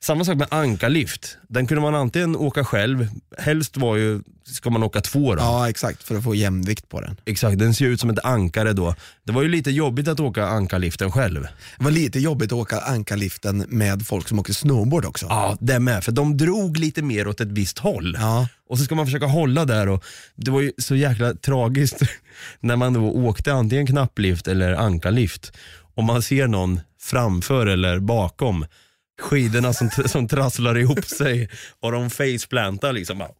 Samma 0.00 0.24
sak 0.24 0.36
med 0.36 0.46
ankarlift. 0.50 1.38
Den 1.48 1.66
kunde 1.66 1.82
man 1.82 1.94
antingen 1.94 2.36
åka 2.36 2.64
själv, 2.64 3.08
helst 3.38 3.76
var 3.76 3.96
ju, 3.96 4.20
ska 4.44 4.70
man 4.70 4.82
åka 4.82 5.00
två 5.00 5.34
då. 5.34 5.42
Ja, 5.42 5.68
exakt, 5.68 6.02
för 6.02 6.14
att 6.14 6.24
få 6.24 6.34
jämvikt 6.34 6.88
på 6.88 7.00
den. 7.00 7.16
Exakt, 7.24 7.58
den 7.58 7.74
ser 7.74 7.84
ut 7.86 8.00
som 8.00 8.10
ett 8.10 8.24
ankare 8.24 8.72
då. 8.72 8.94
Det 9.24 9.32
var 9.32 9.42
ju 9.42 9.48
lite 9.48 9.70
jobbigt 9.70 10.08
att 10.08 10.20
åka 10.20 10.46
ankarliften 10.46 11.12
själv. 11.12 11.42
Det 11.78 11.84
var 11.84 11.90
lite 11.90 12.18
jobbigt 12.18 12.52
att 12.52 12.58
åka 12.58 12.80
ankarliften 12.80 13.64
med 13.68 14.06
folk 14.06 14.28
som 14.28 14.38
åker 14.38 14.52
snowboard 14.52 15.04
också. 15.04 15.26
Ja, 15.28 15.56
det 15.60 15.78
med. 15.78 16.04
För 16.04 16.12
de 16.12 16.36
drog 16.36 16.76
lite 16.76 17.02
mer 17.02 17.28
åt 17.28 17.40
ett 17.40 17.52
visst 17.52 17.78
håll. 17.78 18.16
Ja. 18.20 18.48
Och 18.68 18.78
så 18.78 18.84
ska 18.84 18.94
man 18.94 19.06
försöka 19.06 19.26
hålla 19.26 19.64
där 19.64 19.88
och 19.88 20.04
det 20.34 20.50
var 20.50 20.60
ju 20.60 20.72
så 20.78 20.94
jäkla 20.96 21.34
tragiskt 21.34 22.02
när 22.60 22.76
man 22.76 22.92
då 22.92 23.10
åkte 23.10 23.52
antingen 23.52 23.86
knapplift 23.86 24.48
eller 24.48 24.72
ankarlift 24.74 25.52
och 25.94 26.04
man 26.04 26.22
ser 26.22 26.46
någon 26.46 26.80
framför 27.00 27.66
eller 27.66 27.98
bakom 27.98 28.66
skidorna 29.20 29.72
som, 29.72 29.90
som 29.90 30.28
trasslar 30.28 30.78
ihop 30.78 31.04
sig 31.04 31.48
och 31.80 31.92
de 31.92 32.10
faceplantar 32.10 32.92
liksom. 32.92 33.18
Bara, 33.18 33.30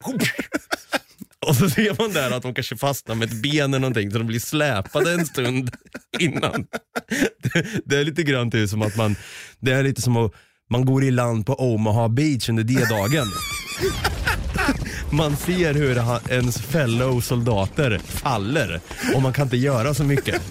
och 1.47 1.57
så 1.57 1.71
ser 1.71 2.03
man 2.03 2.13
där 2.13 2.31
att 2.31 2.43
de 2.43 2.55
kanske 2.55 2.77
fastnar 2.77 3.15
med 3.15 3.29
ett 3.29 3.43
ben 3.43 3.75
eller 3.75 3.79
någonting 3.79 4.11
så 4.11 4.19
de 4.19 4.27
blir 4.27 4.41
släpade 4.41 5.13
en 5.13 5.27
stund 5.27 5.71
innan. 6.19 6.67
Det, 7.43 7.67
det 7.85 7.97
är 7.97 8.05
lite 8.05 8.23
grann 8.23 8.51
typ 8.51 8.71
som 8.71 8.83
att 8.83 8.97
man, 8.97 9.17
det 9.61 9.73
är 9.73 9.83
lite 9.83 10.03
som 10.03 10.17
att 10.17 10.33
man 10.71 10.85
går 10.85 11.05
i 11.05 11.11
land 11.11 11.47
på 11.47 11.55
Omaha 11.55 12.09
Beach 12.09 12.49
under 12.49 12.65
D-dagen. 12.65 13.27
Man 15.11 15.37
ser 15.37 15.75
hur 15.75 16.03
ens 16.33 16.59
fellow 16.59 17.21
soldater 17.21 18.01
faller 18.05 18.81
och 19.15 19.23
man 19.23 19.33
kan 19.33 19.43
inte 19.47 19.57
göra 19.57 19.95
så 19.95 20.05
mycket. 20.05 20.43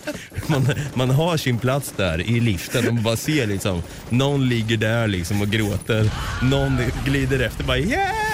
Man, 0.48 0.68
man 0.94 1.10
har 1.10 1.38
sin 1.38 1.60
plats 1.60 1.94
där 1.98 2.22
i 2.22 2.40
liften 2.40 2.88
och 2.88 2.94
man 2.94 3.04
bara 3.04 3.16
ser 3.16 3.48
liksom, 3.48 3.84
någon 4.10 4.50
ligger 4.50 4.78
där 4.78 5.08
liksom 5.08 5.42
och 5.42 5.48
gråter, 5.48 6.12
någon 6.42 6.78
glider 7.06 7.40
efter 7.40 7.64
bara 7.64 7.78
yeah! 7.78 8.28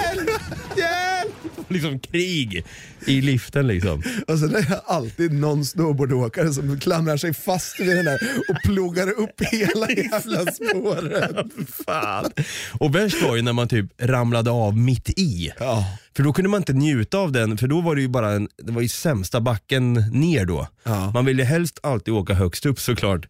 hjälp. 0.76 1.13
liksom 1.68 1.98
krig 1.98 2.64
i 3.06 3.20
liften 3.20 3.66
liksom. 3.66 4.02
Och 4.28 4.38
sen 4.38 4.54
är 4.54 4.62
det 4.62 4.80
alltid 4.86 5.32
någon 5.32 5.64
snowboardåkare 5.64 6.52
som 6.52 6.80
klamrar 6.80 7.16
sig 7.16 7.34
fast 7.34 7.80
vid 7.80 7.96
den 7.96 8.04
där 8.04 8.18
och 8.48 8.56
plogar 8.64 9.10
upp 9.10 9.40
hela 9.40 9.90
jävla 9.96 10.52
spåret. 10.52 11.46
Fan. 11.86 12.30
Och 12.72 12.94
värst 12.94 13.22
var 13.22 13.36
ju 13.36 13.42
när 13.42 13.52
man 13.52 13.68
typ 13.68 13.86
ramlade 13.98 14.50
av 14.50 14.76
mitt 14.76 15.10
i. 15.10 15.52
Ja. 15.58 15.98
För 16.16 16.22
då 16.22 16.32
kunde 16.32 16.48
man 16.48 16.60
inte 16.60 16.72
njuta 16.72 17.18
av 17.18 17.32
den, 17.32 17.58
för 17.58 17.66
då 17.66 17.80
var 17.80 17.94
det 17.96 18.02
ju 18.02 18.08
bara 18.08 18.32
en, 18.32 18.48
det 18.56 18.72
var 18.72 18.82
ju 18.82 18.88
sämsta 18.88 19.40
backen 19.40 19.92
ner 19.94 20.44
då. 20.44 20.68
Ja. 20.82 21.10
Man 21.10 21.24
ville 21.24 21.44
helst 21.44 21.78
alltid 21.82 22.14
åka 22.14 22.34
högst 22.34 22.66
upp 22.66 22.80
såklart. 22.80 23.28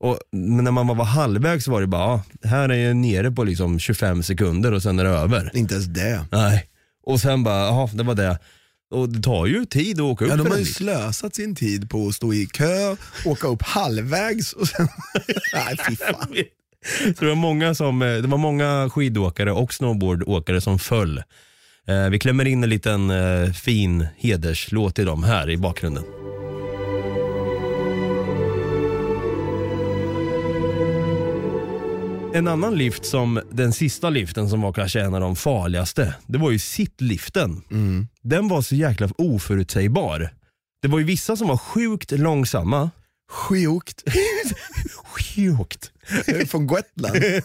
Och, 0.00 0.18
men 0.32 0.64
när 0.64 0.70
man 0.70 0.86
var 0.86 1.04
halvvägs 1.04 1.68
var 1.68 1.80
det 1.80 1.86
bara, 1.86 2.02
ja, 2.02 2.48
här 2.48 2.68
är 2.68 2.86
jag 2.86 2.96
nere 2.96 3.30
på 3.30 3.44
liksom 3.44 3.78
25 3.78 4.22
sekunder 4.22 4.72
och 4.72 4.82
sen 4.82 4.98
är 4.98 5.04
det 5.04 5.10
över. 5.10 5.50
Inte 5.54 5.74
ens 5.74 5.86
det. 5.86 6.24
Nej. 6.32 6.68
Och 7.06 7.20
sen 7.20 7.44
bara, 7.44 7.66
jaha 7.66 7.88
det 7.92 8.02
var 8.02 8.14
det. 8.14 8.38
Och 8.90 9.08
det 9.08 9.22
tar 9.22 9.46
ju 9.46 9.64
tid 9.64 10.00
att 10.00 10.04
åka 10.04 10.24
upp 10.24 10.30
Ja, 10.30 10.36
de 10.36 10.42
för 10.42 10.50
har 10.50 10.58
ju 10.58 10.64
slösat 10.64 11.34
sin 11.34 11.54
tid 11.54 11.90
på 11.90 12.08
att 12.08 12.14
stå 12.14 12.34
i 12.34 12.46
kö, 12.46 12.96
åka 13.24 13.48
upp 13.48 13.62
halvvägs 13.62 14.52
och 14.52 14.68
sen... 14.68 14.88
Nej 15.54 15.76
fy 15.88 15.96
fan. 15.96 16.36
Så 17.16 17.24
det 17.24 17.26
var 17.26 17.34
många, 17.34 17.74
som, 17.74 18.02
eh, 18.02 18.16
det 18.16 18.28
var 18.28 18.38
många 18.38 18.90
skidåkare 18.90 19.52
och 19.52 19.74
snowboardåkare 19.74 20.60
som 20.60 20.78
föll. 20.78 21.18
Eh, 21.88 22.08
vi 22.10 22.18
klämmer 22.18 22.44
in 22.44 22.64
en 22.64 22.70
liten 22.70 23.10
eh, 23.10 23.52
fin 23.52 24.06
hederslåt 24.16 24.94
till 24.94 25.06
dem 25.06 25.24
här 25.24 25.50
i 25.50 25.56
bakgrunden. 25.56 26.04
En 32.34 32.48
annan 32.48 32.74
lift 32.74 33.06
som, 33.06 33.40
den 33.50 33.72
sista 33.72 34.10
liften 34.10 34.48
som 34.48 34.60
var 34.60 34.72
kanske 34.72 35.00
en 35.00 35.14
av 35.14 35.20
de 35.20 35.36
farligaste, 35.36 36.14
det 36.26 36.38
var 36.38 36.50
ju 36.50 36.58
sittliften. 36.58 37.62
Den 38.22 38.48
var 38.48 38.62
så 38.62 38.74
jäkla 38.74 39.08
oförutsägbar. 39.18 40.30
Det 40.82 40.88
var 40.88 40.98
ju 40.98 41.04
vissa 41.04 41.36
som 41.36 41.48
var 41.48 41.56
sjukt 41.56 42.10
långsamma. 42.10 42.90
Sjukt. 43.30 44.02
Sjukt. 45.04 45.92
Från 46.50 46.66
Gotland. 46.66 47.16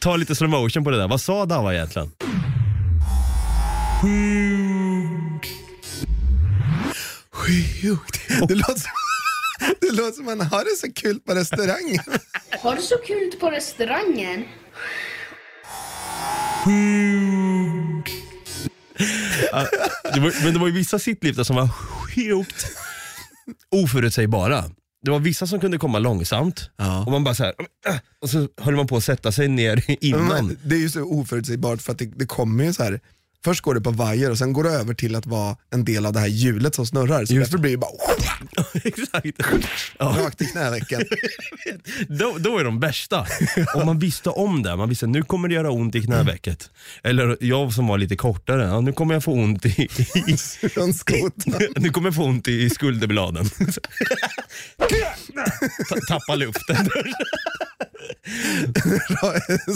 Ta 0.00 0.16
lite 0.16 0.34
slow 0.34 0.50
motion 0.50 0.84
på 0.84 0.90
det 0.90 0.96
där. 0.96 1.08
Vad 1.08 1.20
sa 1.20 1.46
Dava 1.46 1.74
egentligen? 1.74 2.10
Sjukt. 7.32 8.20
Det 8.48 8.54
låter 8.54 8.80
som, 8.80 8.90
det 9.80 9.90
låter 9.90 10.12
som 10.12 10.24
man 10.24 10.40
har 10.40 10.64
det 10.64 10.76
så 10.86 10.92
kul 10.92 11.20
på 11.20 11.34
restaurangen. 11.34 12.04
Har 12.62 12.76
du 12.76 12.82
så 12.82 12.96
kul 12.98 13.32
på 13.40 13.50
restaurangen? 13.50 14.44
Det 20.14 20.20
var, 20.20 20.44
men 20.44 20.52
det 20.52 20.58
var 20.60 20.66
ju 20.66 20.72
vissa 20.72 20.98
sittliftar 20.98 21.44
som 21.44 21.56
var 21.56 21.68
sjukt 21.68 22.66
oförutsägbara. 23.70 24.64
Det 25.02 25.10
var 25.10 25.18
vissa 25.18 25.46
som 25.46 25.60
kunde 25.60 25.78
komma 25.78 25.98
långsamt 25.98 26.70
Ja. 26.76 27.04
och 27.04 27.12
man 27.12 27.24
bara 27.24 27.34
så 27.34 27.44
här, 27.44 27.54
och 28.22 28.30
så 28.30 28.48
höll 28.60 28.76
man 28.76 28.86
på 28.86 28.96
att 28.96 29.04
sätta 29.04 29.32
sig 29.32 29.48
ner 29.48 29.84
innan. 30.04 30.26
Men 30.46 30.58
det 30.64 30.74
är 30.74 30.80
ju 30.80 30.90
så 30.90 31.02
oförutsägbart 31.02 31.82
för 31.82 31.92
att 31.92 31.98
det, 31.98 32.04
det 32.16 32.26
kommer 32.26 32.64
ju 32.64 32.72
så 32.72 32.82
här. 32.82 33.00
Först 33.44 33.60
går 33.60 33.74
det 33.74 33.80
på 33.80 33.90
vajer 33.90 34.30
och 34.30 34.38
sen 34.38 34.52
går 34.52 34.64
det 34.64 34.70
över 34.70 34.94
till 34.94 35.14
att 35.14 35.26
vara 35.26 35.56
en 35.70 35.84
del 35.84 36.06
av 36.06 36.12
det 36.12 36.20
här 36.20 36.26
hjulet 36.26 36.74
som 36.74 36.86
snurrar. 36.86 37.24
Så 37.24 37.34
Just 37.34 37.50
därför 37.50 37.58
blir 37.62 37.70
det 37.70 37.76
bara 37.76 37.90
Exakt. 38.84 39.26
Rakt 40.00 40.42
i 40.42 40.44
knävecken. 40.46 41.02
då, 42.08 42.36
då 42.38 42.58
är 42.58 42.64
de 42.64 42.80
bästa. 42.80 43.26
Om 43.74 43.86
man 43.86 43.98
visste 43.98 44.30
om 44.30 44.62
det, 44.62 44.76
man 44.76 44.88
visste 44.88 45.06
nu 45.06 45.22
kommer 45.22 45.48
det 45.48 45.54
göra 45.54 45.70
ont 45.70 45.94
i 45.94 46.02
knävecket. 46.02 46.70
Eller 47.02 47.36
jag 47.40 47.72
som 47.72 47.86
var 47.86 47.98
lite 47.98 48.16
kortare, 48.16 48.64
ja, 48.64 48.80
nu 48.80 48.92
kommer 48.92 49.14
jag 49.14 49.24
få 49.24 49.32
ont 49.32 49.66
i, 49.66 49.68
i, 50.14 50.36
nu 51.76 51.90
kommer 51.90 52.08
jag 52.08 52.14
få 52.14 52.24
ont 52.24 52.48
i 52.48 52.70
skulderbladen. 52.70 53.48
Ta- 55.88 56.00
Tappa 56.08 56.34
luften. 56.34 56.88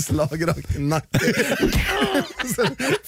Slag 0.03 0.49
rakt 0.49 0.77
i 0.77 0.79
nacken. 0.81 1.21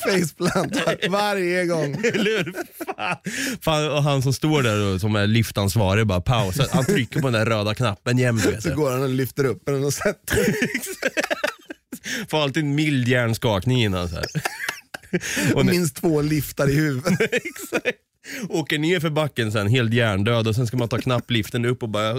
Faceplant 0.05 0.44
var- 0.45 1.09
varje 1.09 1.67
gång. 1.67 1.95
Eller? 2.15 2.53
Fan. 2.97 3.17
Fan, 3.61 3.91
och 3.91 4.03
han 4.03 4.23
som 4.23 4.33
står 4.33 4.63
där 4.63 4.95
och, 4.95 5.01
som 5.01 5.17
är 5.17 5.27
liftansvarig 5.27 6.07
bara 6.07 6.21
pausar. 6.21 6.67
Han 6.73 6.85
trycker 6.85 7.21
på 7.21 7.31
den 7.31 7.33
där 7.33 7.47
röda 7.47 7.75
knappen 7.75 8.19
jämt. 8.19 8.47
Vet 8.47 8.63
Så 8.63 8.69
du. 8.69 8.75
går 8.75 8.91
han 8.91 9.03
och 9.03 9.09
lyfter 9.09 9.45
upp 9.45 9.63
den 9.67 9.85
och 9.85 9.95
sätter 9.95 10.39
Får 12.31 12.43
alltid 12.43 12.63
en 12.65 12.75
mild 12.75 13.09
hjärnskakning 13.09 13.83
innan. 13.83 14.09
Så 14.09 14.15
här. 14.17 14.25
Och 15.55 15.67
nu- 15.67 15.73
minst 15.73 15.97
två 15.97 16.23
liftar 16.23 16.69
i 16.71 16.75
huvudet. 16.75 17.21
Exakt. 17.21 17.99
Åker 18.49 18.79
ner 18.79 19.01
för 19.01 19.11
backen 19.11 19.53
sen 19.53 19.69
helt 19.69 19.95
hjärndöd 19.95 20.49
och 20.49 20.55
sen 20.55 20.67
ska 20.67 20.77
man 20.77 20.89
ta 20.89 20.99
knappliften 20.99 21.65
upp 21.65 21.83
och 21.83 21.89
bara 21.89 22.19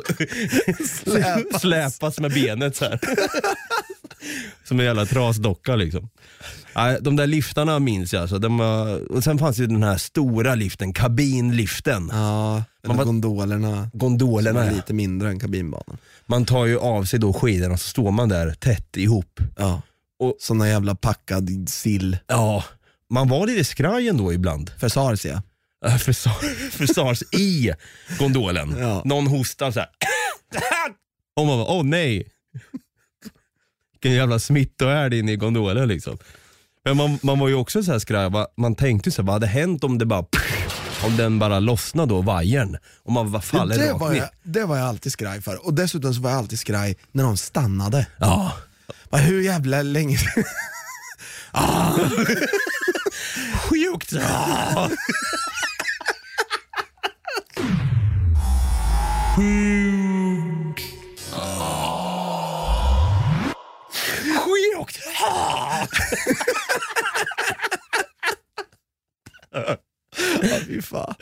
Släpas. 1.04 1.62
släpas 1.62 2.20
med 2.20 2.34
benet 2.34 2.76
så 2.76 2.86
här. 2.86 3.00
Som 4.64 4.80
en 4.80 4.86
jävla 4.86 5.06
trasdocka 5.06 5.76
liksom. 5.76 6.10
Nej, 6.76 6.98
de 7.02 7.16
där 7.16 7.28
liftarna 7.28 7.80
minns 7.80 8.14
jag. 8.14 8.22
Alltså, 8.22 8.40
de 8.40 8.58
var, 8.58 9.12
och 9.12 9.24
sen 9.24 9.38
fanns 9.38 9.58
ju 9.58 9.68
den 9.68 9.84
här 9.84 9.98
stora 9.98 10.56
liften, 10.56 10.94
kabinliften. 10.94 12.10
Ja, 12.14 12.64
eller 12.84 12.96
var- 12.96 13.06
gondolerna. 13.06 13.90
Som 13.90 14.00
Gondolerna. 14.00 14.64
är 14.64 14.70
ja. 14.70 14.76
lite 14.76 14.94
mindre 14.94 15.30
än 15.30 15.40
kabinbanan. 15.40 15.98
Man 16.26 16.46
tar 16.46 16.66
ju 16.66 16.80
av 16.80 17.04
sig 17.04 17.20
då 17.20 17.34
skidorna 17.34 17.74
och 17.74 17.80
så 17.80 17.90
står 17.90 18.12
man 18.12 18.30
där 18.30 18.52
tätt 18.54 18.98
ihop. 18.98 19.40
Ja. 19.58 19.82
Och- 20.20 20.36
Såna 20.40 20.68
jävla 20.70 20.96
packad 20.96 21.70
sill. 21.70 22.18
Ja, 22.28 22.64
man 23.10 23.30
var 23.30 23.48
lite 23.48 23.64
skraj 23.64 24.08
ändå 24.10 24.34
ibland. 24.34 24.72
För 24.78 24.90
SARS 24.90 25.26
ja. 25.26 25.42
Äh, 25.86 25.98
För, 25.98 26.12
Sar- 26.14 26.70
för 26.72 26.86
SARS 26.94 27.24
i 27.34 27.72
gondolen. 28.20 28.76
Ja. 28.80 29.02
Någon 29.06 29.28
hostar 29.28 29.72
så 29.72 29.80
här. 29.80 29.90
Och 31.36 31.46
man 31.46 31.58
bara, 31.58 31.68
åh 31.68 31.84
nej. 31.84 32.28
Vilken 34.06 34.18
jävla 34.18 34.40
smittohärd 34.40 35.14
inne 35.14 35.32
i 35.32 35.36
gondolen 35.36 35.88
liksom. 35.88 36.18
Men 36.84 36.98
man, 36.98 37.20
man 37.24 37.40
var 37.40 37.48
ju 37.48 37.56
också 37.56 37.84
så 37.84 37.92
här 37.92 38.00
skraj, 38.00 38.32
man 38.58 38.76
tänkte 38.76 39.12
så 39.12 39.22
här, 39.22 39.28
vad 39.28 39.34
hade 39.36 39.48
hänt 39.48 39.84
om 39.84 39.98
det 39.98 40.06
bara 40.06 40.26
om 41.06 41.18
den 41.18 41.40
bara 41.40 41.60
lossnade 41.60 42.10
då, 42.14 42.22
vajern? 42.22 42.78
Om 43.04 43.14
man 43.14 43.32
bara 43.32 43.42
faller 43.42 43.78
Det 43.78 43.92
rakt 43.92 44.02
var, 44.02 44.10
ner. 44.12 44.18
jag, 44.18 44.30
det 44.44 44.66
var 44.66 44.78
jag 44.78 44.88
alltid 44.88 45.12
skraj 45.12 45.42
för. 45.42 45.66
Och 45.66 45.74
dessutom 45.74 46.14
så 46.14 46.22
var 46.22 46.30
jag 46.30 46.40
alltid 46.40 46.60
skraj 46.60 46.98
när 47.12 47.24
de 47.24 47.38
stannade. 47.38 48.08
Ja. 48.18 48.52
Bara, 49.10 49.22
hur 49.22 49.42
jävla 49.42 49.82
länge 49.82 50.18
Sjukt! 53.70 54.12
Ja. 54.12 54.90
Sjukt! 59.36 60.55
Ja, 70.42 70.58
fy 70.68 70.82
fan. 70.82 71.14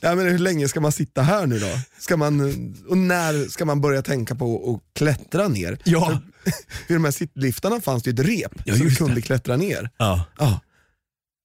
Ja, 0.00 0.14
men 0.14 0.26
hur 0.26 0.38
länge 0.38 0.68
ska 0.68 0.80
man 0.80 0.92
sitta 0.92 1.22
här 1.22 1.46
nu 1.46 1.58
då? 1.58 1.68
Ska 1.98 2.16
man, 2.16 2.40
och 2.88 2.98
när 2.98 3.48
ska 3.48 3.64
man 3.64 3.80
börja 3.80 4.02
tänka 4.02 4.34
på 4.34 4.74
att 4.74 4.98
klättra 4.98 5.48
ner? 5.48 5.78
Ja. 5.84 6.06
För, 6.06 6.18
vid 6.88 6.96
de 6.96 7.04
här 7.04 7.10
sittliftarna 7.12 7.80
fanns 7.80 8.02
det 8.02 8.10
ju 8.10 8.14
ett 8.14 8.26
rep 8.28 8.52
Ja, 8.64 8.74
du 8.74 8.84
just 8.84 8.98
kunde 8.98 9.14
det. 9.14 9.20
klättra 9.22 9.56
ner. 9.56 9.90
Ja. 9.96 10.24
Ja. 10.38 10.60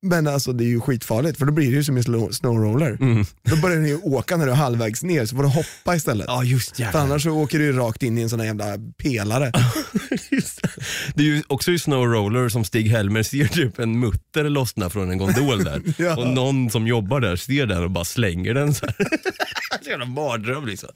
Men 0.01 0.27
alltså 0.27 0.53
det 0.53 0.63
är 0.63 0.67
ju 0.67 0.79
skitfarligt 0.81 1.37
för 1.37 1.45
då 1.45 1.51
blir 1.51 1.65
det 1.71 1.75
ju 1.77 1.83
som 1.83 1.97
en 1.97 2.33
snowroller. 2.33 2.97
Mm. 3.01 3.25
Då 3.43 3.55
börjar 3.55 3.77
du 3.77 3.87
ju 3.87 3.97
åka 3.97 4.37
när 4.37 4.45
du 4.45 4.51
är 4.51 4.55
halvvägs 4.55 5.03
ner 5.03 5.25
så 5.25 5.35
får 5.35 5.43
du 5.43 5.49
hoppa 5.49 5.95
istället. 5.95 6.25
ja, 6.29 6.43
just 6.43 6.75
För 6.75 6.83
jävlar. 6.83 7.01
annars 7.01 7.23
så 7.23 7.29
åker 7.31 7.59
du 7.59 7.65
ju 7.65 7.71
rakt 7.73 8.03
in 8.03 8.17
i 8.17 8.21
en 8.21 8.29
sån 8.29 8.39
här 8.39 8.47
jävla 8.47 8.65
pelare. 8.97 9.51
Just 10.31 10.61
det. 10.61 10.69
det 11.15 11.23
är 11.23 11.25
ju 11.25 11.43
också 11.47 11.71
i 11.71 11.79
Snow 11.79 12.05
Roller 12.05 12.49
som 12.49 12.63
Stig-Helmer 12.63 13.23
ser 13.23 13.45
typ 13.47 13.79
en 13.79 13.99
mutter 13.99 14.49
lossna 14.49 14.89
från 14.89 15.11
en 15.11 15.17
gondol 15.17 15.63
där. 15.63 15.81
Ja. 15.97 16.17
Och 16.17 16.27
någon 16.27 16.69
som 16.69 16.87
jobbar 16.87 17.19
där 17.19 17.35
ser 17.35 17.65
den 17.65 17.83
och 17.83 17.91
bara 17.91 18.05
slänger 18.05 18.53
den 18.53 18.73
så 18.73 18.85
här. 18.85 18.95
Så 19.83 19.89
jävla 19.89 20.05
mardröm 20.05 20.65
liksom. 20.67 20.89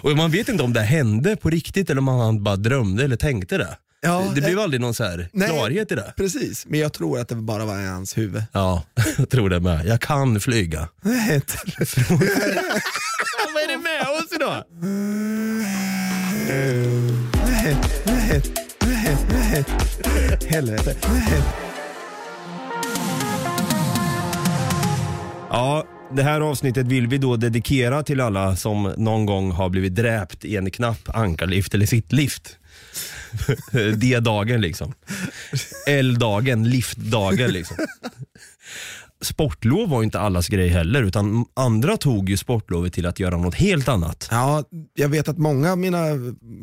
Och 0.00 0.16
man 0.16 0.30
vet 0.30 0.48
inte 0.48 0.62
om 0.62 0.72
det 0.72 0.80
hände 0.80 1.36
på 1.36 1.50
riktigt 1.50 1.90
eller 1.90 1.98
om 2.00 2.08
han 2.08 2.42
bara 2.42 2.56
drömde 2.56 3.04
eller 3.04 3.16
tänkte 3.16 3.58
det. 3.58 3.76
Ja, 4.00 4.32
det 4.34 4.40
blev 4.40 4.58
eh, 4.58 4.64
aldrig 4.64 4.80
någon 4.80 4.94
så 4.94 5.04
här 5.04 5.28
nej. 5.32 5.48
klarhet 5.48 5.92
i 5.92 5.94
det. 5.94 6.12
Precis, 6.16 6.66
men 6.66 6.80
jag 6.80 6.92
tror 6.92 7.18
att 7.20 7.28
det 7.28 7.34
bara 7.34 7.64
var 7.64 7.80
i 7.80 7.86
hans 7.86 8.18
huvud. 8.18 8.42
Ja, 8.52 8.82
jag 9.18 9.30
tror 9.30 9.50
det 9.50 9.60
med. 9.60 9.86
Jag 9.86 10.00
kan 10.00 10.40
flyga. 10.40 10.88
Vad 11.02 11.12
är 13.62 13.68
det 13.68 13.78
med 13.78 14.02
oss 14.02 14.32
idag? 14.34 14.64
Nej, 14.80 16.06
nej, 17.48 17.76
nej, 18.06 18.42
nej. 19.30 19.64
Helvete. 20.48 20.96
Nej. 21.08 21.42
Ja, 25.50 25.86
det 26.12 26.22
här 26.22 26.40
avsnittet 26.40 26.86
vill 26.86 27.06
vi 27.06 27.18
då 27.18 27.36
dedikera 27.36 28.02
till 28.02 28.20
alla 28.20 28.56
som 28.56 28.94
någon 28.96 29.26
gång 29.26 29.50
har 29.50 29.68
blivit 29.68 29.94
dräpt 29.94 30.44
i 30.44 30.56
en 30.56 30.70
knapp 30.70 31.08
ankarlift 31.16 31.74
eller 31.74 31.86
sittlift. 31.86 32.58
D-dagen 33.96 34.60
liksom. 34.60 34.92
L-dagen, 35.86 36.70
liftdagen 36.70 37.50
liksom. 37.50 37.76
Sportlov 39.20 39.88
var 39.88 40.00
ju 40.00 40.04
inte 40.04 40.20
allas 40.20 40.48
grej 40.48 40.68
heller 40.68 41.02
utan 41.02 41.44
andra 41.56 41.96
tog 41.96 42.30
ju 42.30 42.36
sportlovet 42.36 42.92
till 42.92 43.06
att 43.06 43.20
göra 43.20 43.36
något 43.36 43.54
helt 43.54 43.88
annat. 43.88 44.28
Ja, 44.30 44.64
jag 44.94 45.08
vet 45.08 45.28
att 45.28 45.38
många 45.38 45.72
av 45.72 45.78
mina 45.78 46.04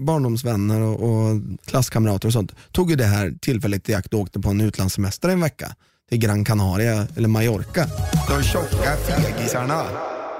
barndomsvänner 0.06 0.82
och, 0.82 1.04
och 1.04 1.42
klasskamrater 1.66 2.28
och 2.28 2.34
sånt 2.34 2.56
tog 2.72 2.90
ju 2.90 2.96
det 2.96 3.06
här 3.06 3.34
tillfället 3.42 3.90
i 3.90 3.94
akt 3.94 4.14
och 4.14 4.20
åkte 4.20 4.40
på 4.40 4.50
en 4.50 4.62
utlandssemester 4.62 5.30
en 5.30 5.42
vecka 5.42 5.76
till 6.10 6.18
Gran 6.18 6.46
Canaria 6.46 7.08
eller 7.16 7.28
Mallorca. 7.28 7.88
De 8.30 8.44
tjocka 8.44 8.96
fegisarna. 8.98 9.84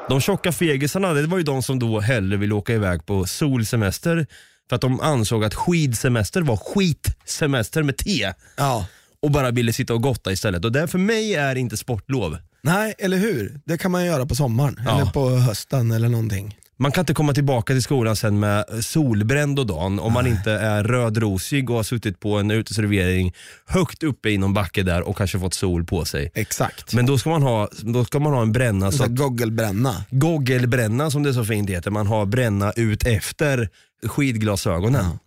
De 0.10 0.22
tjocka 0.22 0.52
fegisarna, 0.52 1.14
det 1.14 1.28
var 1.28 1.38
ju 1.38 1.44
de 1.44 1.64
som 1.64 1.80
då 1.80 2.00
hellre 2.00 2.38
ville 2.38 2.54
åka 2.54 2.74
iväg 2.74 3.06
på 3.06 3.26
solsemester 3.26 4.28
för 4.70 4.76
att 4.76 4.82
de 4.82 5.00
ansåg 5.02 5.44
att 5.44 5.54
skidsemester 5.56 6.42
var 6.42 6.58
skitsemester 6.58 7.84
med 7.84 7.98
T 7.98 8.32
Ja. 8.58 8.86
och 9.22 9.32
bara 9.32 9.52
ville 9.52 9.74
sitta 9.74 9.94
och 9.94 10.02
gotta 10.02 10.32
istället. 10.32 10.66
Och 10.66 10.72
det 10.72 10.88
för 10.88 10.98
mig 11.00 11.36
är 11.36 11.56
inte 11.56 11.78
sportlov. 11.78 12.38
Nej, 12.62 12.94
eller 13.00 13.18
hur? 13.18 13.60
Det 13.66 13.78
kan 13.78 13.92
man 13.92 14.06
göra 14.06 14.26
på 14.26 14.36
sommaren 14.36 14.80
Ja. 14.86 14.96
eller 15.02 15.12
på 15.12 15.30
hösten 15.30 15.92
eller 15.92 16.10
någonting. 16.10 16.58
Man 16.78 16.92
kan 16.92 17.02
inte 17.02 17.14
komma 17.14 17.34
tillbaka 17.34 17.74
till 17.74 17.82
skolan 17.84 18.16
sen 18.16 18.40
med 18.40 18.66
solbränd 18.82 19.60
och 19.60 19.66
dagen 19.68 20.00
om 20.00 20.14
man 20.14 20.28
inte 20.28 20.52
är 20.52 20.84
rödrosig 20.84 21.70
och 21.70 21.76
har 21.76 21.84
suttit 21.84 22.20
på 22.20 22.38
en 22.38 22.52
uteservering 22.52 23.34
högt 23.66 24.04
uppe 24.04 24.30
i 24.30 24.38
någon 24.38 24.54
backe 24.54 24.84
där 24.84 25.02
och 25.02 25.18
kanske 25.18 25.40
fått 25.40 25.54
sol 25.54 25.86
på 25.86 26.06
sig. 26.06 26.32
Exakt. 26.34 26.94
Men 26.94 27.06
då 27.06 27.18
ska 27.18 27.30
man 27.30 27.42
ha, 27.44 27.70
då 27.82 28.06
ska 28.06 28.20
man 28.20 28.34
ha 28.34 28.42
en 28.42 28.52
bränna 28.52 28.92
så 28.92 29.04
att 29.04 29.10
goggelbränna. 29.16 30.06
goggelbränna 30.10 31.12
som 31.12 31.24
det 31.24 31.34
så 31.34 31.46
fint 31.46 31.70
heter, 31.70 31.92
man 31.92 32.08
har 32.08 32.26
bränna 32.26 32.72
ut 32.72 33.04
efter 33.06 33.70
skidglasögonen. 34.08 35.06
Ja. 35.06 35.18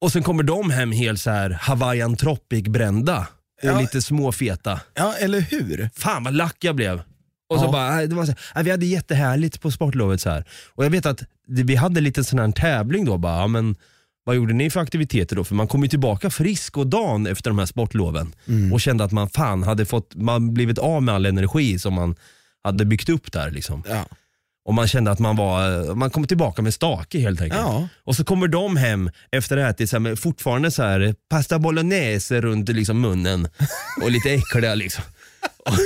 Och 0.00 0.12
sen 0.12 0.22
kommer 0.22 0.42
de 0.42 0.70
hem 0.70 0.92
helt 0.92 1.20
så 1.20 1.30
här 1.30 1.50
Hawaiian 1.50 2.16
tropic 2.16 2.64
brända 2.64 3.18
och 3.62 3.68
Ja. 3.68 3.80
lite 3.80 4.02
småfeta. 4.02 4.80
Ja, 4.94 5.14
eller 5.14 5.40
hur? 5.40 5.90
Fan 5.96 6.24
vad 6.24 6.34
lack 6.34 6.56
jag 6.60 6.76
blev. 6.76 7.02
Och 7.48 7.58
så 7.58 7.64
Ja. 7.64 7.72
bara, 7.72 7.94
nej, 7.94 8.06
det 8.08 8.14
var 8.14 8.26
så, 8.26 8.34
nej, 8.54 8.64
vi 8.64 8.70
hade 8.70 8.86
jättehärligt 8.86 9.60
på 9.60 9.70
sportlovet 9.70 10.20
så 10.20 10.30
här. 10.30 10.44
Och 10.74 10.84
jag 10.84 10.90
vet 10.90 11.06
att 11.06 11.22
det, 11.46 11.62
vi 11.62 11.74
hade 11.76 12.00
lite 12.00 12.24
sån 12.24 12.38
här 12.38 12.52
tävling 12.52 13.04
då 13.04 13.18
bara, 13.18 13.36
ja, 13.40 13.46
men 13.46 13.76
vad 14.24 14.36
gjorde 14.36 14.52
ni 14.54 14.70
för 14.70 14.80
aktiviteter 14.80 15.36
då? 15.36 15.44
För 15.44 15.54
man 15.54 15.68
kom 15.68 15.82
ju 15.82 15.88
tillbaka 15.88 16.30
frisk 16.30 16.76
och 16.76 16.86
dan 16.86 17.26
efter 17.26 17.50
de 17.50 17.58
här 17.58 17.66
sportloven 17.66 18.34
och 18.72 18.80
kände 18.80 19.04
att 19.04 19.12
man 19.12 19.28
fan 19.28 19.62
hade 19.62 19.86
fått, 19.86 20.14
man 20.14 20.54
blivit 20.54 20.78
av 20.78 21.02
med 21.02 21.14
all 21.14 21.26
energi 21.26 21.78
som 21.78 21.94
man 21.94 22.14
hade 22.64 22.84
byggt 22.84 23.08
upp 23.08 23.32
där 23.32 23.50
liksom. 23.50 23.82
Ja. 23.88 24.04
Och 24.64 24.74
man 24.74 24.88
kände 24.88 25.10
att 25.10 25.18
man 25.18 25.36
var, 25.36 25.94
man 25.94 26.10
kom 26.10 26.26
tillbaka 26.26 26.62
med 26.62 26.74
stake 26.74 27.18
helt 27.18 27.40
enkelt. 27.40 27.60
Ja. 27.60 27.88
Och 28.04 28.16
så 28.16 28.24
kommer 28.24 28.48
de 28.48 28.76
hem 28.76 29.10
efter 29.32 29.56
att 29.56 29.62
ha 29.62 29.70
ätit 29.70 29.90
så 29.90 29.96
här, 29.96 30.00
med 30.00 30.18
fortfarande 30.18 30.70
så 30.70 30.82
här, 30.82 31.14
pasta 31.30 31.58
bolognese 31.58 32.40
runt 32.40 32.68
liksom 32.68 33.00
munnen 33.00 33.48
och 34.02 34.10
lite 34.10 34.30
äckliga 34.30 34.74
liksom. 34.74 35.04
Och, 35.58 35.78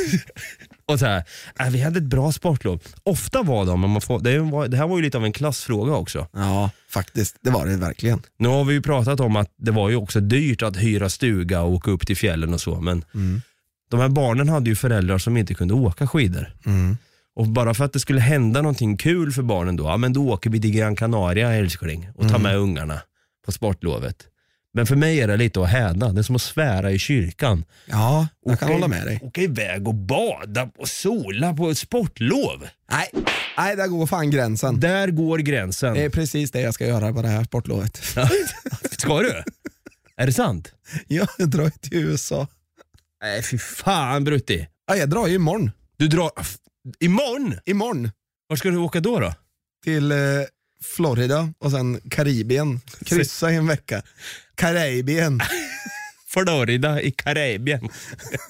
och 0.92 0.98
så 0.98 1.06
här, 1.06 1.24
äh, 1.60 1.70
vi 1.70 1.80
hade 1.80 1.98
ett 1.98 2.04
bra 2.04 2.32
sportlov. 2.32 2.80
Ofta 3.02 3.42
var 3.42 3.66
de, 3.66 3.80
men 3.80 3.90
man 3.90 4.00
får, 4.00 4.20
det, 4.20 4.38
var, 4.38 4.68
det 4.68 4.76
här 4.76 4.86
var 4.86 4.96
ju 4.96 5.02
lite 5.02 5.18
av 5.18 5.24
en 5.24 5.32
klassfråga 5.32 5.92
också. 5.92 6.26
ja, 6.32 6.70
faktiskt. 6.90 7.36
Det 7.40 7.50
var 7.50 7.66
det 7.66 7.76
verkligen. 7.76 8.22
Nu 8.38 8.48
har 8.48 8.64
vi 8.64 8.74
ju 8.74 8.82
pratat 8.82 9.20
om 9.20 9.36
att 9.36 9.54
det 9.56 9.70
var 9.70 9.88
ju 9.88 9.96
också 9.96 10.20
dyrt 10.20 10.62
att 10.62 10.76
hyra 10.76 11.08
stuga 11.08 11.62
och 11.62 11.72
åka 11.72 11.90
upp 11.90 12.06
till 12.06 12.16
fjällen 12.16 12.54
och 12.54 12.60
så, 12.60 12.80
men 12.80 13.04
de 13.90 14.00
här 14.00 14.08
barnen 14.08 14.48
hade 14.48 14.70
ju 14.70 14.76
föräldrar 14.76 15.18
som 15.18 15.36
inte 15.36 15.54
kunde 15.54 15.74
åka 15.74 16.06
skidor. 16.06 16.52
Och 17.38 17.46
bara 17.46 17.74
för 17.74 17.84
att 17.84 17.92
det 17.92 18.00
skulle 18.00 18.20
hända 18.20 18.62
någonting 18.62 18.96
kul 18.96 19.32
för 19.32 19.42
barnen 19.42 19.76
då, 19.76 19.84
ja 19.84 19.96
men 19.96 20.12
då 20.12 20.28
åker 20.28 20.50
vi 20.50 20.60
till 20.60 20.70
Gran 20.70 20.96
Canaria 20.96 21.52
älskling 21.54 22.08
och 22.14 22.28
tar 22.28 22.38
med 22.38 22.56
ungarna 22.56 23.00
på 23.46 23.52
sportlovet. 23.52 24.16
Men 24.74 24.86
för 24.86 24.96
mig 24.96 25.20
är 25.20 25.28
det 25.28 25.36
lite 25.36 25.60
att 25.62 25.68
häda, 25.68 26.12
det 26.12 26.20
är 26.20 26.22
som 26.22 26.36
att 26.36 26.42
svära 26.42 26.90
i 26.90 26.98
kyrkan. 26.98 27.64
Ja, 27.86 28.28
jag 28.44 28.58
kan 28.58 28.68
Åka 28.68 28.72
i- 28.72 28.74
hålla 28.80 28.88
med 28.88 29.06
dig. 29.06 29.20
Åka 29.22 29.40
iväg 29.40 29.88
och 29.88 29.94
bada 29.94 30.70
och 30.78 30.88
sola 30.88 31.54
på 31.54 31.70
ett 31.70 31.78
sportlov. 31.78 32.66
Nej, 32.90 33.10
nej 33.58 33.76
där 33.76 33.86
går 33.86 34.06
fan 34.06 34.30
gränsen. 34.30 34.80
Där 34.80 35.08
går 35.08 35.38
gränsen. 35.38 35.94
Det 35.94 36.04
är 36.04 36.10
precis 36.10 36.50
det 36.50 36.60
jag 36.60 36.74
ska 36.74 36.86
göra 36.86 37.12
på 37.12 37.22
det 37.22 37.28
här 37.28 37.44
sportlovet. 37.44 37.96
Ska 38.90 39.18
du? 39.22 39.42
Är 40.16 40.26
det 40.26 40.32
sant? 40.32 40.72
Jag 41.06 41.28
drar 41.38 41.70
till 41.70 41.98
USA. 41.98 42.46
Nej 43.22 43.42
fy 43.42 43.58
fan 43.58 44.24
Brutti. 44.24 44.68
Ja, 44.86 44.96
jag 44.96 45.10
drar 45.10 45.26
ju 45.26 45.34
imorgon. 45.34 45.70
Du 45.96 46.08
drar, 46.08 46.30
imorgon? 47.00 47.54
Imorgon 47.66 48.10
Var 48.48 48.56
ska 48.56 48.70
du 48.70 48.76
åka 48.76 49.00
då? 49.00 49.20
då? 49.20 49.34
till 49.84 50.12
eh, 50.12 50.18
Florida 50.82 51.52
och 51.58 51.70
sen 51.70 52.00
Karibien. 52.10 52.80
Kryssa 53.04 53.52
i 53.52 53.56
en 53.56 53.66
vecka. 53.66 54.02
Karibien. 54.54 55.40
Florida 56.28 57.00
i 57.00 57.10
Karibien. 57.10 57.88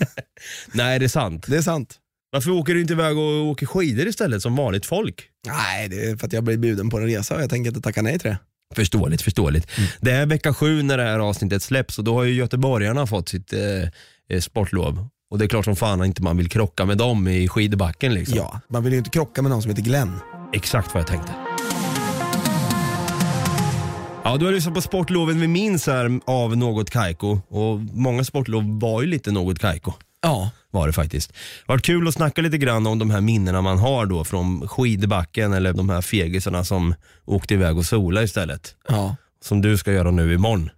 Nej 0.73 0.99
det 0.99 1.07
är 1.07 1.09
sant. 1.09 1.47
Det 1.49 1.57
är 1.57 1.63
sant. 1.63 1.99
Varför 2.31 2.51
åker 2.51 2.75
du 2.75 2.81
inte 2.81 2.93
iväg 2.93 3.19
och 3.19 3.47
åker 3.47 3.67
skidor 3.67 4.07
istället 4.07 4.43
som 4.43 4.57
vanligt 4.57 4.87
folk? 4.87 5.29
Nej, 5.47 5.89
det 5.89 6.05
är 6.05 6.17
för 6.17 6.27
att 6.27 6.33
jag 6.33 6.45
blir 6.45 6.57
bjuden 6.57 6.91
på 6.91 6.99
en 6.99 7.07
resa 7.07 7.35
och 7.35 7.43
jag 7.43 7.51
tänker 7.51 7.69
inte 7.69 7.81
tacka 7.81 8.03
nej 8.03 8.19
till 8.19 8.31
det. 8.31 8.39
Förståeligt, 8.75 9.23
förståeligt. 9.23 9.71
Det 10.01 10.11
är 10.11 10.27
vecka 10.27 10.55
sju 10.55 10.83
när 10.83 10.97
det 10.97 11.03
här 11.03 11.19
avsnittet 11.19 11.63
släpps 11.63 11.99
och 11.99 12.05
då 12.05 12.15
har 12.15 12.25
ju 12.25 12.35
göteborgarna 12.35 13.07
fått 13.07 13.29
sitt 13.29 13.53
eh, 13.53 13.61
eh, 14.31 14.41
sportlov. 14.41 15.09
Och 15.31 15.39
det 15.39 15.45
är 15.45 15.49
klart 15.49 15.65
som 15.65 15.77
fan 15.77 16.01
att 16.01 16.07
inte 16.07 16.23
man 16.23 16.37
vill 16.37 16.49
krocka 16.49 16.85
med 16.85 16.99
dem 16.99 17.29
i 17.29 17.49
skidbacken 17.49 18.15
liksom. 18.15 18.37
Ja, 18.37 18.61
man 18.69 18.85
vill 18.85 18.93
ju 18.93 18.99
inte 18.99 19.11
krocka 19.11 19.43
med 19.43 19.51
någon 19.51 19.63
som 19.63 19.71
heter 19.71 19.83
Glenn. 19.83 20.13
Exakt 20.53 20.95
vad 20.95 21.01
jag 21.01 21.07
tänkte. 21.07 21.33
Ja, 24.25 24.37
du 24.37 24.45
har 24.45 24.53
lyssnat 24.53 24.75
på 24.75 24.81
sportloven 24.81 25.41
vi 25.41 25.49
minns 25.49 25.87
här 25.87 26.21
av 26.25 26.57
Något 26.57 26.91
Kaiko 26.91 27.41
och 27.49 27.79
många 27.79 28.25
sportlov 28.25 28.81
var 28.81 29.03
ju 29.03 29.09
lite 29.09 29.31
Något 29.31 29.59
Kaiko. 29.59 29.93
Ja. 30.23 30.51
Var 30.71 30.87
det 30.87 30.93
faktiskt. 30.93 31.33
Det 31.33 31.73
varit 31.73 31.85
kul 31.85 32.09
att 32.09 32.15
snacka 32.15 32.43
lite 32.43 32.59
grann 32.59 32.87
om 32.87 32.99
de 32.99 33.11
här 33.11 33.21
minnena 33.21 33.61
man 33.63 33.79
har 33.79 34.07
då 34.07 34.25
från 34.25 34.69
skidbacken 34.69 35.53
eller 35.53 35.73
de 35.73 35.89
här 35.89 36.01
fegisarna 36.01 36.65
som 36.65 36.95
åkte 37.25 37.55
iväg 37.55 37.79
och 37.79 37.87
sola 37.87 38.23
istället. 38.23 38.75
Ja. 38.89 39.17
Som 39.45 39.61
du 39.63 39.79
ska 39.79 39.93
göra 39.93 40.11
nu 40.11 40.35
imorgon. 40.35 40.71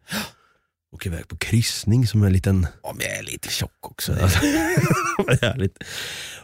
Åka 0.93 1.09
iväg 1.09 1.29
på 1.29 1.37
kryssning 1.37 2.07
som 2.07 2.23
en 2.23 2.33
liten... 2.33 2.67
Om 2.83 2.99
jag 3.01 3.19
är 3.19 3.23
lite 3.23 3.49
tjock 3.49 3.91
också. 3.91 4.13
Härligt. 5.43 5.79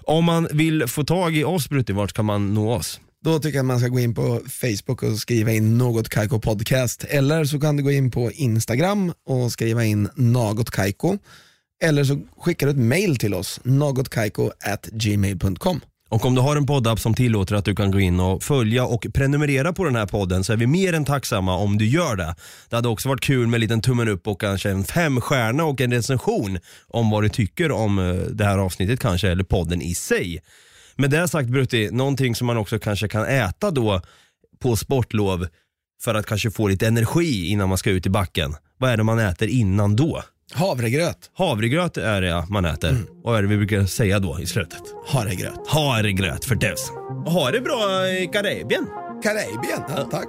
Om 0.03 0.25
man 0.25 0.49
vill 0.53 0.87
få 0.87 1.05
tag 1.05 1.37
i 1.37 1.45
oss 1.45 1.69
Brutti, 1.69 1.93
vart 1.93 2.13
kan 2.13 2.25
man 2.25 2.55
nå 2.55 2.73
oss? 2.73 3.01
Då 3.25 3.39
tycker 3.39 3.59
jag 3.59 3.67
man 3.67 3.79
ska 3.79 3.89
gå 3.89 3.99
in 3.99 4.15
på 4.15 4.41
Facebook 4.49 5.03
och 5.03 5.19
skriva 5.19 5.53
in 5.53 5.79
något 5.79 6.09
Kaiko 6.09 6.41
podcast. 6.41 7.05
Eller 7.05 7.45
så 7.45 7.61
kan 7.61 7.77
du 7.77 7.83
gå 7.83 7.91
in 7.91 8.11
på 8.11 8.33
Instagram 8.33 9.13
och 9.27 9.53
skriva 9.53 9.85
in 9.85 10.09
något 10.15 10.71
Kaiko. 10.71 11.19
Eller 11.83 12.05
så 12.05 12.21
skickar 12.39 12.67
du 12.67 12.71
ett 12.71 12.79
mail 12.79 13.17
till 13.17 13.35
oss, 13.35 13.61
nagotkaiko 13.65 14.51
at 14.61 14.87
gmail.com. 14.87 15.81
Och 16.09 16.25
om 16.25 16.35
du 16.35 16.41
har 16.41 16.57
en 16.57 16.67
poddapp 16.67 17.01
som 17.01 17.15
tillåter 17.15 17.55
att 17.55 17.65
du 17.65 17.75
kan 17.75 17.91
gå 17.91 18.01
in 18.01 18.21
och 18.21 18.43
följa 18.43 18.85
och 18.85 19.07
prenumerera 19.15 19.73
på 19.73 19.85
den 19.85 19.97
här 19.97 20.07
podden 20.07 20.45
så 20.45 20.53
är 20.53 20.57
vi 20.57 20.67
mer 20.67 20.93
än 20.93 21.05
tacksamma 21.05 21.57
om 21.57 21.79
du 21.79 21.87
gör 21.87 22.17
det. 22.17 22.35
Det 22.69 22.77
hade 22.77 22.89
också 22.89 23.09
varit 23.09 23.21
kul 23.21 23.47
med 23.47 23.55
en 23.55 23.61
liten 23.61 23.81
tummen 23.81 24.09
upp 24.09 24.29
och 24.29 24.41
kanske 24.41 24.71
en 24.71 24.85
femstjärna 24.85 25.65
och 25.65 25.81
en 25.81 25.93
recension 25.93 26.59
om 26.89 27.11
vad 27.11 27.23
du 27.23 27.29
tycker 27.29 27.73
om 27.73 27.99
eh, 27.99 28.15
det 28.15 28.45
här 28.45 28.59
avsnittet 28.59 29.01
kanske, 29.01 29.29
eller 29.29 29.45
podden 29.45 29.83
i 29.83 29.95
sig. 29.95 30.43
Med 30.97 31.11
det 31.11 31.29
sagt 31.29 31.49
Brutti, 31.49 31.89
någonting 31.93 32.35
som 32.35 32.47
man 32.47 32.57
också 32.57 32.79
kanske 32.79 33.09
kan 33.09 33.27
äta 33.27 33.71
då 33.71 34.01
på 34.63 34.77
sportlov 34.77 35.47
för 36.03 36.15
att 36.15 36.27
kanske 36.27 36.51
få 36.51 36.69
lite 36.69 36.87
energi 36.87 37.47
innan 37.47 37.69
man 37.69 37.79
ska 37.79 37.91
ut 37.91 38.07
i 38.07 38.11
backen. 38.11 38.55
Vad 38.79 38.91
är 38.91 38.97
det 38.97 39.03
man 39.03 39.19
äter 39.19 39.49
innan 39.49 39.97
då? 39.97 40.23
Havregröt. 40.53 41.31
Havregröt 41.35 41.97
är 41.97 42.21
det 42.21 42.29
ja, 42.29 42.47
man 42.51 42.65
äter. 42.65 42.97
Och 43.25 43.31
vad 43.31 43.39
är 43.39 43.43
det 43.43 43.49
vi 43.49 43.57
brukar 43.57 43.85
säga 43.85 44.19
då 44.19 44.41
i 44.41 44.47
slutet? 44.47 44.83
Havregröt. 45.07 45.69
Havregröt 45.69 46.45
för 46.45 46.57
tusen. 46.57 46.95
Ha 47.27 47.51
det 47.51 47.61
bra 47.61 48.09
i 48.09 48.31
Karibien. 48.33 48.87
Karibien, 49.23 49.83
ja, 49.89 50.09
tack. 50.11 50.29